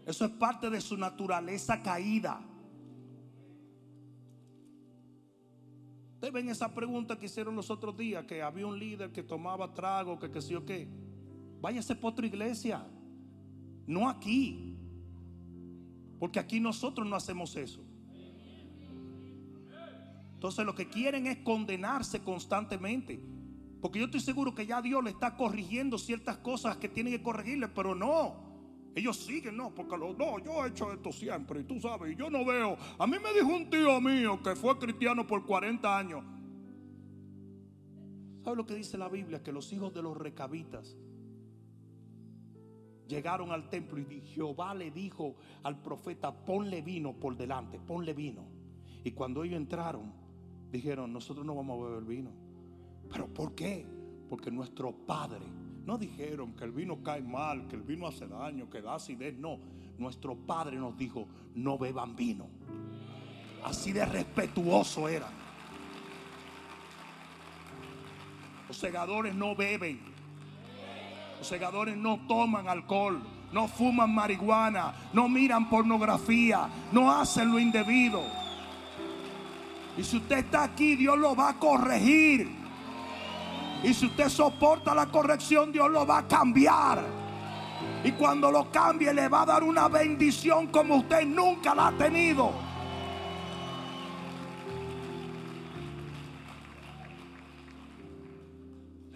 Eso 0.05 0.23
es 0.23 0.31
parte 0.31 0.69
de 0.69 0.79
su 0.79 0.95
naturaleza 0.95 1.83
caída. 1.83 2.39
Ven 6.31 6.49
esa 6.49 6.73
pregunta 6.73 7.17
que 7.17 7.25
hicieron 7.25 7.55
los 7.55 7.69
otros 7.69 7.97
días, 7.97 8.25
que 8.25 8.41
había 8.41 8.65
un 8.65 8.77
líder 8.77 9.11
que 9.11 9.23
tomaba 9.23 9.73
trago, 9.73 10.19
que 10.19 10.29
qué 10.29 10.41
sé 10.41 10.53
yo 10.53 10.65
qué. 10.65 10.87
Váyase 11.61 11.95
por 11.95 12.13
otra 12.13 12.25
iglesia, 12.25 12.85
no 13.87 14.09
aquí. 14.09 14.75
Porque 16.19 16.39
aquí 16.39 16.59
nosotros 16.59 17.07
no 17.07 17.15
hacemos 17.15 17.55
eso. 17.55 17.81
Entonces 20.33 20.65
lo 20.65 20.75
que 20.75 20.87
quieren 20.87 21.27
es 21.27 21.37
condenarse 21.39 22.21
constantemente. 22.21 23.19
Porque 23.81 23.99
yo 23.99 24.05
estoy 24.05 24.19
seguro 24.19 24.53
que 24.53 24.65
ya 24.65 24.81
Dios 24.81 25.03
le 25.03 25.11
está 25.11 25.35
corrigiendo 25.35 25.97
ciertas 25.97 26.37
cosas 26.37 26.77
que 26.77 26.89
tiene 26.89 27.09
que 27.11 27.21
corregirle, 27.21 27.67
pero 27.69 27.95
no. 27.95 28.48
Ellos 28.95 29.17
siguen, 29.17 29.55
no, 29.55 29.73
porque 29.73 29.97
no, 29.97 30.39
yo 30.39 30.65
he 30.65 30.69
hecho 30.69 30.91
esto 30.91 31.11
siempre 31.11 31.61
y 31.61 31.63
tú 31.63 31.79
sabes, 31.79 32.17
yo 32.17 32.29
no 32.29 32.43
veo. 32.43 32.77
A 32.97 33.07
mí 33.07 33.17
me 33.23 33.33
dijo 33.33 33.55
un 33.55 33.69
tío 33.69 34.01
mío 34.01 34.41
que 34.43 34.55
fue 34.55 34.77
cristiano 34.77 35.25
por 35.25 35.45
40 35.45 35.97
años. 35.97 36.23
¿Sabe 38.43 38.55
lo 38.55 38.65
que 38.65 38.75
dice 38.75 38.97
la 38.97 39.09
Biblia? 39.09 39.43
Que 39.43 39.51
los 39.51 39.71
hijos 39.73 39.93
de 39.93 40.01
los 40.01 40.17
recabitas 40.17 40.97
llegaron 43.07 43.51
al 43.51 43.69
templo 43.69 43.99
y 43.99 44.21
Jehová 44.21 44.73
le 44.73 44.91
dijo 44.91 45.35
al 45.63 45.81
profeta, 45.81 46.31
ponle 46.31 46.81
vino 46.81 47.13
por 47.13 47.35
delante, 47.35 47.79
ponle 47.79 48.13
vino. 48.13 48.45
Y 49.03 49.11
cuando 49.11 49.43
ellos 49.43 49.57
entraron, 49.57 50.13
dijeron, 50.71 51.11
nosotros 51.11 51.45
no 51.45 51.55
vamos 51.55 51.81
a 51.81 51.89
beber 51.89 52.03
vino. 52.03 52.31
¿Pero 53.11 53.27
por 53.27 53.55
qué? 53.55 53.85
Porque 54.29 54.51
nuestro 54.51 54.91
Padre 54.91 55.45
no 55.85 55.97
dijeron 55.97 56.53
que 56.53 56.65
el 56.65 56.71
vino 56.71 57.01
cae 57.03 57.21
mal, 57.21 57.67
que 57.67 57.75
el 57.75 57.81
vino 57.81 58.07
hace 58.07 58.27
daño, 58.27 58.69
que 58.69 58.81
da 58.81 58.95
acidez. 58.95 59.37
No, 59.37 59.59
nuestro 59.97 60.35
padre 60.35 60.77
nos 60.77 60.97
dijo, 60.97 61.27
no 61.55 61.77
beban 61.77 62.15
vino. 62.15 62.47
Así 63.63 63.91
de 63.91 64.05
respetuoso 64.05 65.07
era. 65.07 65.29
Los 68.67 68.77
segadores 68.77 69.33
no 69.33 69.55
beben. 69.55 69.99
Los 71.39 71.47
segadores 71.47 71.97
no 71.97 72.19
toman 72.27 72.67
alcohol. 72.67 73.21
No 73.51 73.67
fuman 73.67 74.13
marihuana. 74.13 74.93
No 75.13 75.27
miran 75.27 75.69
pornografía. 75.69 76.69
No 76.91 77.11
hacen 77.11 77.51
lo 77.51 77.59
indebido. 77.59 78.21
Y 79.97 80.03
si 80.03 80.17
usted 80.17 80.37
está 80.37 80.63
aquí, 80.63 80.95
Dios 80.95 81.17
lo 81.17 81.35
va 81.35 81.49
a 81.49 81.59
corregir. 81.59 82.58
Y 83.83 83.93
si 83.93 84.07
usted 84.07 84.27
soporta 84.27 84.93
la 84.93 85.05
corrección, 85.07 85.71
Dios 85.71 85.89
lo 85.89 86.05
va 86.05 86.19
a 86.19 86.27
cambiar. 86.27 87.03
Y 88.03 88.11
cuando 88.11 88.51
lo 88.51 88.69
cambie, 88.71 89.13
le 89.13 89.27
va 89.29 89.43
a 89.43 89.45
dar 89.45 89.63
una 89.63 89.87
bendición 89.87 90.67
como 90.67 90.97
usted 90.97 91.25
nunca 91.25 91.73
la 91.73 91.87
ha 91.87 91.97
tenido. 91.97 92.51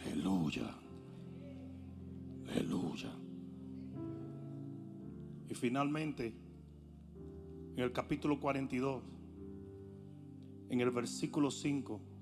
Aleluya. 0.06 0.76
Aleluya. 2.50 3.12
Y 5.50 5.56
finalmente, 5.56 6.34
en 7.76 7.84
el 7.84 7.92
capítulo 7.92 8.40
42, 8.40 9.04
en 10.70 10.80
el 10.80 10.92
versículo 10.92 11.52
5. 11.52 12.13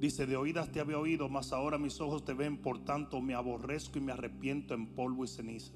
Dice, 0.00 0.24
de 0.24 0.34
oídas 0.34 0.72
te 0.72 0.80
había 0.80 0.98
oído, 0.98 1.28
mas 1.28 1.52
ahora 1.52 1.76
mis 1.76 2.00
ojos 2.00 2.24
te 2.24 2.32
ven, 2.32 2.56
por 2.56 2.82
tanto 2.86 3.20
me 3.20 3.34
aborrezco 3.34 3.98
y 3.98 4.00
me 4.00 4.12
arrepiento 4.12 4.72
en 4.72 4.94
polvo 4.94 5.24
y 5.24 5.28
ceniza. 5.28 5.74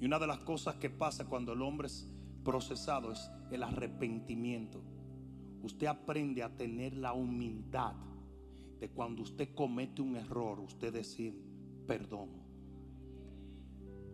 Y 0.00 0.06
una 0.06 0.18
de 0.18 0.26
las 0.26 0.38
cosas 0.38 0.76
que 0.76 0.88
pasa 0.88 1.26
cuando 1.26 1.52
el 1.52 1.60
hombre 1.60 1.88
es 1.88 2.08
procesado 2.42 3.12
es 3.12 3.30
el 3.50 3.62
arrepentimiento. 3.62 4.80
Usted 5.62 5.86
aprende 5.86 6.42
a 6.42 6.56
tener 6.56 6.96
la 6.96 7.12
humildad 7.12 7.92
de 8.80 8.88
cuando 8.88 9.20
usted 9.20 9.54
comete 9.54 10.00
un 10.00 10.16
error, 10.16 10.58
usted 10.58 10.90
decir 10.90 11.38
perdón. 11.86 12.30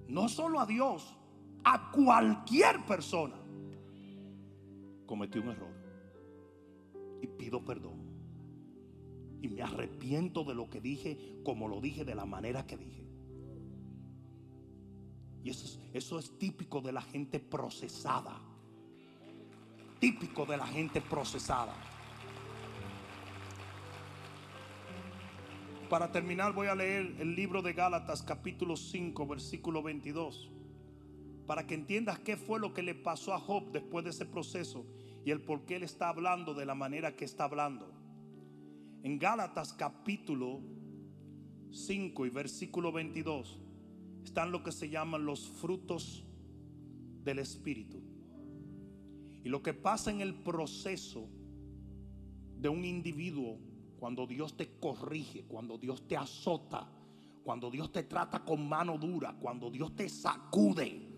No 0.09 0.29
solo 0.29 0.59
a 0.59 0.67
Dios, 0.67 1.17
a 1.63 1.93
cualquier 1.93 2.85
persona 2.87 3.37
cometí 5.07 5.39
un 5.39 5.51
error 5.51 5.75
y 7.23 7.29
pido 7.29 7.65
perdón 7.65 8.04
y 9.45 9.49
me 9.49 9.61
arrepiento 9.61 10.43
de 10.43 10.55
lo 10.55 10.71
que 10.71 10.81
dije, 10.81 11.19
como 11.45 11.69
lo 11.69 11.79
dije, 11.79 12.07
de 12.07 12.15
la 12.15 12.25
manera 12.25 12.67
que 12.67 12.79
dije. 12.79 13.05
Y 15.43 15.51
eso 15.51 16.19
es, 16.19 16.39
típico 16.39 16.81
de 16.81 16.93
la 16.93 17.03
gente 17.03 17.41
procesada. 17.41 18.41
Típico 20.01 20.47
de 20.47 20.57
la 20.57 20.67
gente 20.67 21.03
procesada. 21.03 21.75
Para 25.91 26.11
terminar 26.11 26.55
voy 26.55 26.69
a 26.69 26.75
leer 26.75 27.15
el 27.19 27.37
libro 27.37 27.61
de 27.61 27.75
Gálatas 27.75 28.23
capítulo 28.23 28.77
5 28.77 29.27
versículo 29.27 29.83
22. 29.83 30.51
para 31.47 31.67
que 31.67 31.75
entiendas 31.75 32.19
qué 32.21 32.39
fue 32.39 32.59
lo 32.59 32.73
que 32.73 32.83
le 32.83 32.95
pasó 32.95 33.35
a 33.35 33.39
Job 33.39 33.71
después 33.71 34.03
de 34.05 34.13
ese 34.13 34.25
proceso 34.25 34.87
y 35.27 35.31
el 35.31 35.43
por 35.43 35.67
qué 35.67 35.77
él 35.77 35.83
está 35.83 36.09
hablando 36.09 36.55
de 36.55 36.65
la 36.65 36.75
manera 36.75 37.15
que 37.15 37.27
está 37.27 37.45
hablando. 37.45 37.94
En 39.05 39.19
Gálatas 39.19 39.75
capítulo 39.75 40.63
5 41.71 42.25
y 42.25 42.31
versículo 42.31 42.91
22 42.91 43.61
están 44.25 44.51
lo 44.51 44.65
que 44.65 44.73
se 44.73 44.89
llaman 44.89 45.27
los 45.27 45.47
frutos 45.47 46.25
del 47.23 47.39
Espíritu. 47.39 48.01
Y 49.45 49.51
lo 49.51 49.63
que 49.63 49.75
pasa 49.75 50.11
en 50.11 50.23
el 50.23 50.35
proceso 50.35 51.29
de 52.57 52.71
un 52.71 52.83
individuo 52.83 53.59
cuando 53.99 54.27
Dios 54.27 54.57
te 54.57 54.79
corrige, 54.81 55.45
cuando 55.45 55.77
Dios 55.77 56.09
te 56.09 56.17
azota, 56.17 56.91
cuando 57.43 57.71
Dios 57.71 57.93
te 57.93 58.05
trata 58.05 58.43
con 58.43 58.67
mano 58.67 58.97
dura, 58.97 59.37
cuando 59.39 59.71
Dios 59.71 59.95
te 59.95 60.09
sacude, 60.09 61.11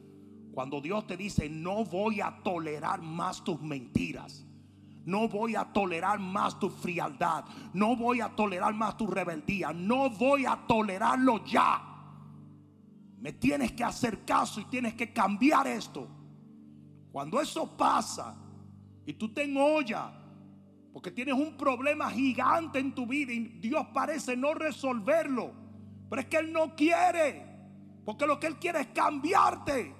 cuando 0.53 0.81
Dios 0.81 1.07
te 1.07 1.17
dice, 1.17 1.49
no 1.49 1.85
voy 1.85 2.21
a 2.21 2.43
tolerar 2.43 3.01
más 3.01 3.45
tus 3.45 3.63
mentiras. 3.63 4.45
No 5.07 5.29
voy 5.29 5.55
a 5.57 5.65
tolerar 5.65 6.19
más 6.19 6.59
tu 6.59 6.69
frialdad. 6.69 7.45
No 7.73 7.97
voy 7.97 8.21
a 8.21 8.29
tolerar 8.29 8.75
más 8.75 8.97
tu 8.97 9.07
rebeldía. 9.07 9.73
No 9.73 10.11
voy 10.11 10.45
a 10.45 10.57
tolerarlo 10.67 11.45
ya. 11.45 11.83
Me 13.19 13.33
tienes 13.33 13.73
que 13.73 13.85
hacer 13.85 14.25
caso 14.25 14.61
y 14.61 14.65
tienes 14.65 14.95
que 14.95 15.13
cambiar 15.13 15.67
esto. 15.69 16.09
Cuando 17.11 17.41
eso 17.41 17.77
pasa 17.77 18.37
y 19.07 19.15
tú 19.15 19.33
te 19.33 19.51
olla 19.57 20.13
porque 20.93 21.11
tienes 21.11 21.35
un 21.35 21.57
problema 21.57 22.11
gigante 22.11 22.79
en 22.79 22.95
tu 22.95 23.07
vida 23.07 23.31
y 23.31 23.41
Dios 23.61 23.87
parece 23.93 24.35
no 24.35 24.55
resolverlo, 24.55 25.53
pero 26.09 26.23
es 26.23 26.27
que 26.27 26.39
Él 26.39 26.51
no 26.51 26.75
quiere, 26.75 27.45
porque 28.05 28.27
lo 28.27 28.41
que 28.41 28.47
Él 28.47 28.57
quiere 28.57 28.81
es 28.81 28.87
cambiarte. 28.89 29.95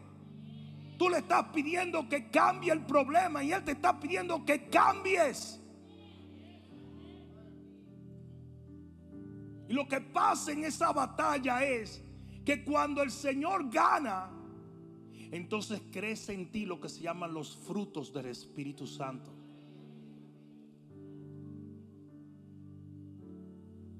Tú 0.97 1.09
le 1.09 1.19
estás 1.19 1.47
pidiendo 1.53 2.09
que 2.09 2.31
cambie 2.31 2.73
el 2.73 2.85
problema 2.85 3.45
y 3.45 3.53
Él 3.53 3.63
te 3.65 3.73
está 3.73 3.99
pidiendo 3.99 4.45
que 4.45 4.69
cambies. 4.69 5.61
Y 9.69 9.73
lo 9.73 9.87
que 9.89 10.01
pasa 10.01 10.53
en 10.53 10.65
esa 10.65 10.93
batalla 10.93 11.65
es 11.65 12.03
que 12.45 12.65
cuando 12.65 13.03
el 13.03 13.11
Señor 13.11 13.69
gana, 13.71 14.31
entonces 15.33 15.83
crece 15.91 16.33
en 16.33 16.51
ti 16.51 16.65
lo 16.65 16.81
que 16.81 16.89
se 16.89 17.01
llaman 17.01 17.35
los 17.35 17.57
frutos 17.57 18.13
del 18.13 18.27
Espíritu 18.27 18.87
Santo. 18.87 19.33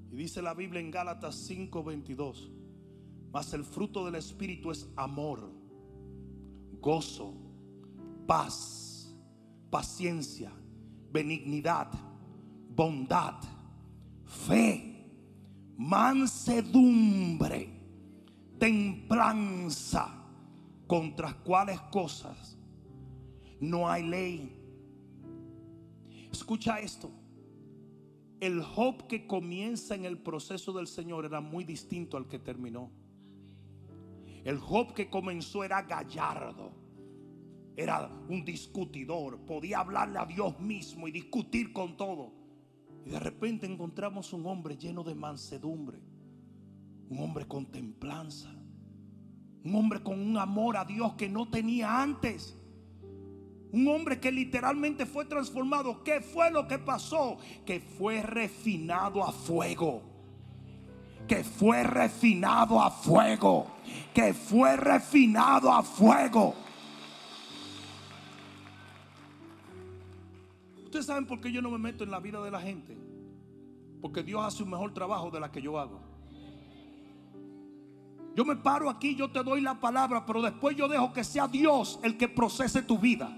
Y 0.09 0.15
dice 0.15 0.41
la 0.41 0.53
Biblia 0.53 0.79
en 0.79 0.89
Gálatas 0.89 1.35
5:22, 1.47 2.49
mas 3.31 3.53
el 3.53 3.65
fruto 3.65 4.05
del 4.05 4.15
Espíritu 4.15 4.71
es 4.71 4.89
amor, 4.95 5.51
gozo, 6.79 7.33
paz, 8.25 9.15
paciencia, 9.69 10.51
benignidad, 11.11 11.91
bondad, 12.75 13.35
fe, 14.25 15.05
mansedumbre 15.77 17.77
templanza, 18.57 20.17
contra 20.87 21.33
cuáles 21.43 21.79
cosas 21.91 22.57
no 23.59 23.89
hay 23.89 24.07
ley. 24.07 24.53
Escucha 26.31 26.79
esto. 26.79 27.11
El 28.39 28.61
Job 28.61 29.07
que 29.07 29.27
comienza 29.27 29.95
en 29.95 30.05
el 30.05 30.19
proceso 30.19 30.71
del 30.71 30.87
Señor 30.87 31.25
era 31.25 31.41
muy 31.41 31.63
distinto 31.63 32.17
al 32.17 32.27
que 32.27 32.39
terminó. 32.39 32.91
El 34.47 34.59
Job 34.59 34.93
que 34.93 35.09
comenzó 35.09 35.63
era 35.63 35.81
gallardo. 35.81 36.71
Era 37.75 38.07
un 38.29 38.45
discutidor. 38.45 39.39
Podía 39.45 39.79
hablarle 39.79 40.19
a 40.19 40.25
Dios 40.25 40.57
mismo 40.59 41.07
y 41.07 41.11
discutir 41.11 41.73
con 41.73 41.97
todo. 41.97 42.31
Y 43.05 43.09
de 43.09 43.19
repente 43.19 43.65
encontramos 43.65 44.31
un 44.31 44.45
hombre 44.45 44.77
lleno 44.77 45.03
de 45.03 45.15
mansedumbre 45.15 45.99
un 47.09 47.19
hombre 47.19 47.47
con 47.47 47.65
templanza. 47.65 48.49
Un 49.63 49.75
hombre 49.75 50.01
con 50.01 50.19
un 50.19 50.37
amor 50.37 50.77
a 50.77 50.85
Dios 50.85 51.13
que 51.15 51.29
no 51.29 51.49
tenía 51.49 52.01
antes. 52.01 52.55
Un 53.71 53.87
hombre 53.87 54.19
que 54.19 54.31
literalmente 54.31 55.05
fue 55.05 55.25
transformado. 55.25 56.03
¿Qué 56.03 56.21
fue 56.21 56.51
lo 56.51 56.67
que 56.67 56.79
pasó? 56.79 57.37
Que 57.65 57.79
fue 57.79 58.21
refinado 58.21 59.23
a 59.23 59.31
fuego. 59.31 60.16
Que 61.27 61.43
fue 61.43 61.83
refinado 61.83 62.81
a 62.81 62.89
fuego. 62.89 63.67
Que 64.13 64.33
fue 64.33 64.75
refinado 64.77 65.71
a 65.71 65.83
fuego. 65.83 66.55
Ustedes 70.83 71.05
saben 71.05 71.25
por 71.25 71.41
qué 71.41 71.51
yo 71.51 71.61
no 71.61 71.69
me 71.69 71.77
meto 71.77 72.03
en 72.03 72.11
la 72.11 72.19
vida 72.19 72.41
de 72.41 72.49
la 72.49 72.61
gente. 72.61 72.97
Porque 74.01 74.23
Dios 74.23 74.43
hace 74.43 74.63
un 74.63 74.69
mejor 74.69 74.93
trabajo 74.93 75.29
de 75.29 75.39
la 75.39 75.51
que 75.51 75.61
yo 75.61 75.79
hago. 75.79 75.99
Yo 78.35 78.45
me 78.45 78.55
paro 78.55 78.89
aquí, 78.89 79.15
yo 79.15 79.31
te 79.31 79.43
doy 79.43 79.61
la 79.61 79.79
palabra, 79.79 80.23
pero 80.25 80.43
después 80.43 80.77
yo 80.77 80.87
dejo 80.87 81.11
que 81.11 81.23
sea 81.23 81.47
Dios 81.47 81.99
el 82.03 82.17
que 82.17 82.27
procese 82.27 82.83
tu 82.83 82.99
vida. 82.99 83.35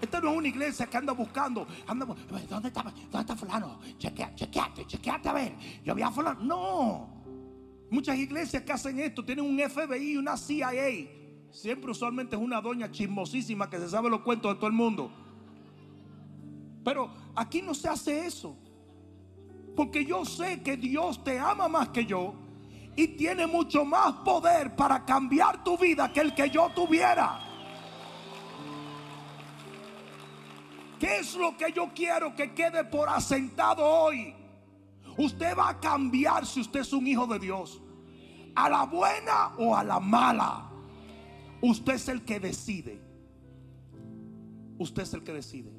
Esta 0.00 0.20
no 0.20 0.30
es 0.30 0.36
una 0.38 0.48
iglesia 0.48 0.86
que 0.86 0.96
anda 0.96 1.12
buscando. 1.12 1.66
¿dónde, 1.86 2.68
está, 2.68 2.82
¿Dónde 2.82 3.18
está 3.20 3.36
fulano? 3.36 3.80
Chequeate, 3.98 4.34
chequeate, 4.34 4.86
chequeate 4.86 5.28
a 5.28 5.32
ver. 5.32 5.54
Yo 5.84 5.92
había 5.92 6.10
fulano. 6.10 6.40
No. 6.40 7.20
Muchas 7.90 8.16
iglesias 8.16 8.62
que 8.62 8.72
hacen 8.72 8.98
esto 9.00 9.24
tienen 9.24 9.44
un 9.44 9.58
FBI 9.58 10.12
y 10.12 10.16
una 10.16 10.36
CIA. 10.36 10.70
Siempre 11.50 11.90
usualmente 11.90 12.36
es 12.36 12.42
una 12.42 12.60
doña 12.60 12.90
chismosísima 12.90 13.68
que 13.68 13.78
se 13.78 13.88
sabe 13.88 14.08
los 14.08 14.20
cuentos 14.20 14.52
de 14.52 14.56
todo 14.56 14.68
el 14.68 14.72
mundo. 14.72 15.10
Pero 16.84 17.10
aquí 17.34 17.60
no 17.60 17.74
se 17.74 17.88
hace 17.88 18.26
eso. 18.26 18.56
Porque 19.76 20.04
yo 20.04 20.24
sé 20.24 20.62
que 20.62 20.76
Dios 20.76 21.22
te 21.24 21.38
ama 21.38 21.68
más 21.68 21.88
que 21.90 22.06
yo 22.06 22.34
y 22.96 23.08
tiene 23.08 23.46
mucho 23.46 23.84
más 23.84 24.12
poder 24.24 24.74
para 24.76 25.04
cambiar 25.04 25.62
tu 25.64 25.76
vida 25.76 26.12
que 26.12 26.20
el 26.20 26.34
que 26.34 26.50
yo 26.50 26.70
tuviera. 26.74 27.49
¿Qué 31.00 31.20
es 31.20 31.34
lo 31.34 31.56
que 31.56 31.72
yo 31.72 31.90
quiero 31.94 32.36
que 32.36 32.52
quede 32.52 32.84
por 32.84 33.08
asentado 33.08 33.82
hoy? 33.82 34.34
Usted 35.16 35.56
va 35.56 35.70
a 35.70 35.80
cambiar 35.80 36.44
si 36.44 36.60
usted 36.60 36.80
es 36.80 36.92
un 36.92 37.06
hijo 37.06 37.26
de 37.26 37.38
Dios. 37.38 37.82
A 38.54 38.68
la 38.68 38.84
buena 38.84 39.56
o 39.56 39.74
a 39.74 39.82
la 39.82 39.98
mala. 39.98 40.70
Usted 41.62 41.94
es 41.94 42.08
el 42.08 42.22
que 42.22 42.38
decide. 42.38 43.00
Usted 44.78 45.02
es 45.02 45.14
el 45.14 45.24
que 45.24 45.32
decide. 45.32 45.72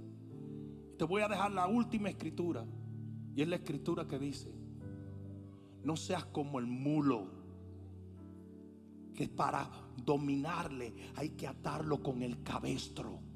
Te 0.97 1.05
voy 1.05 1.21
a 1.21 1.27
dejar 1.27 1.51
la 1.51 1.67
última 1.67 2.09
escritura. 2.09 2.65
Y 3.35 3.43
es 3.43 3.47
la 3.47 3.57
escritura 3.57 4.07
que 4.07 4.17
dice, 4.17 4.51
no 5.83 5.95
seas 5.95 6.25
como 6.25 6.57
el 6.57 6.65
mulo, 6.65 7.27
que 9.13 9.27
para 9.27 9.69
dominarle 10.03 10.93
hay 11.15 11.29
que 11.29 11.47
atarlo 11.47 12.01
con 12.01 12.23
el 12.23 12.41
cabestro. 12.41 13.30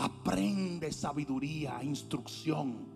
Aprende 0.00 0.90
sabiduría, 0.92 1.82
instrucción. 1.82 2.88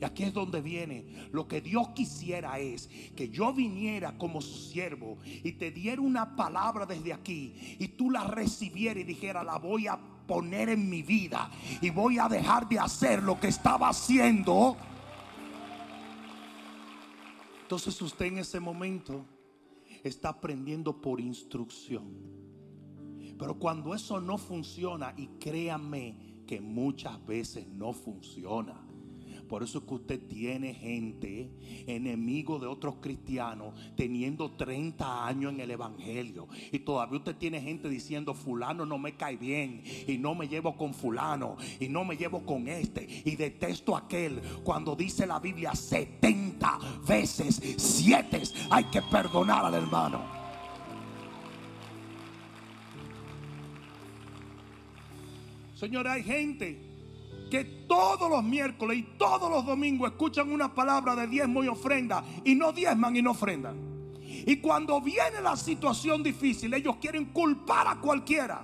Y 0.00 0.04
aquí 0.04 0.22
es 0.22 0.32
donde 0.32 0.62
viene. 0.62 1.28
Lo 1.32 1.48
que 1.48 1.60
Dios 1.60 1.88
quisiera 1.96 2.60
es 2.60 2.88
que 3.16 3.28
yo 3.28 3.52
viniera 3.52 4.16
como 4.16 4.40
su 4.40 4.70
siervo 4.70 5.18
y 5.24 5.50
te 5.52 5.72
diera 5.72 6.00
una 6.00 6.36
palabra 6.36 6.86
desde 6.86 7.12
aquí 7.12 7.76
y 7.80 7.88
tú 7.88 8.08
la 8.08 8.22
recibieras 8.22 9.02
y 9.02 9.04
dijera, 9.04 9.42
la 9.42 9.58
voy 9.58 9.88
a 9.88 9.98
poner 10.28 10.68
en 10.68 10.88
mi 10.88 11.02
vida 11.02 11.50
y 11.82 11.90
voy 11.90 12.20
a 12.20 12.28
dejar 12.28 12.68
de 12.68 12.78
hacer 12.78 13.20
lo 13.24 13.40
que 13.40 13.48
estaba 13.48 13.88
haciendo. 13.88 14.76
Entonces 17.62 18.00
usted 18.00 18.26
en 18.26 18.38
ese 18.38 18.60
momento 18.60 19.24
está 20.04 20.28
aprendiendo 20.28 21.00
por 21.00 21.20
instrucción. 21.20 22.59
Pero 23.40 23.54
cuando 23.54 23.94
eso 23.94 24.20
no 24.20 24.36
funciona, 24.36 25.14
y 25.16 25.26
créanme 25.40 26.42
que 26.46 26.60
muchas 26.60 27.24
veces 27.26 27.66
no 27.68 27.94
funciona, 27.94 28.86
por 29.48 29.64
eso 29.64 29.78
es 29.78 29.84
que 29.84 29.94
usted 29.94 30.28
tiene 30.28 30.74
gente, 30.74 31.50
enemigo 31.88 32.60
de 32.60 32.68
otros 32.68 32.96
cristianos, 33.00 33.74
teniendo 33.96 34.52
30 34.52 35.26
años 35.26 35.54
en 35.54 35.60
el 35.60 35.72
Evangelio. 35.72 36.46
Y 36.70 36.78
todavía 36.78 37.18
usted 37.18 37.34
tiene 37.34 37.60
gente 37.60 37.88
diciendo, 37.88 38.32
fulano 38.32 38.86
no 38.86 38.96
me 38.96 39.16
cae 39.16 39.36
bien. 39.36 39.82
Y 40.06 40.18
no 40.18 40.36
me 40.36 40.46
llevo 40.46 40.76
con 40.76 40.94
fulano. 40.94 41.56
Y 41.80 41.88
no 41.88 42.04
me 42.04 42.16
llevo 42.16 42.46
con 42.46 42.68
este. 42.68 43.08
Y 43.24 43.34
detesto 43.34 43.96
aquel. 43.96 44.40
Cuando 44.62 44.94
dice 44.94 45.26
la 45.26 45.40
Biblia 45.40 45.74
70 45.74 46.78
veces 47.08 47.60
7 47.76 48.42
hay 48.70 48.84
que 48.84 49.02
perdonar 49.02 49.64
al 49.64 49.74
hermano. 49.74 50.39
Señor, 55.80 56.06
hay 56.06 56.22
gente 56.22 56.78
que 57.50 57.64
todos 57.88 58.28
los 58.28 58.44
miércoles 58.44 58.98
y 58.98 59.02
todos 59.16 59.50
los 59.50 59.64
domingos 59.64 60.10
escuchan 60.10 60.52
una 60.52 60.74
palabra 60.74 61.16
de 61.16 61.26
diezmo 61.26 61.64
y 61.64 61.68
ofrenda 61.68 62.22
y 62.44 62.54
no 62.54 62.70
diezman 62.70 63.16
y 63.16 63.22
no 63.22 63.30
ofrendan. 63.30 63.78
Y 64.20 64.58
cuando 64.58 65.00
viene 65.00 65.40
la 65.42 65.56
situación 65.56 66.22
difícil, 66.22 66.74
ellos 66.74 66.96
quieren 67.00 67.32
culpar 67.32 67.88
a 67.88 67.98
cualquiera. 67.98 68.62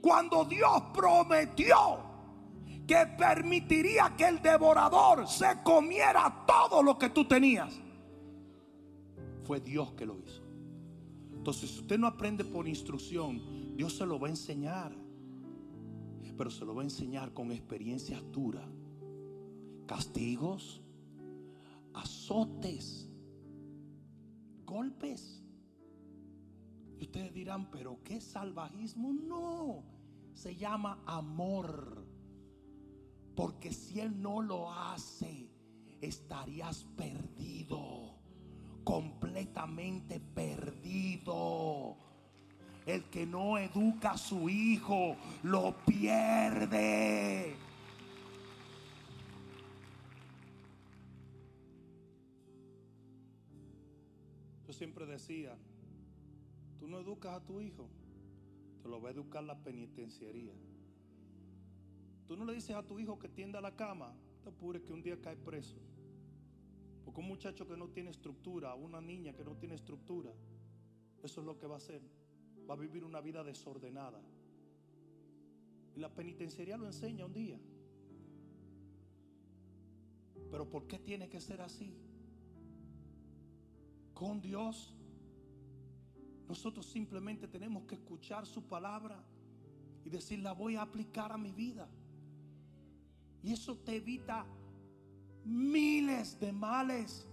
Cuando 0.00 0.44
Dios 0.44 0.82
prometió 0.92 2.00
que 2.88 3.06
permitiría 3.16 4.12
que 4.16 4.24
el 4.24 4.42
devorador 4.42 5.28
se 5.28 5.62
comiera 5.62 6.44
todo 6.44 6.82
lo 6.82 6.98
que 6.98 7.10
tú 7.10 7.24
tenías, 7.24 7.72
fue 9.44 9.60
Dios 9.60 9.92
que 9.92 10.04
lo 10.04 10.18
hizo. 10.18 10.42
Entonces, 11.32 11.70
si 11.70 11.78
usted 11.78 12.00
no 12.00 12.08
aprende 12.08 12.44
por 12.44 12.66
instrucción, 12.66 13.76
Dios 13.76 13.96
se 13.96 14.04
lo 14.04 14.18
va 14.18 14.26
a 14.26 14.30
enseñar. 14.30 15.05
Pero 16.36 16.50
se 16.50 16.64
lo 16.64 16.74
va 16.74 16.82
a 16.82 16.84
enseñar 16.84 17.32
con 17.32 17.50
experiencias 17.50 18.22
duras, 18.30 18.68
castigos, 19.86 20.82
azotes, 21.94 23.08
golpes. 24.64 25.42
Y 26.98 27.04
ustedes 27.04 27.32
dirán, 27.32 27.70
pero 27.70 28.02
¿qué 28.02 28.20
salvajismo? 28.20 29.12
No, 29.12 29.84
se 30.34 30.56
llama 30.56 31.02
amor. 31.06 32.06
Porque 33.34 33.72
si 33.72 34.00
Él 34.00 34.20
no 34.20 34.40
lo 34.40 34.72
hace, 34.72 35.50
estarías 36.00 36.84
perdido, 36.96 38.18
completamente 38.84 40.20
perdido. 40.20 41.96
El 42.86 43.02
que 43.10 43.26
no 43.26 43.58
educa 43.58 44.12
a 44.12 44.18
su 44.18 44.48
hijo 44.48 45.16
lo 45.42 45.74
pierde. 45.84 47.56
Yo 54.68 54.72
siempre 54.72 55.04
decía, 55.04 55.56
tú 56.78 56.86
no 56.86 57.00
educas 57.00 57.34
a 57.34 57.44
tu 57.44 57.60
hijo, 57.60 57.88
te 58.82 58.88
lo 58.88 59.00
va 59.00 59.08
a 59.08 59.12
educar 59.12 59.42
la 59.42 59.58
penitenciaría. 59.58 60.54
Tú 62.28 62.36
no 62.36 62.44
le 62.44 62.54
dices 62.54 62.76
a 62.76 62.84
tu 62.84 63.00
hijo 63.00 63.18
que 63.18 63.28
tienda 63.28 63.60
la 63.60 63.74
cama, 63.74 64.14
te 64.42 64.48
apures 64.48 64.82
que 64.82 64.92
un 64.92 65.02
día 65.02 65.20
cae 65.20 65.36
preso. 65.36 65.76
Porque 67.04 67.20
un 67.20 67.26
muchacho 67.26 67.66
que 67.66 67.76
no 67.76 67.88
tiene 67.88 68.10
estructura, 68.10 68.74
una 68.74 69.00
niña 69.00 69.32
que 69.32 69.44
no 69.44 69.56
tiene 69.56 69.74
estructura, 69.74 70.32
eso 71.22 71.40
es 71.40 71.46
lo 71.46 71.58
que 71.58 71.66
va 71.66 71.74
a 71.74 71.78
hacer. 71.78 72.00
Va 72.68 72.74
a 72.74 72.76
vivir 72.76 73.04
una 73.04 73.20
vida 73.20 73.44
desordenada. 73.44 74.20
Y 75.94 76.00
la 76.00 76.12
penitenciaría 76.12 76.76
lo 76.76 76.86
enseña 76.86 77.24
un 77.24 77.32
día. 77.32 77.58
Pero 80.50 80.68
¿por 80.68 80.86
qué 80.86 80.98
tiene 80.98 81.28
que 81.28 81.40
ser 81.40 81.60
así? 81.60 81.94
Con 84.14 84.40
Dios, 84.40 84.94
nosotros 86.48 86.86
simplemente 86.86 87.48
tenemos 87.48 87.84
que 87.84 87.96
escuchar 87.96 88.46
su 88.46 88.62
palabra 88.62 89.22
y 90.04 90.10
decir, 90.10 90.38
la 90.38 90.52
voy 90.52 90.76
a 90.76 90.82
aplicar 90.82 91.32
a 91.32 91.38
mi 91.38 91.52
vida. 91.52 91.88
Y 93.42 93.52
eso 93.52 93.76
te 93.78 93.96
evita 93.96 94.46
miles 95.44 96.38
de 96.38 96.52
males. 96.52 97.26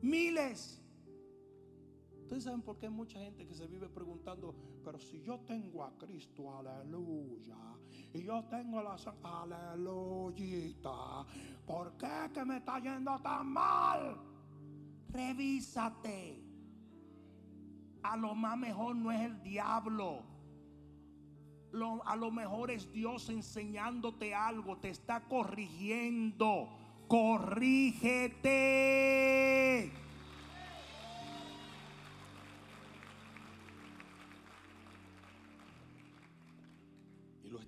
Miles. 0.00 0.80
Ustedes 2.28 2.44
saben 2.44 2.60
por 2.60 2.76
qué 2.76 2.84
hay 2.84 2.92
mucha 2.92 3.18
gente 3.18 3.46
que 3.46 3.54
se 3.54 3.66
vive 3.66 3.88
preguntando, 3.88 4.54
pero 4.84 4.98
si 4.98 5.22
yo 5.22 5.40
tengo 5.46 5.82
a 5.82 5.96
Cristo, 5.96 6.58
aleluya, 6.58 7.56
y 8.12 8.22
yo 8.22 8.44
tengo 8.50 8.82
la 8.82 8.98
aleluyita, 9.22 11.24
¿por 11.64 11.96
qué 11.96 12.30
que 12.34 12.44
me 12.44 12.58
está 12.58 12.80
yendo 12.80 13.18
tan 13.20 13.46
mal? 13.46 14.18
Revísate. 15.08 16.44
A 18.02 18.14
lo 18.14 18.34
más 18.34 18.58
mejor 18.58 18.94
no 18.94 19.10
es 19.10 19.22
el 19.22 19.42
diablo. 19.42 20.22
a 22.04 22.14
lo 22.14 22.30
mejor 22.30 22.70
es 22.70 22.92
Dios 22.92 23.30
enseñándote 23.30 24.34
algo, 24.34 24.76
te 24.76 24.90
está 24.90 25.26
corrigiendo. 25.26 26.68
Corrígete. 27.08 28.38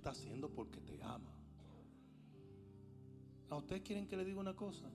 Está 0.01 0.11
haciendo 0.11 0.48
porque 0.48 0.80
te 0.80 1.03
ama. 1.03 1.30
¿A 3.51 3.57
ustedes 3.57 3.82
quieren 3.82 4.07
que 4.07 4.16
le 4.16 4.24
diga 4.24 4.40
una 4.40 4.57
cosa? 4.57 4.90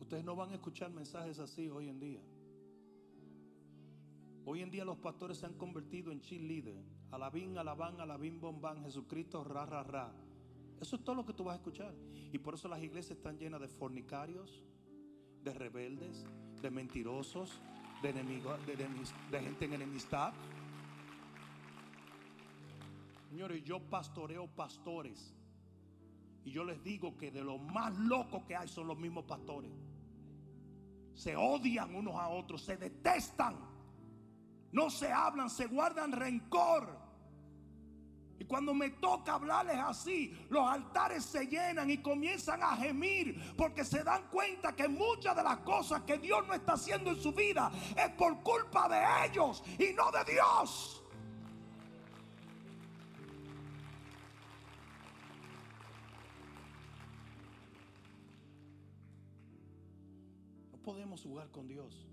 Ustedes 0.00 0.24
no 0.24 0.34
van 0.34 0.50
a 0.50 0.54
escuchar 0.54 0.90
mensajes 0.90 1.38
así 1.38 1.70
hoy 1.70 1.88
en 1.88 2.00
día. 2.00 2.20
Hoy 4.44 4.62
en 4.62 4.70
día 4.70 4.84
los 4.84 4.98
pastores 4.98 5.38
se 5.38 5.46
han 5.46 5.54
convertido 5.54 6.10
en 6.10 6.20
cheerleader. 6.20 6.82
Alabín, 7.12 7.56
alabán, 7.56 8.00
alabín, 8.00 8.40
bombán, 8.40 8.82
Jesucristo, 8.82 9.44
ra, 9.44 9.64
ra, 9.64 9.84
ra. 9.84 10.12
Eso 10.80 10.96
es 10.96 11.04
todo 11.04 11.14
lo 11.14 11.24
que 11.24 11.32
tú 11.32 11.44
vas 11.44 11.54
a 11.54 11.56
escuchar. 11.58 11.94
Y 12.32 12.38
por 12.38 12.54
eso 12.54 12.66
las 12.66 12.82
iglesias 12.82 13.18
están 13.18 13.38
llenas 13.38 13.60
de 13.60 13.68
fornicarios, 13.68 14.64
de 15.44 15.54
rebeldes, 15.54 16.26
de 16.60 16.70
mentirosos, 16.70 17.60
de 18.02 18.10
enemigos, 18.10 18.58
de, 18.66 18.76
de 18.76 19.40
gente 19.40 19.64
en 19.66 19.74
enemistad. 19.74 20.34
Señores, 23.34 23.64
yo 23.64 23.80
pastoreo 23.80 24.46
pastores. 24.46 25.34
Y 26.44 26.52
yo 26.52 26.62
les 26.62 26.80
digo 26.84 27.16
que 27.16 27.32
de 27.32 27.42
lo 27.42 27.58
más 27.58 27.92
loco 27.98 28.46
que 28.46 28.54
hay 28.54 28.68
son 28.68 28.86
los 28.86 28.96
mismos 28.96 29.24
pastores. 29.24 29.72
Se 31.14 31.34
odian 31.34 31.96
unos 31.96 32.14
a 32.14 32.28
otros, 32.28 32.62
se 32.62 32.76
detestan. 32.76 33.56
No 34.70 34.88
se 34.88 35.10
hablan, 35.10 35.50
se 35.50 35.66
guardan 35.66 36.12
rencor. 36.12 36.96
Y 38.38 38.44
cuando 38.44 38.72
me 38.72 38.90
toca 38.90 39.34
hablarles 39.34 39.78
así, 39.80 40.32
los 40.48 40.70
altares 40.70 41.24
se 41.24 41.48
llenan 41.48 41.90
y 41.90 41.98
comienzan 41.98 42.62
a 42.62 42.76
gemir 42.76 43.56
porque 43.56 43.84
se 43.84 44.04
dan 44.04 44.30
cuenta 44.30 44.76
que 44.76 44.86
muchas 44.86 45.34
de 45.34 45.42
las 45.42 45.58
cosas 45.58 46.02
que 46.02 46.18
Dios 46.18 46.46
no 46.46 46.54
está 46.54 46.74
haciendo 46.74 47.10
en 47.10 47.20
su 47.20 47.32
vida 47.32 47.72
es 47.96 48.10
por 48.10 48.44
culpa 48.44 48.88
de 48.88 49.26
ellos 49.26 49.60
y 49.76 49.92
no 49.92 50.12
de 50.12 50.32
Dios. 50.32 51.03
Podemos 60.84 61.22
jugar 61.22 61.50
con 61.50 61.66
Dios. 61.66 62.06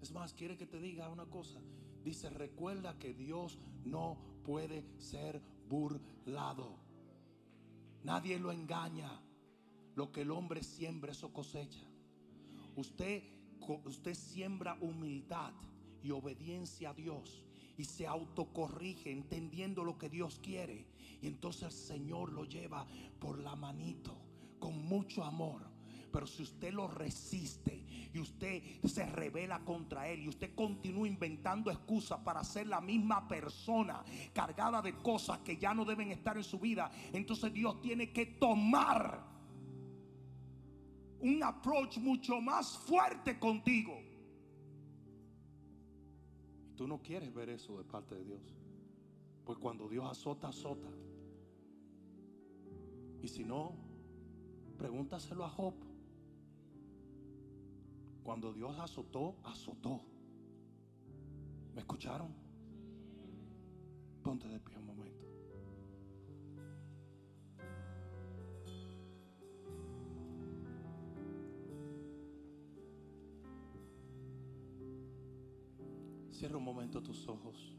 Es 0.00 0.12
más, 0.12 0.32
quiere 0.34 0.56
que 0.56 0.66
te 0.66 0.78
diga 0.78 1.08
una 1.08 1.26
cosa. 1.26 1.60
Dice, 2.04 2.30
recuerda 2.30 2.98
que 2.98 3.14
Dios 3.14 3.58
no 3.84 4.18
puede 4.44 4.84
ser 4.98 5.42
burlado. 5.68 6.76
Nadie 8.04 8.38
lo 8.38 8.52
engaña. 8.52 9.10
Lo 9.94 10.12
que 10.12 10.22
el 10.22 10.30
hombre 10.30 10.62
siembra, 10.62 11.12
eso 11.12 11.32
cosecha. 11.32 11.84
Usted, 12.76 13.22
usted 13.84 14.14
siembra 14.14 14.76
humildad 14.80 15.52
y 16.02 16.10
obediencia 16.10 16.90
a 16.90 16.94
Dios 16.94 17.44
y 17.76 17.84
se 17.84 18.06
autocorrige 18.06 19.10
entendiendo 19.10 19.84
lo 19.84 19.98
que 19.98 20.08
Dios 20.08 20.40
quiere. 20.42 20.86
Y 21.20 21.26
entonces 21.26 21.64
el 21.64 21.72
Señor 21.72 22.32
lo 22.32 22.44
lleva 22.44 22.86
por 23.20 23.38
la 23.38 23.54
manito 23.54 24.16
con 24.58 24.84
mucho 24.84 25.24
amor. 25.24 25.71
Pero 26.12 26.26
si 26.26 26.42
usted 26.42 26.72
lo 26.72 26.86
resiste 26.86 27.86
y 28.12 28.18
usted 28.18 28.62
se 28.84 29.06
revela 29.06 29.64
contra 29.64 30.08
él 30.08 30.20
y 30.20 30.28
usted 30.28 30.54
continúa 30.54 31.08
inventando 31.08 31.70
excusas 31.70 32.20
para 32.20 32.44
ser 32.44 32.66
la 32.66 32.80
misma 32.80 33.26
persona 33.26 34.04
cargada 34.34 34.82
de 34.82 34.94
cosas 34.96 35.38
que 35.38 35.56
ya 35.56 35.72
no 35.72 35.84
deben 35.84 36.10
estar 36.10 36.36
en 36.36 36.44
su 36.44 36.58
vida, 36.58 36.90
entonces 37.12 37.52
Dios 37.52 37.80
tiene 37.80 38.12
que 38.12 38.26
tomar 38.26 39.32
un 41.20 41.42
approach 41.42 41.98
mucho 41.98 42.40
más 42.40 42.76
fuerte 42.78 43.38
contigo. 43.38 43.98
Y 46.68 46.74
tú 46.74 46.86
no 46.86 47.00
quieres 47.00 47.32
ver 47.32 47.48
eso 47.48 47.78
de 47.78 47.84
parte 47.84 48.16
de 48.16 48.24
Dios. 48.24 48.54
Pues 49.44 49.58
cuando 49.58 49.88
Dios 49.88 50.04
azota, 50.10 50.48
azota. 50.48 50.88
Y 53.22 53.28
si 53.28 53.44
no, 53.44 53.76
pregúntaselo 54.76 55.44
a 55.44 55.48
Job. 55.48 55.91
Cuando 58.22 58.52
Dios 58.52 58.78
azotó, 58.78 59.36
azotó. 59.42 60.00
¿Me 61.74 61.80
escucharon? 61.80 62.32
Ponte 64.22 64.46
de 64.46 64.60
pie 64.60 64.76
un 64.76 64.86
momento. 64.86 65.26
Cierra 76.30 76.56
un 76.56 76.64
momento 76.64 77.02
tus 77.02 77.26
ojos. 77.26 77.76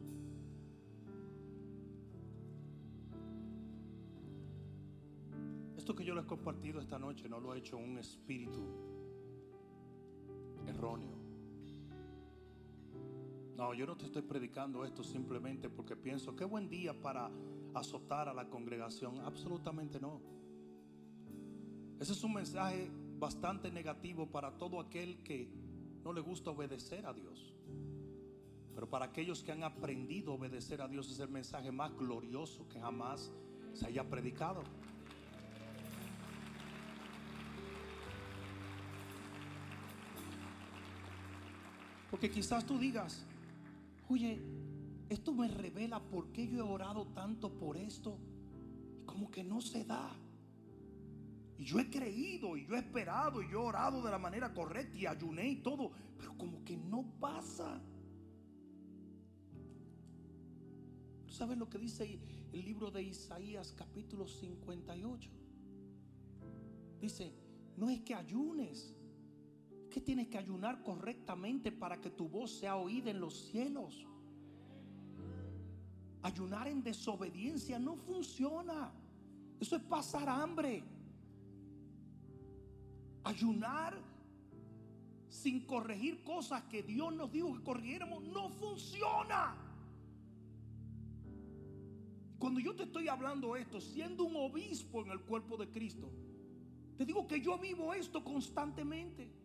Esto 5.78 5.96
que 5.96 6.04
yo 6.04 6.14
les 6.16 6.26
he 6.26 6.28
compartido 6.28 6.80
esta 6.80 7.00
noche 7.00 7.28
no 7.30 7.40
lo 7.40 7.52
ha 7.52 7.58
hecho 7.58 7.78
un 7.78 7.98
espíritu 7.98 8.93
No, 13.56 13.74
yo 13.74 13.86
no 13.86 13.96
te 13.96 14.06
estoy 14.06 14.22
predicando 14.22 14.84
esto 14.84 15.04
simplemente 15.04 15.70
porque 15.70 15.96
pienso, 15.96 16.36
qué 16.36 16.44
buen 16.44 16.70
día 16.70 16.94
para 17.00 17.32
azotar 17.74 18.28
a 18.28 18.34
la 18.34 18.50
congregación. 18.50 19.20
Absolutamente 19.22 20.00
no. 20.00 20.22
Ese 22.00 22.12
es 22.12 22.24
un 22.24 22.34
mensaje 22.34 22.92
bastante 23.18 23.72
negativo 23.72 24.28
para 24.28 24.58
todo 24.58 24.80
aquel 24.80 25.24
que 25.24 25.50
no 26.04 26.12
le 26.12 26.20
gusta 26.20 26.52
obedecer 26.52 27.06
a 27.06 27.14
Dios. 27.14 27.56
Pero 28.76 28.90
para 28.90 29.06
aquellos 29.06 29.44
que 29.44 29.52
han 29.52 29.64
aprendido 29.64 30.34
a 30.34 30.36
obedecer 30.36 30.82
a 30.82 30.88
Dios 30.88 31.10
es 31.10 31.20
el 31.20 31.30
mensaje 31.30 31.72
más 31.72 31.96
glorioso 31.96 32.68
que 32.68 32.80
jamás 32.80 33.32
se 33.74 33.88
haya 33.88 34.10
predicado. 34.10 34.64
Porque 42.14 42.30
quizás 42.30 42.64
tú 42.64 42.78
digas, 42.78 43.26
oye, 44.08 44.40
esto 45.10 45.34
me 45.34 45.48
revela 45.48 46.00
por 46.00 46.32
qué 46.32 46.48
yo 46.48 46.60
he 46.60 46.62
orado 46.62 47.08
tanto 47.08 47.58
por 47.58 47.76
esto. 47.76 48.20
Como 49.04 49.32
que 49.32 49.44
no 49.44 49.60
se 49.62 49.84
da. 49.84 50.16
Y 51.58 51.66
yo 51.66 51.80
he 51.80 51.90
creído 51.90 52.56
y 52.56 52.68
yo 52.68 52.76
he 52.76 52.78
esperado 52.78 53.42
y 53.42 53.50
yo 53.50 53.64
he 53.64 53.66
orado 53.66 54.04
de 54.04 54.12
la 54.12 54.20
manera 54.20 54.54
correcta 54.54 54.96
y 54.96 55.08
ayuné 55.08 55.50
y 55.50 55.56
todo. 55.56 55.90
Pero 56.16 56.38
como 56.38 56.64
que 56.64 56.78
no 56.78 57.04
pasa. 57.20 57.82
¿Sabes 61.28 61.58
lo 61.58 61.68
que 61.68 61.80
dice 61.80 62.20
el 62.52 62.64
libro 62.64 62.92
de 62.92 63.02
Isaías 63.02 63.74
capítulo 63.76 64.28
58? 64.28 65.32
Dice, 67.02 67.34
no 67.76 67.90
es 67.90 68.02
que 68.02 68.14
ayunes, 68.14 68.94
que 69.94 70.02
tienes 70.02 70.28
que 70.28 70.40
ayunar 70.40 70.82
correctamente 70.82 71.72
para 71.72 72.02
que 72.02 72.10
tu 72.10 72.28
voz 72.28 72.52
sea 72.52 72.76
oída 72.78 73.12
en 73.12 73.20
los 73.20 73.36
cielos. 73.46 74.08
Ayunar 76.24 76.68
en 76.68 76.82
desobediencia 76.82 77.78
no 77.78 77.96
funciona. 77.96 78.92
Eso 79.60 79.76
es 79.76 79.84
pasar 79.84 80.28
hambre. 80.28 80.84
Ayunar 83.24 83.96
sin 85.30 85.66
corregir 85.68 86.24
cosas 86.24 86.64
que 86.64 86.82
Dios 86.82 87.14
nos 87.14 87.32
dijo 87.32 87.54
que 87.54 87.64
corrigiéramos 87.64 88.24
no 88.24 88.50
funciona. 88.50 89.56
Cuando 92.40 92.60
yo 92.60 92.76
te 92.76 92.84
estoy 92.84 93.10
hablando 93.10 93.56
esto, 93.56 93.80
siendo 93.80 94.24
un 94.24 94.36
obispo 94.38 95.04
en 95.04 95.12
el 95.12 95.22
cuerpo 95.22 95.56
de 95.56 95.70
Cristo, 95.70 96.10
te 96.98 97.06
digo 97.06 97.28
que 97.28 97.40
yo 97.40 97.60
vivo 97.60 97.94
esto 97.94 98.24
constantemente. 98.24 99.43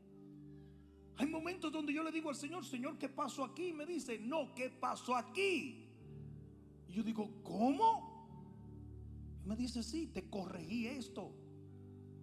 Hay 1.19 1.27
momentos 1.27 1.73
donde 1.73 1.93
yo 1.93 2.03
le 2.03 2.13
digo 2.13 2.31
al 2.31 2.37
Señor, 2.37 2.65
Señor, 2.65 2.97
¿qué 2.97 3.09
pasó 3.09 3.45
aquí? 3.45 3.69
Y 3.69 3.73
me 3.73 3.85
dice, 3.85 4.19
no, 4.19 4.55
¿qué 4.55 4.71
pasó 4.71 5.17
aquí? 5.17 5.87
Y 6.89 6.93
yo 6.93 7.03
digo, 7.03 7.43
¿cómo? 7.43 8.29
Y 9.45 9.49
me 9.49 9.57
dice, 9.57 9.83
sí, 9.83 10.07
te 10.07 10.31
corregí 10.31 10.87
esto. 10.87 11.35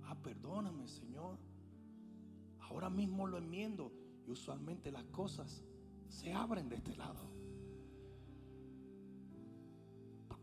Ah, 0.03 0.15
perdóname, 0.15 0.87
Señor. 0.87 1.37
Ahora 2.61 2.89
mismo 2.89 3.27
lo 3.27 3.37
enmiendo. 3.37 3.91
Y 4.25 4.31
usualmente 4.31 4.91
las 4.91 5.05
cosas 5.05 5.63
se 6.07 6.33
abren 6.33 6.69
de 6.69 6.77
este 6.77 6.95
lado. 6.95 7.35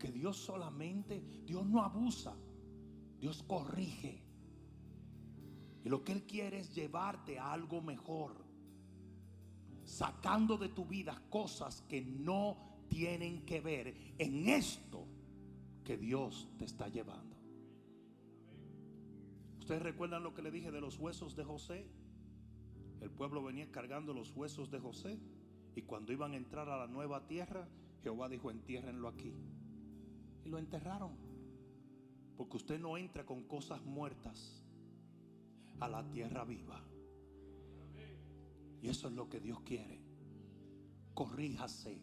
Que 0.03 0.11
Dios 0.11 0.35
solamente, 0.35 1.21
Dios 1.45 1.65
no 1.65 1.81
abusa, 1.81 2.35
Dios 3.21 3.41
corrige. 3.43 4.21
Y 5.81 5.87
lo 5.87 6.03
que 6.03 6.11
Él 6.11 6.23
quiere 6.23 6.59
es 6.59 6.75
llevarte 6.75 7.39
a 7.39 7.53
algo 7.53 7.81
mejor, 7.81 8.42
sacando 9.85 10.57
de 10.57 10.69
tu 10.69 10.85
vida 10.85 11.21
cosas 11.29 11.81
que 11.83 12.01
no 12.01 12.57
tienen 12.87 13.45
que 13.45 13.61
ver 13.61 13.95
en 14.17 14.47
esto 14.49 15.05
que 15.83 15.97
Dios 15.97 16.49
te 16.57 16.65
está 16.65 16.87
llevando. 16.87 17.35
Ustedes 19.59 19.81
recuerdan 19.81 20.23
lo 20.23 20.33
que 20.33 20.41
le 20.41 20.51
dije 20.51 20.71
de 20.71 20.81
los 20.81 20.97
huesos 20.97 21.35
de 21.35 21.43
José. 21.43 21.87
El 23.01 23.09
pueblo 23.09 23.43
venía 23.43 23.71
cargando 23.71 24.13
los 24.13 24.31
huesos 24.35 24.69
de 24.71 24.79
José 24.79 25.19
y 25.75 25.81
cuando 25.83 26.13
iban 26.13 26.33
a 26.33 26.37
entrar 26.37 26.69
a 26.69 26.77
la 26.77 26.87
nueva 26.87 27.27
tierra, 27.27 27.67
Jehová 28.01 28.29
dijo, 28.29 28.51
entiérrenlo 28.51 29.07
aquí 29.07 29.33
y 30.43 30.49
lo 30.49 30.57
enterraron. 30.57 31.15
Porque 32.37 32.57
usted 32.57 32.79
no 32.79 32.97
entra 32.97 33.25
con 33.25 33.43
cosas 33.43 33.83
muertas 33.83 34.63
a 35.79 35.87
la 35.87 36.03
tierra 36.09 36.43
viva. 36.43 36.81
Y 38.83 38.89
eso 38.89 39.07
es 39.07 39.13
lo 39.15 39.27
que 39.27 39.39
Dios 39.39 39.61
quiere. 39.61 39.99
Corríjase. 41.15 41.99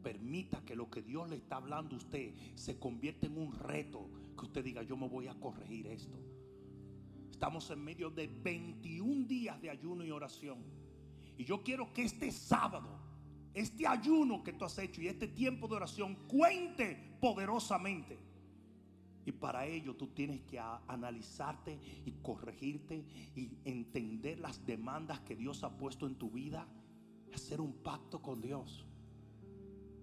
Permita 0.00 0.64
que 0.64 0.76
lo 0.76 0.88
que 0.88 1.02
Dios 1.02 1.28
le 1.28 1.36
está 1.36 1.56
hablando 1.56 1.96
a 1.96 1.98
usted 1.98 2.32
se 2.54 2.78
convierta 2.78 3.26
en 3.26 3.36
un 3.36 3.52
reto. 3.52 4.08
Que 4.38 4.44
usted 4.44 4.62
diga, 4.62 4.84
yo 4.84 4.96
me 4.96 5.08
voy 5.08 5.26
a 5.26 5.34
corregir 5.34 5.88
esto. 5.88 6.16
Estamos 7.30 7.68
en 7.70 7.82
medio 7.82 8.10
de 8.10 8.28
21 8.28 9.26
días 9.26 9.60
de 9.60 9.70
ayuno 9.70 10.04
y 10.04 10.12
oración. 10.12 10.62
Y 11.36 11.44
yo 11.44 11.64
quiero 11.64 11.92
que 11.92 12.04
este 12.04 12.30
sábado 12.30 13.00
este 13.54 13.86
ayuno 13.86 14.42
que 14.44 14.52
tú 14.52 14.64
has 14.64 14.78
hecho 14.78 15.02
y 15.02 15.08
este 15.08 15.26
tiempo 15.26 15.66
de 15.66 15.76
oración 15.76 16.14
cuente 16.28 17.16
poderosamente. 17.20 18.18
Y 19.26 19.32
para 19.32 19.66
ello 19.66 19.96
tú 19.96 20.08
tienes 20.08 20.40
que 20.42 20.58
analizarte 20.58 21.78
y 22.04 22.12
corregirte 22.22 23.04
y 23.36 23.58
entender 23.64 24.40
las 24.40 24.64
demandas 24.64 25.20
que 25.20 25.36
Dios 25.36 25.62
ha 25.62 25.76
puesto 25.76 26.06
en 26.06 26.16
tu 26.16 26.30
vida. 26.30 26.66
Hacer 27.34 27.60
un 27.60 27.74
pacto 27.74 28.20
con 28.20 28.40
Dios 28.40 28.84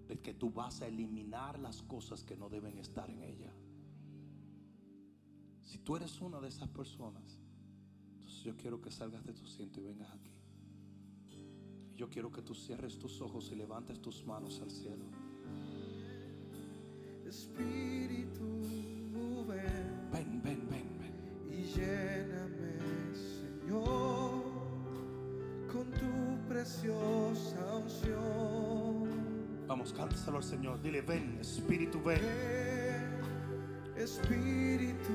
de 0.08 0.18
que 0.18 0.32
tú 0.32 0.50
vas 0.50 0.80
a 0.80 0.86
eliminar 0.86 1.58
las 1.58 1.82
cosas 1.82 2.24
que 2.24 2.36
no 2.36 2.48
deben 2.48 2.78
estar 2.78 3.10
en 3.10 3.22
ella. 3.22 3.52
Si 5.62 5.78
tú 5.78 5.96
eres 5.96 6.20
una 6.22 6.40
de 6.40 6.48
esas 6.48 6.68
personas, 6.68 7.38
entonces 8.14 8.42
yo 8.42 8.56
quiero 8.56 8.80
que 8.80 8.90
salgas 8.90 9.22
de 9.26 9.34
tu 9.34 9.44
asiento 9.44 9.80
y 9.80 9.82
vengas 9.82 10.10
aquí. 10.10 10.32
Yo 11.94 12.08
quiero 12.08 12.32
que 12.32 12.40
tú 12.40 12.54
cierres 12.54 12.98
tus 12.98 13.20
ojos 13.20 13.50
y 13.52 13.56
levantes 13.56 14.00
tus 14.00 14.24
manos 14.24 14.60
al 14.60 14.70
cielo. 14.70 15.04
Espíritu, 17.26 18.40
ven, 19.46 20.42
ven, 20.42 20.42
ven, 20.42 20.68
ven. 20.70 21.14
Y 21.50 21.62
lléname, 21.74 22.78
Señor, 23.14 24.44
con 25.72 25.90
tu 25.92 26.48
preciosa 26.48 27.74
unción. 27.76 29.08
Vamos, 29.66 29.92
cántalo 29.92 30.38
al 30.38 30.44
Señor. 30.44 30.80
Dile, 30.82 31.02
ven, 31.02 31.38
Espíritu, 31.40 32.02
ven. 32.02 32.20
Espíritu, 33.96 35.12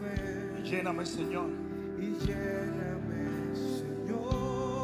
ven. 0.00 0.64
Y 0.64 0.68
lléname, 0.68 1.06
Señor. 1.06 1.50
Y 1.98 2.14
lléname, 2.26 3.54
Señor 3.54 4.74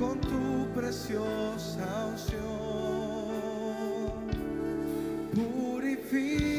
con 0.00 0.18
tu 0.22 0.66
preciosa 0.74 2.06
unción. 2.06 2.40
Purifícame 5.34 6.49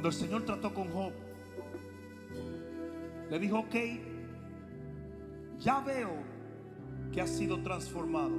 Cuando 0.00 0.16
el 0.16 0.24
Señor 0.24 0.46
trató 0.46 0.72
con 0.72 0.90
Job, 0.92 1.12
le 3.30 3.38
dijo, 3.38 3.58
ok, 3.58 3.74
ya 5.58 5.80
veo 5.80 6.14
que 7.12 7.20
has 7.20 7.28
sido 7.28 7.62
transformado. 7.62 8.34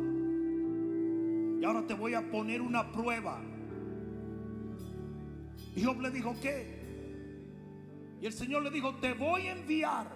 Y 1.60 1.64
ahora 1.64 1.86
te 1.86 1.94
voy 1.94 2.16
a 2.16 2.32
poner 2.32 2.64
una 2.64 2.92
prueba. 2.92 3.44
Y 5.76 5.84
Job 5.84 6.02
le 6.02 6.10
dijo, 6.10 6.36
¿qué? 6.42 6.82
Y 8.20 8.26
el 8.26 8.34
Señor 8.34 8.64
le 8.64 8.72
dijo, 8.72 8.96
te 8.96 9.14
voy 9.14 9.46
a 9.46 9.52
enviar 9.52 10.08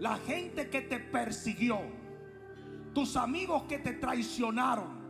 la 0.00 0.16
gente 0.16 0.68
que 0.68 0.80
te 0.80 0.98
persiguió, 0.98 1.78
tus 2.92 3.14
amigos 3.14 3.62
que 3.68 3.78
te 3.78 3.92
traicionaron, 3.92 5.00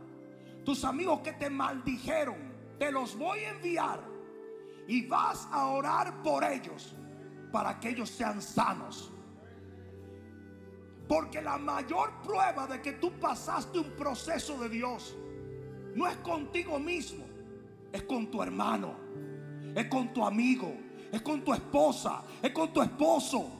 tus 0.63 0.85
amigos 0.85 1.21
que 1.21 1.33
te 1.33 1.49
maldijeron, 1.49 2.37
te 2.77 2.91
los 2.91 3.17
voy 3.17 3.39
a 3.39 3.55
enviar 3.55 4.12
y 4.87 5.05
vas 5.07 5.47
a 5.51 5.67
orar 5.67 6.21
por 6.21 6.43
ellos 6.43 6.95
para 7.51 7.79
que 7.79 7.89
ellos 7.89 8.09
sean 8.09 8.41
sanos. 8.41 9.11
Porque 11.07 11.41
la 11.41 11.57
mayor 11.57 12.21
prueba 12.23 12.65
de 12.67 12.81
que 12.81 12.93
tú 12.93 13.11
pasaste 13.19 13.77
un 13.79 13.91
proceso 13.91 14.57
de 14.59 14.69
Dios 14.69 15.15
no 15.95 16.07
es 16.07 16.17
contigo 16.17 16.79
mismo, 16.79 17.25
es 17.91 18.03
con 18.03 18.31
tu 18.31 18.41
hermano, 18.41 18.95
es 19.75 19.85
con 19.87 20.13
tu 20.13 20.25
amigo, 20.25 20.73
es 21.11 21.21
con 21.21 21.43
tu 21.43 21.53
esposa, 21.53 22.23
es 22.41 22.51
con 22.51 22.73
tu 22.73 22.81
esposo. 22.81 23.59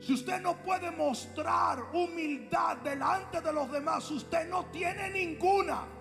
Si 0.00 0.14
usted 0.14 0.40
no 0.40 0.56
puede 0.62 0.90
mostrar 0.92 1.90
humildad 1.92 2.78
delante 2.78 3.40
de 3.40 3.52
los 3.52 3.70
demás, 3.70 4.10
usted 4.10 4.48
no 4.48 4.66
tiene 4.66 5.10
ninguna. 5.10 5.97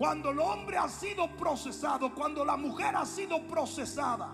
Cuando 0.00 0.30
el 0.30 0.38
hombre 0.38 0.78
ha 0.78 0.88
sido 0.88 1.28
procesado, 1.36 2.14
cuando 2.14 2.42
la 2.42 2.56
mujer 2.56 2.96
ha 2.96 3.04
sido 3.04 3.46
procesada, 3.46 4.32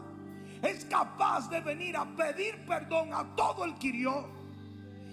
es 0.63 0.85
capaz 0.85 1.51
de 1.51 1.61
venir 1.61 1.97
a 1.97 2.05
pedir 2.05 2.65
perdón 2.65 3.13
a 3.13 3.35
todo 3.35 3.65
el 3.65 3.75
que 3.75 3.89
hirió 3.89 4.29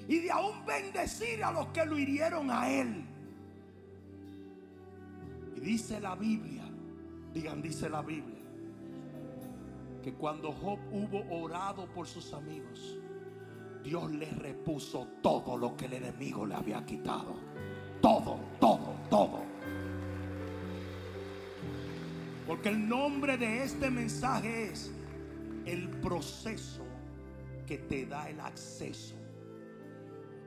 y 0.07 0.19
de 0.19 0.29
aún 0.29 0.63
bendecir 0.63 1.43
a 1.43 1.51
los 1.51 1.69
que 1.69 1.83
lo 1.83 1.97
hirieron 1.97 2.51
a 2.51 2.69
él. 2.69 3.03
Y 5.55 5.59
dice 5.59 5.99
la 5.99 6.13
Biblia, 6.13 6.65
digan, 7.33 7.59
dice 7.59 7.89
la 7.89 8.03
Biblia, 8.03 8.43
que 10.03 10.13
cuando 10.13 10.51
Job 10.51 10.77
hubo 10.91 11.35
orado 11.35 11.87
por 11.87 12.05
sus 12.05 12.31
amigos, 12.31 12.99
Dios 13.83 14.11
le 14.11 14.29
repuso 14.29 15.07
todo 15.23 15.57
lo 15.57 15.75
que 15.75 15.85
el 15.85 15.93
enemigo 15.93 16.45
le 16.45 16.53
había 16.53 16.85
quitado. 16.85 17.33
Todo, 18.03 18.37
todo, 18.59 18.93
todo. 19.09 19.52
Porque 22.45 22.69
el 22.69 22.87
nombre 22.87 23.37
de 23.37 23.63
este 23.63 23.89
mensaje 23.89 24.71
es 24.71 24.91
el 25.65 25.89
proceso 25.89 26.85
que 27.65 27.77
te 27.77 28.05
da 28.05 28.29
el 28.29 28.39
acceso. 28.39 29.15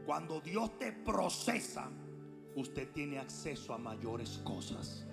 Cuando 0.04 0.40
Dios 0.40 0.78
te 0.78 0.92
procesa, 0.92 1.90
usted 2.54 2.90
tiene 2.92 3.18
acceso 3.18 3.72
a 3.72 3.78
mayores 3.78 4.38
cosas. 4.44 5.06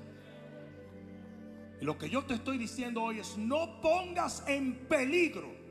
Y 1.82 1.86
lo 1.86 1.98
que 1.98 2.10
yo 2.10 2.26
te 2.26 2.36
estoy 2.36 2.58
diciendo 2.58 3.02
hoy 3.02 3.20
es 3.20 3.38
no 3.38 3.82
pongas 3.82 4.44
en 4.48 4.88
peligro 4.88 5.64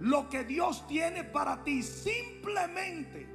lo 0.00 0.30
que 0.30 0.44
Dios 0.44 0.86
tiene 0.86 1.24
para 1.24 1.62
ti 1.62 1.82
simplemente 1.82 3.28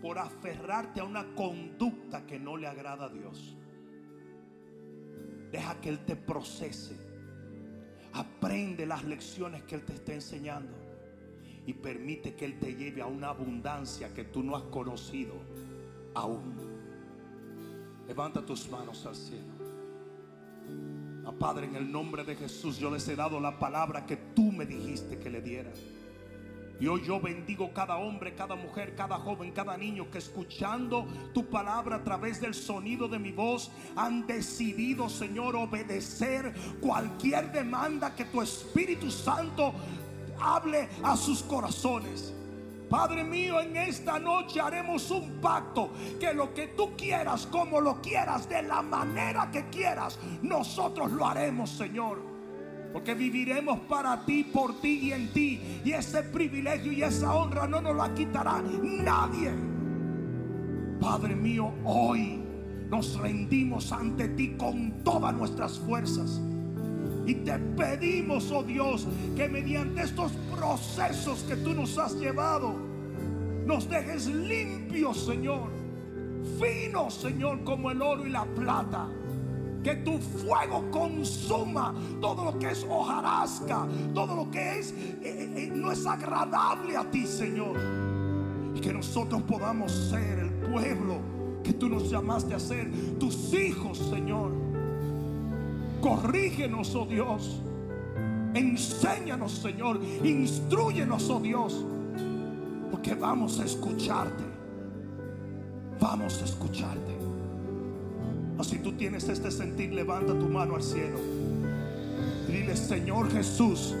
por 0.00 0.18
aferrarte 0.18 1.00
a 1.00 1.04
una 1.04 1.34
conducta 1.34 2.24
que 2.26 2.38
no 2.38 2.56
le 2.56 2.66
agrada 2.66 3.04
a 3.04 3.08
Dios. 3.10 3.57
Deja 5.50 5.80
que 5.80 5.88
Él 5.88 6.04
te 6.04 6.16
procese. 6.16 6.96
Aprende 8.12 8.86
las 8.86 9.04
lecciones 9.04 9.62
que 9.62 9.74
Él 9.74 9.82
te 9.82 9.94
está 9.94 10.14
enseñando. 10.14 10.74
Y 11.66 11.74
permite 11.74 12.34
que 12.34 12.44
Él 12.44 12.58
te 12.58 12.74
lleve 12.74 13.02
a 13.02 13.06
una 13.06 13.28
abundancia 13.28 14.12
que 14.14 14.24
tú 14.24 14.42
no 14.42 14.56
has 14.56 14.64
conocido 14.64 15.34
aún. 16.14 16.56
Levanta 18.06 18.44
tus 18.44 18.68
manos 18.70 19.04
al 19.04 19.14
cielo. 19.14 19.58
Ah, 21.26 21.32
Padre, 21.38 21.66
en 21.66 21.76
el 21.76 21.92
nombre 21.92 22.24
de 22.24 22.34
Jesús, 22.36 22.78
yo 22.78 22.90
les 22.90 23.06
he 23.08 23.14
dado 23.14 23.38
la 23.38 23.58
palabra 23.58 24.06
que 24.06 24.16
tú 24.16 24.50
me 24.50 24.64
dijiste 24.64 25.18
que 25.18 25.28
le 25.28 25.42
diera. 25.42 25.70
Y 26.80 26.86
hoy 26.86 27.02
yo 27.04 27.20
bendigo 27.20 27.72
cada 27.72 27.96
hombre, 27.96 28.34
cada 28.34 28.54
mujer, 28.54 28.94
cada 28.94 29.18
joven, 29.18 29.50
cada 29.50 29.76
niño 29.76 30.10
que 30.10 30.18
escuchando 30.18 31.06
tu 31.34 31.44
palabra 31.46 31.96
a 31.96 32.04
través 32.04 32.40
del 32.40 32.54
sonido 32.54 33.08
de 33.08 33.18
mi 33.18 33.32
voz 33.32 33.70
han 33.96 34.26
decidido, 34.26 35.08
Señor, 35.08 35.56
obedecer 35.56 36.54
cualquier 36.80 37.50
demanda 37.50 38.14
que 38.14 38.26
tu 38.26 38.40
Espíritu 38.40 39.10
Santo 39.10 39.72
hable 40.40 40.88
a 41.02 41.16
sus 41.16 41.42
corazones. 41.42 42.32
Padre 42.88 43.24
mío, 43.24 43.60
en 43.60 43.76
esta 43.76 44.18
noche 44.18 44.60
haremos 44.60 45.10
un 45.10 45.40
pacto 45.40 45.90
que 46.18 46.32
lo 46.32 46.54
que 46.54 46.68
tú 46.68 46.96
quieras, 46.96 47.46
como 47.46 47.80
lo 47.80 48.00
quieras, 48.00 48.48
de 48.48 48.62
la 48.62 48.82
manera 48.82 49.50
que 49.50 49.68
quieras, 49.68 50.18
nosotros 50.42 51.10
lo 51.12 51.26
haremos, 51.26 51.70
Señor. 51.70 52.27
Porque 52.92 53.14
viviremos 53.14 53.80
para 53.80 54.24
ti, 54.24 54.44
por 54.44 54.80
ti 54.80 55.00
y 55.02 55.12
en 55.12 55.32
ti. 55.32 55.60
Y 55.84 55.92
ese 55.92 56.22
privilegio 56.22 56.92
y 56.92 57.02
esa 57.02 57.34
honra 57.34 57.66
no 57.66 57.80
nos 57.80 57.96
la 57.96 58.14
quitará 58.14 58.62
nadie. 58.62 59.52
Padre 61.00 61.36
mío, 61.36 61.72
hoy 61.84 62.40
nos 62.90 63.18
rendimos 63.18 63.92
ante 63.92 64.28
ti 64.28 64.54
con 64.56 65.04
todas 65.04 65.34
nuestras 65.34 65.78
fuerzas. 65.78 66.40
Y 67.26 67.34
te 67.34 67.58
pedimos, 67.58 68.50
oh 68.50 68.62
Dios, 68.62 69.06
que 69.36 69.48
mediante 69.48 70.02
estos 70.02 70.32
procesos 70.50 71.42
que 71.42 71.56
tú 71.56 71.74
nos 71.74 71.98
has 71.98 72.14
llevado, 72.14 72.74
nos 73.66 73.88
dejes 73.88 74.26
limpios, 74.28 75.26
Señor. 75.26 75.68
Finos, 76.58 77.14
Señor, 77.14 77.62
como 77.64 77.90
el 77.90 78.00
oro 78.00 78.26
y 78.26 78.30
la 78.30 78.46
plata. 78.46 79.08
Que 79.82 79.94
tu 79.96 80.18
fuego 80.18 80.90
consuma 80.90 81.94
todo 82.20 82.44
lo 82.44 82.58
que 82.58 82.70
es 82.70 82.84
hojarasca, 82.88 83.86
todo 84.14 84.34
lo 84.34 84.50
que 84.50 84.80
es 84.80 84.92
eh, 84.92 85.52
eh, 85.56 85.70
no 85.72 85.92
es 85.92 86.04
agradable 86.06 86.96
a 86.96 87.10
ti, 87.10 87.26
Señor. 87.26 87.76
Y 88.74 88.80
que 88.80 88.92
nosotros 88.92 89.42
podamos 89.42 89.92
ser 89.92 90.38
el 90.40 90.50
pueblo 90.70 91.20
que 91.62 91.72
tú 91.72 91.88
nos 91.88 92.10
llamaste 92.10 92.54
a 92.54 92.58
ser, 92.58 92.90
tus 93.18 93.52
hijos, 93.52 93.98
Señor. 93.98 94.52
Corrígenos, 96.00 96.94
oh 96.94 97.06
Dios. 97.06 97.60
Enséñanos, 98.54 99.52
Señor. 99.52 100.00
Instruyenos, 100.24 101.28
oh 101.28 101.40
Dios. 101.40 101.84
Porque 102.90 103.14
vamos 103.14 103.60
a 103.60 103.64
escucharte. 103.64 104.44
Vamos 106.00 106.40
a 106.40 106.44
escucharte. 106.44 107.17
O 108.58 108.64
si 108.64 108.78
tú 108.80 108.92
tienes 108.92 109.28
este 109.28 109.52
sentir, 109.52 109.92
levanta 109.92 110.36
tu 110.36 110.48
mano 110.48 110.74
al 110.74 110.82
cielo. 110.82 111.18
Y 112.48 112.52
dile, 112.52 112.76
Señor 112.76 113.30
Jesús, 113.30 113.94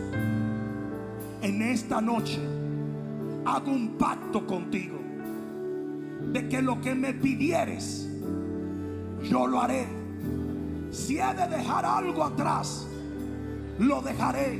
en 1.40 1.62
esta 1.62 2.00
noche 2.00 2.40
hago 3.44 3.70
un 3.70 3.96
pacto 3.96 4.44
contigo. 4.46 4.98
De 6.32 6.48
que 6.48 6.60
lo 6.60 6.80
que 6.80 6.96
me 6.96 7.14
pidieres, 7.14 8.08
yo 9.22 9.46
lo 9.46 9.60
haré. 9.60 9.86
Si 10.90 11.18
he 11.18 11.34
de 11.34 11.46
dejar 11.46 11.84
algo 11.84 12.24
atrás, 12.24 12.88
lo 13.78 14.02
dejaré. 14.02 14.58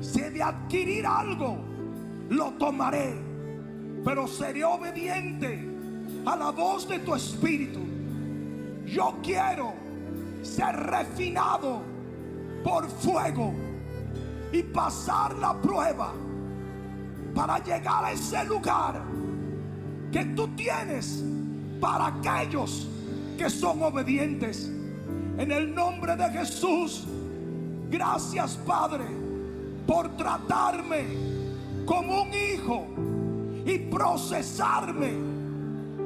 Si 0.00 0.20
he 0.20 0.30
de 0.30 0.42
adquirir 0.42 1.04
algo, 1.04 1.58
lo 2.30 2.52
tomaré. 2.52 3.14
Pero 4.02 4.26
seré 4.26 4.64
obediente 4.64 5.68
a 6.24 6.36
la 6.36 6.50
voz 6.50 6.88
de 6.88 7.00
tu 7.00 7.14
espíritu. 7.14 7.89
Yo 8.90 9.14
quiero 9.22 9.72
ser 10.42 10.74
refinado 10.74 11.80
por 12.64 12.88
fuego 12.88 13.54
y 14.52 14.64
pasar 14.64 15.36
la 15.36 15.54
prueba 15.54 16.12
para 17.32 17.62
llegar 17.62 18.06
a 18.06 18.12
ese 18.12 18.44
lugar 18.46 19.00
que 20.10 20.24
tú 20.24 20.48
tienes 20.56 21.22
para 21.80 22.08
aquellos 22.08 22.88
que 23.38 23.48
son 23.48 23.80
obedientes. 23.80 24.68
En 25.38 25.52
el 25.52 25.72
nombre 25.72 26.16
de 26.16 26.28
Jesús, 26.30 27.06
gracias 27.88 28.56
Padre 28.66 29.04
por 29.86 30.16
tratarme 30.16 31.04
como 31.86 32.22
un 32.22 32.30
hijo 32.34 32.88
y 33.64 33.78
procesarme 33.78 35.12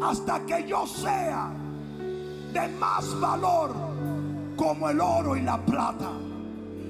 hasta 0.03 0.45
que 0.45 0.69
yo 0.69 0.87
sea 0.87 1.64
de 2.55 2.69
más 2.69 3.21
valor 3.21 3.75
como 4.57 4.89
el 4.89 5.01
oro 5.01 5.37
y 5.37 5.43
la 5.43 5.59
plata. 5.59 6.13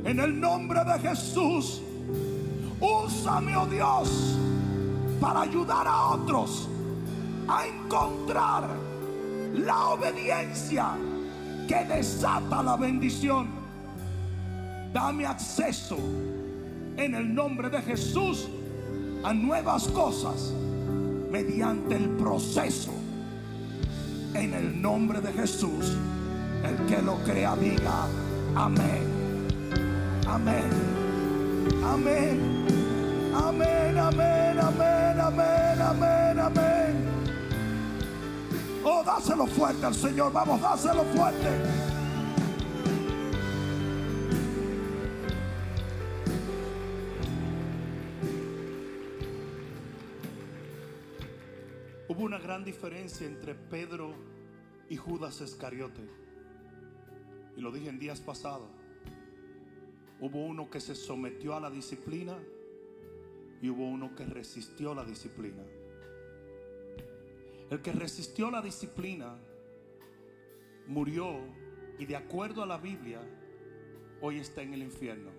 En 0.04 0.20
el 0.20 0.38
nombre 0.38 0.84
de 0.84 0.98
Jesús, 0.98 1.80
úsame, 2.78 3.56
oh 3.56 3.66
Dios, 3.66 4.36
para 5.18 5.40
ayudar 5.40 5.88
a 5.88 6.10
otros 6.10 6.68
a 7.48 7.66
encontrar 7.66 8.68
la 9.54 9.88
obediencia 9.88 10.96
que 11.66 11.84
desata 11.86 12.62
la 12.62 12.76
bendición. 12.76 13.48
Dame 14.92 15.24
acceso 15.24 15.96
en 16.96 17.14
el 17.14 17.34
nombre 17.34 17.70
de 17.70 17.80
Jesús 17.80 18.48
a 19.24 19.32
nuevas 19.32 19.88
cosas 19.88 20.52
mediante 21.30 21.96
el 21.96 22.10
proceso. 22.10 23.03
En 24.34 24.52
el 24.52 24.82
nombre 24.82 25.20
de 25.20 25.32
Jesús, 25.32 25.96
el 26.64 26.86
que 26.86 27.00
lo 27.00 27.16
crea 27.24 27.56
diga 27.56 28.06
amén. 28.54 29.14
Amén. 30.26 30.70
Amén. 31.84 32.64
Amén, 33.34 33.98
amén, 33.98 34.58
amén, 34.58 35.20
amén, 35.20 35.80
amén, 35.80 36.40
amén. 36.40 36.94
Oh, 38.84 39.02
dáselo 39.04 39.46
fuerte 39.46 39.86
al 39.86 39.94
Señor. 39.94 40.32
Vamos, 40.32 40.60
dáselo 40.60 41.04
fuerte. 41.04 41.93
Una 52.24 52.38
gran 52.38 52.64
diferencia 52.64 53.26
entre 53.26 53.54
Pedro 53.54 54.14
y 54.88 54.96
Judas 54.96 55.42
Iscariote. 55.42 56.00
Y 57.54 57.60
lo 57.60 57.70
dije 57.70 57.90
en 57.90 57.98
días 57.98 58.18
pasados. 58.22 58.70
Hubo 60.20 60.42
uno 60.42 60.70
que 60.70 60.80
se 60.80 60.94
sometió 60.94 61.54
a 61.54 61.60
la 61.60 61.68
disciplina 61.68 62.34
y 63.60 63.68
hubo 63.68 63.86
uno 63.86 64.14
que 64.14 64.24
resistió 64.24 64.94
la 64.94 65.04
disciplina. 65.04 65.62
El 67.68 67.82
que 67.82 67.92
resistió 67.92 68.50
la 68.50 68.62
disciplina 68.62 69.36
murió 70.86 71.40
y 71.98 72.06
de 72.06 72.16
acuerdo 72.16 72.62
a 72.62 72.66
la 72.66 72.78
Biblia 72.78 73.20
hoy 74.22 74.38
está 74.38 74.62
en 74.62 74.72
el 74.72 74.82
infierno. 74.82 75.30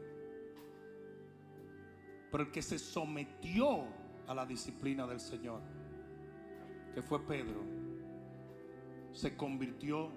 Pero 2.32 2.44
el 2.44 2.52
que 2.52 2.62
se 2.62 2.78
sometió 2.78 3.86
a 4.28 4.36
la 4.36 4.46
disciplina 4.46 5.08
del 5.08 5.20
Señor, 5.20 5.62
que 6.96 7.02
fue 7.02 7.20
Pedro, 7.28 7.62
se 9.12 9.36
convirtió 9.36 10.10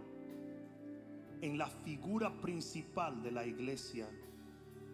en 1.40 1.59
la 1.59 1.66
figura 1.66 2.32
principal 2.40 3.20
de 3.20 3.32
la 3.32 3.44
iglesia 3.44 4.09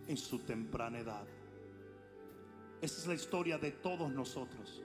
en 0.09 0.17
su 0.17 0.39
temprana 0.39 1.01
edad. 1.01 1.27
Esa 2.81 3.01
es 3.03 3.07
la 3.07 3.15
historia 3.15 3.59
de 3.59 3.71
todos 3.71 4.11
nosotros. 4.11 4.83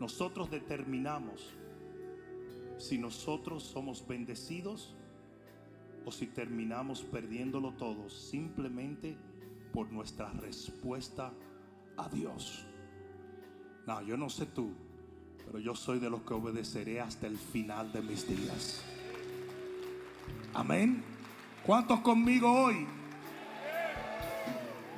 Nosotros 0.00 0.50
determinamos 0.50 1.54
si 2.78 2.98
nosotros 2.98 3.62
somos 3.62 4.04
bendecidos 4.04 4.96
o 6.04 6.10
si 6.10 6.26
terminamos 6.26 7.04
perdiéndolo 7.04 7.74
todo 7.74 8.10
simplemente 8.10 9.16
por 9.72 9.92
nuestra 9.92 10.32
respuesta 10.32 11.32
a 11.96 12.08
Dios. 12.08 12.66
No, 13.86 14.02
yo 14.02 14.16
no 14.16 14.28
sé 14.28 14.46
tú, 14.46 14.74
pero 15.46 15.58
yo 15.58 15.74
soy 15.74 15.98
de 15.98 16.10
los 16.10 16.22
que 16.22 16.34
obedeceré 16.34 17.00
hasta 17.00 17.26
el 17.26 17.36
final 17.38 17.92
de 17.92 18.02
mis 18.02 18.26
días. 18.26 18.82
Amén. 20.54 21.02
¿Cuántos 21.64 22.00
conmigo 22.00 22.50
hoy? 22.52 22.86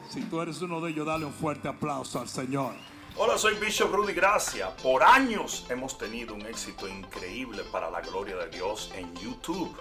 Si 0.08 0.22
tú 0.22 0.40
eres 0.40 0.62
uno 0.62 0.80
de 0.80 0.90
ellos, 0.90 1.06
dale 1.06 1.24
un 1.24 1.32
fuerte 1.32 1.68
aplauso 1.68 2.20
al 2.20 2.28
Señor. 2.28 2.74
Hola, 3.16 3.38
soy 3.38 3.54
Bishop 3.54 3.92
Rudy 3.92 4.12
Gracia. 4.12 4.74
Por 4.76 5.02
años 5.02 5.66
hemos 5.68 5.96
tenido 5.96 6.34
un 6.34 6.42
éxito 6.42 6.88
increíble 6.88 7.62
para 7.70 7.90
la 7.90 8.00
gloria 8.00 8.36
de 8.36 8.48
Dios 8.48 8.92
en 8.96 9.14
YouTube. 9.14 9.72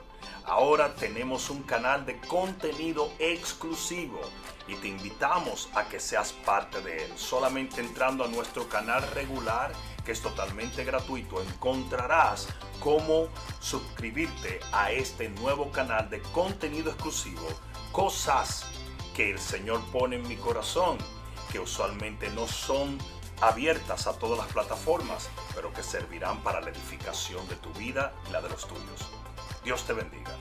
Ahora 0.46 0.94
tenemos 0.94 1.50
un 1.50 1.64
canal 1.64 2.06
de 2.06 2.20
contenido 2.22 3.12
exclusivo 3.18 4.22
y 4.68 4.76
te 4.76 4.88
invitamos 4.88 5.70
a 5.74 5.86
que 5.86 6.00
seas 6.00 6.34
parte 6.46 6.82
de 6.82 7.06
él. 7.06 7.12
Solamente 7.16 7.82
entrando 7.82 8.24
a 8.24 8.28
nuestro 8.28 8.68
canal 8.70 9.02
regular, 9.14 9.72
que 10.06 10.12
es 10.12 10.22
totalmente 10.22 10.84
gratuito, 10.84 11.42
encontrarás 11.42 12.48
cómo 12.80 13.28
suscribirte 13.60 14.60
a 14.72 14.92
este 14.92 15.30
nuevo 15.30 15.72
canal 15.72 16.10
de 16.10 16.22
contenido 16.22 16.92
exclusivo. 16.92 17.48
Cosas 17.92 18.66
que 19.16 19.32
el 19.32 19.40
Señor 19.40 19.82
pone 19.92 20.18
en 20.18 20.28
mi 20.28 20.36
corazón, 20.36 20.98
que 21.52 21.60
usualmente 21.60 22.30
no 22.32 22.48
son 22.48 22.98
abiertas 23.42 24.08
a 24.08 24.14
todas 24.14 24.38
las 24.38 24.48
plataformas, 24.48 25.30
pero 25.56 25.72
que 25.74 25.84
servirán 25.84 26.42
para 26.44 26.62
la 26.62 26.70
edificación 26.70 27.48
de 27.48 27.56
tu 27.56 27.72
vida 27.74 28.14
y 28.28 28.32
la 28.32 28.42
de 28.42 28.50
los 28.50 28.68
tuyos. 28.68 29.10
Dios 29.64 29.86
te 29.86 29.94
bendiga. 29.94 30.32